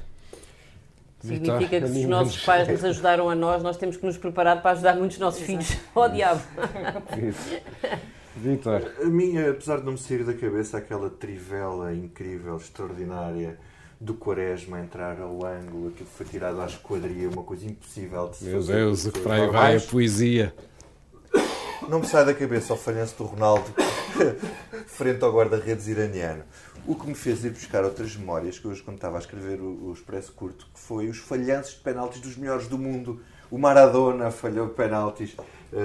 Significa 1.19 1.81
que 1.81 1.87
se 1.87 1.99
os 1.99 2.05
nossos 2.05 2.37
pais 2.45 2.67
nos 2.67 2.83
ajudaram 2.83 3.29
a 3.29 3.35
nós, 3.35 3.63
nós 3.63 3.77
temos 3.77 3.97
que 3.97 4.05
nos 4.05 4.17
preparar 4.17 4.61
para 4.61 4.71
ajudar 4.71 4.95
muitos 4.95 5.17
nossos 5.17 5.41
filhos. 5.41 5.77
Oh, 5.95 6.07
diabo! 6.07 6.41
Vitor, 8.35 8.83
A 9.01 9.05
minha, 9.05 9.49
apesar 9.49 9.79
de 9.79 9.85
não 9.85 9.93
me 9.93 9.97
sair 9.97 10.23
da 10.23 10.33
cabeça 10.33 10.77
aquela 10.77 11.09
trivela 11.09 11.91
incrível, 11.91 12.55
extraordinária 12.57 13.57
do 13.99 14.13
Quaresma 14.13 14.79
entrar 14.79 15.19
ao 15.19 15.43
ângulo, 15.43 15.87
aquilo 15.87 16.07
que 16.07 16.15
foi 16.15 16.25
tirado 16.27 16.61
à 16.61 16.67
esquadria, 16.67 17.27
uma 17.29 17.41
coisa 17.41 17.65
impossível 17.65 18.27
de 18.29 18.37
se 18.37 18.45
meu 18.45 18.61
fazer 18.61 18.73
Deus, 18.73 19.03
com 19.03 19.09
o 19.09 19.11
que 19.13 19.19
para 19.21 19.33
aí 19.33 19.49
vai 19.49 19.77
a 19.77 19.81
poesia. 19.81 20.53
Não 21.89 21.99
me 21.99 22.05
sai 22.05 22.25
da 22.25 22.33
cabeça 22.33 22.73
o 22.73 22.77
falhanço 22.77 23.17
do 23.17 23.23
Ronaldo 23.23 23.65
frente 24.85 25.23
ao 25.23 25.31
guarda-redes 25.33 25.87
iraniano. 25.87 26.43
O 26.87 26.95
que 26.95 27.05
me 27.07 27.15
fez 27.15 27.43
ir 27.43 27.49
buscar 27.51 27.83
outras 27.83 28.15
memórias 28.15 28.57
que 28.57 28.67
hoje, 28.67 28.81
quando 28.81 28.95
estava 28.95 29.17
a 29.17 29.19
escrever 29.19 29.59
o, 29.59 29.89
o 29.89 29.93
Expresso 29.93 30.31
Curto, 30.31 30.67
que 30.73 30.79
foi 30.79 31.09
os 31.09 31.17
falhanços 31.17 31.73
de 31.75 31.81
penaltis 31.81 32.21
dos 32.21 32.37
melhores 32.37 32.67
do 32.67 32.77
mundo. 32.77 33.19
O 33.51 33.57
Maradona 33.57 34.29
falhou 34.31 34.67
penaltis 34.69 35.35
eh, 35.71 35.77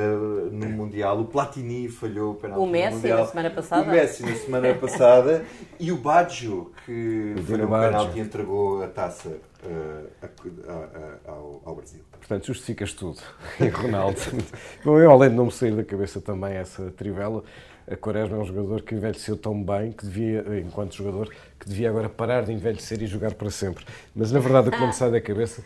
no 0.51 0.69
Mundial, 0.69 1.21
o 1.21 1.25
Platini 1.27 1.89
falhou 1.89 2.35
penaltis 2.35 2.65
O 2.65 2.71
Messi, 2.71 2.91
no 2.91 2.97
Mundial. 2.97 3.19
na 3.21 3.27
semana 3.27 3.51
passada. 3.51 3.83
O 3.83 3.87
Messi 3.91 4.23
na 4.25 4.35
semana 4.35 4.75
passada 4.79 5.45
e 5.79 5.93
o 5.93 5.97
Baggio, 5.97 6.73
que 6.85 7.35
O 7.39 7.43
falhou 7.45 7.67
um 7.69 7.71
penalti 7.71 8.19
e 8.19 8.21
entregou 8.21 8.83
a 8.83 8.89
taça 8.89 9.29
eh, 9.65 10.05
a- 10.23 10.27
a- 10.73 11.29
a- 11.29 11.31
ao, 11.33 11.63
ao 11.65 11.75
Brasil. 11.77 12.01
Portanto, 12.19 12.47
justificas 12.47 12.93
tudo 12.93 13.21
em 13.61 13.69
Ronaldo. 13.69 14.19
Bom, 14.85 14.99
eu, 14.99 15.11
além 15.13 15.31
de 15.31 15.37
não 15.37 15.45
me 15.47 15.53
sair 15.53 15.75
da 15.75 15.85
cabeça 15.85 16.21
também 16.21 16.55
essa 16.55 16.91
trivela, 16.97 17.45
a 17.91 17.97
Quaresma 17.97 18.37
é 18.37 18.41
um 18.41 18.45
jogador 18.45 18.83
que 18.83 18.95
envelheceu 18.95 19.37
tão 19.37 19.63
bem, 19.63 19.93
que 19.93 20.05
devia, 20.05 20.45
enquanto 20.61 20.95
jogador, 20.95 21.33
que 21.59 21.69
devia 21.69 21.91
agora 21.91 22.09
parar 22.09 22.43
de 22.43 22.53
envelhecer 22.53 23.03
e 23.03 23.07
jogar 23.07 23.35
para 23.35 23.51
sempre. 23.51 23.85
Mas, 24.15 24.31
na 24.33 24.41
verdade, 24.41 24.69
o 24.69 24.71
que 24.71 24.79
não 24.79 24.89
me 24.89 24.93
sai 24.93 25.11
da 25.11 25.21
cabeça 25.21 25.65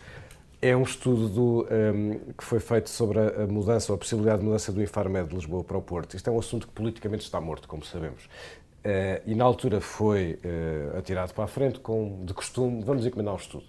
é 0.61 0.75
um 0.75 0.83
estudo 0.83 1.29
do, 1.29 1.67
um, 1.71 2.33
que 2.33 2.43
foi 2.43 2.59
feito 2.59 2.89
sobre 2.89 3.19
a, 3.19 3.43
a 3.43 3.47
mudança, 3.47 3.91
ou 3.91 3.95
a 3.95 3.97
possibilidade 3.97 4.39
de 4.39 4.45
mudança 4.45 4.71
do 4.71 4.81
Infarmed 4.81 5.29
de 5.29 5.35
Lisboa 5.35 5.63
para 5.63 5.77
o 5.77 5.81
Porto. 5.81 6.15
Isto 6.15 6.29
é 6.29 6.33
um 6.33 6.39
assunto 6.39 6.67
que 6.67 6.73
politicamente 6.73 7.23
está 7.23 7.39
morto, 7.39 7.67
como 7.67 7.85
sabemos. 7.85 8.25
Uh, 8.25 9.21
e 9.25 9.35
na 9.35 9.43
altura 9.43 9.81
foi 9.81 10.39
uh, 10.43 10.97
atirado 10.97 11.33
para 11.33 11.43
a 11.43 11.47
frente 11.47 11.79
com, 11.79 12.23
de 12.25 12.33
costume, 12.33 12.83
vamos 12.83 13.05
encomendar 13.05 13.33
um 13.33 13.37
estudo. 13.37 13.65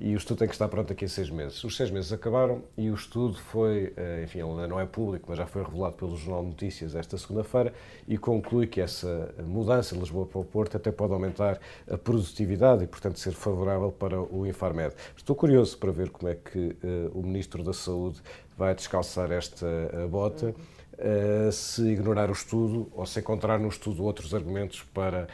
E 0.00 0.14
o 0.14 0.16
estudo 0.16 0.38
tem 0.38 0.48
que 0.48 0.54
estar 0.54 0.68
pronto 0.68 0.88
daqui 0.88 1.06
a 1.06 1.08
seis 1.08 1.28
meses. 1.28 1.62
Os 1.64 1.76
seis 1.76 1.90
meses 1.90 2.12
acabaram 2.12 2.62
e 2.76 2.88
o 2.88 2.94
estudo 2.94 3.36
foi, 3.36 3.92
eh, 3.96 4.22
enfim, 4.22 4.38
ele 4.38 4.50
ainda 4.50 4.68
não 4.68 4.78
é 4.78 4.86
público, 4.86 5.26
mas 5.28 5.38
já 5.38 5.44
foi 5.44 5.64
revelado 5.64 5.96
pelo 5.96 6.16
Jornal 6.16 6.42
de 6.42 6.50
Notícias 6.50 6.94
esta 6.94 7.18
segunda-feira 7.18 7.74
e 8.06 8.16
conclui 8.16 8.68
que 8.68 8.80
essa 8.80 9.34
mudança 9.44 9.96
de 9.96 10.00
Lisboa 10.00 10.24
para 10.24 10.38
o 10.38 10.44
Porto 10.44 10.76
até 10.76 10.92
pode 10.92 11.12
aumentar 11.12 11.58
a 11.90 11.98
produtividade 11.98 12.84
e, 12.84 12.86
portanto, 12.86 13.18
ser 13.18 13.32
favorável 13.32 13.90
para 13.90 14.20
o 14.20 14.46
Infarmed. 14.46 14.94
Estou 15.16 15.34
curioso 15.34 15.76
para 15.76 15.90
ver 15.90 16.10
como 16.10 16.30
é 16.30 16.36
que 16.36 16.76
uh, 16.84 17.18
o 17.18 17.20
Ministro 17.20 17.64
da 17.64 17.72
Saúde 17.72 18.20
vai 18.56 18.76
descalçar 18.76 19.32
esta 19.32 19.66
uh, 19.66 20.08
bota. 20.08 20.54
Uh, 20.94 21.50
se 21.50 21.82
ignorar 21.82 22.28
o 22.28 22.32
estudo 22.32 22.88
ou 22.92 23.04
se 23.04 23.18
encontrar 23.18 23.58
no 23.58 23.68
estudo 23.68 24.04
outros 24.04 24.32
argumentos 24.32 24.84
para 24.94 25.26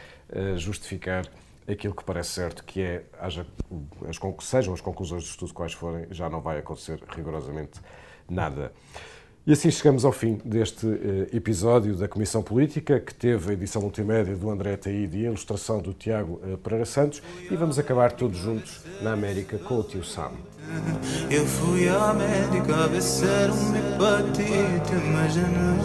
justificar 0.56 1.26
aquilo 1.68 1.94
que 1.94 2.04
parece 2.04 2.30
certo, 2.30 2.64
que 2.64 2.80
é, 2.80 3.04
haja, 3.20 3.46
as, 4.08 4.18
sejam 4.44 4.74
as 4.74 4.80
conclusões 4.80 5.24
do 5.24 5.28
estudo 5.28 5.54
quais 5.54 5.72
forem, 5.72 6.06
já 6.10 6.28
não 6.28 6.40
vai 6.40 6.58
acontecer 6.58 7.02
rigorosamente 7.08 7.80
nada. 8.28 8.72
E 9.46 9.52
assim 9.52 9.70
chegamos 9.70 10.06
ao 10.06 10.12
fim 10.12 10.40
deste 10.42 10.86
uh, 10.86 11.28
episódio 11.30 11.94
da 11.94 12.08
Comissão 12.08 12.42
Política, 12.42 12.98
que 12.98 13.14
teve 13.14 13.50
a 13.50 13.52
edição 13.52 13.82
multimédia 13.82 14.34
do 14.34 14.48
André 14.48 14.74
Taíde 14.74 15.18
e 15.18 15.26
a 15.26 15.28
ilustração 15.28 15.82
do 15.82 15.92
Tiago 15.92 16.40
uh, 16.42 16.56
Pereira 16.56 16.86
Santos, 16.86 17.22
e 17.50 17.54
vamos 17.54 17.78
acabar 17.78 18.12
todos 18.12 18.38
juntos 18.38 18.82
na 19.02 19.12
América 19.12 19.58
com 19.58 19.80
o 19.80 19.82
tio 19.82 20.02
Sam. 20.02 20.32
Eu 21.30 21.44
fui 21.44 21.86
à 21.90 22.14
médica 22.14 22.88
ver 22.88 23.02
se 23.02 23.26
era 23.26 23.52
uma 23.52 23.76
hepatite, 23.76 24.94
mas 25.12 25.36
não 25.36 25.82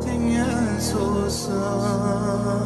tinha 0.00 0.80
solução. 0.80 2.61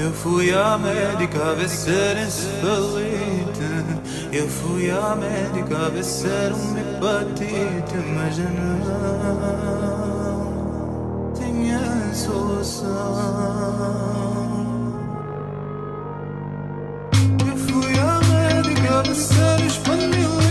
Eu 0.00 0.12
fui 0.12 0.54
à 0.54 0.78
médica 0.78 1.54
ver 1.56 1.68
ser 1.68 2.16
encefalite 2.18 3.68
Eu 4.32 4.46
fui 4.48 4.90
à 4.92 5.16
médica 5.16 5.90
ver 5.90 6.04
ser 6.04 6.52
uma 6.52 6.78
hepatite 6.78 7.96
Mas 8.14 8.38
eu 8.38 8.44
não 8.44 9.18
tinha 11.34 12.14
solução. 12.14 12.88
Eu 17.44 17.56
fui 17.56 17.98
à 17.98 18.20
médica 18.28 19.02
ver 19.02 19.14
ser 19.16 19.66
espanhola 19.66 20.47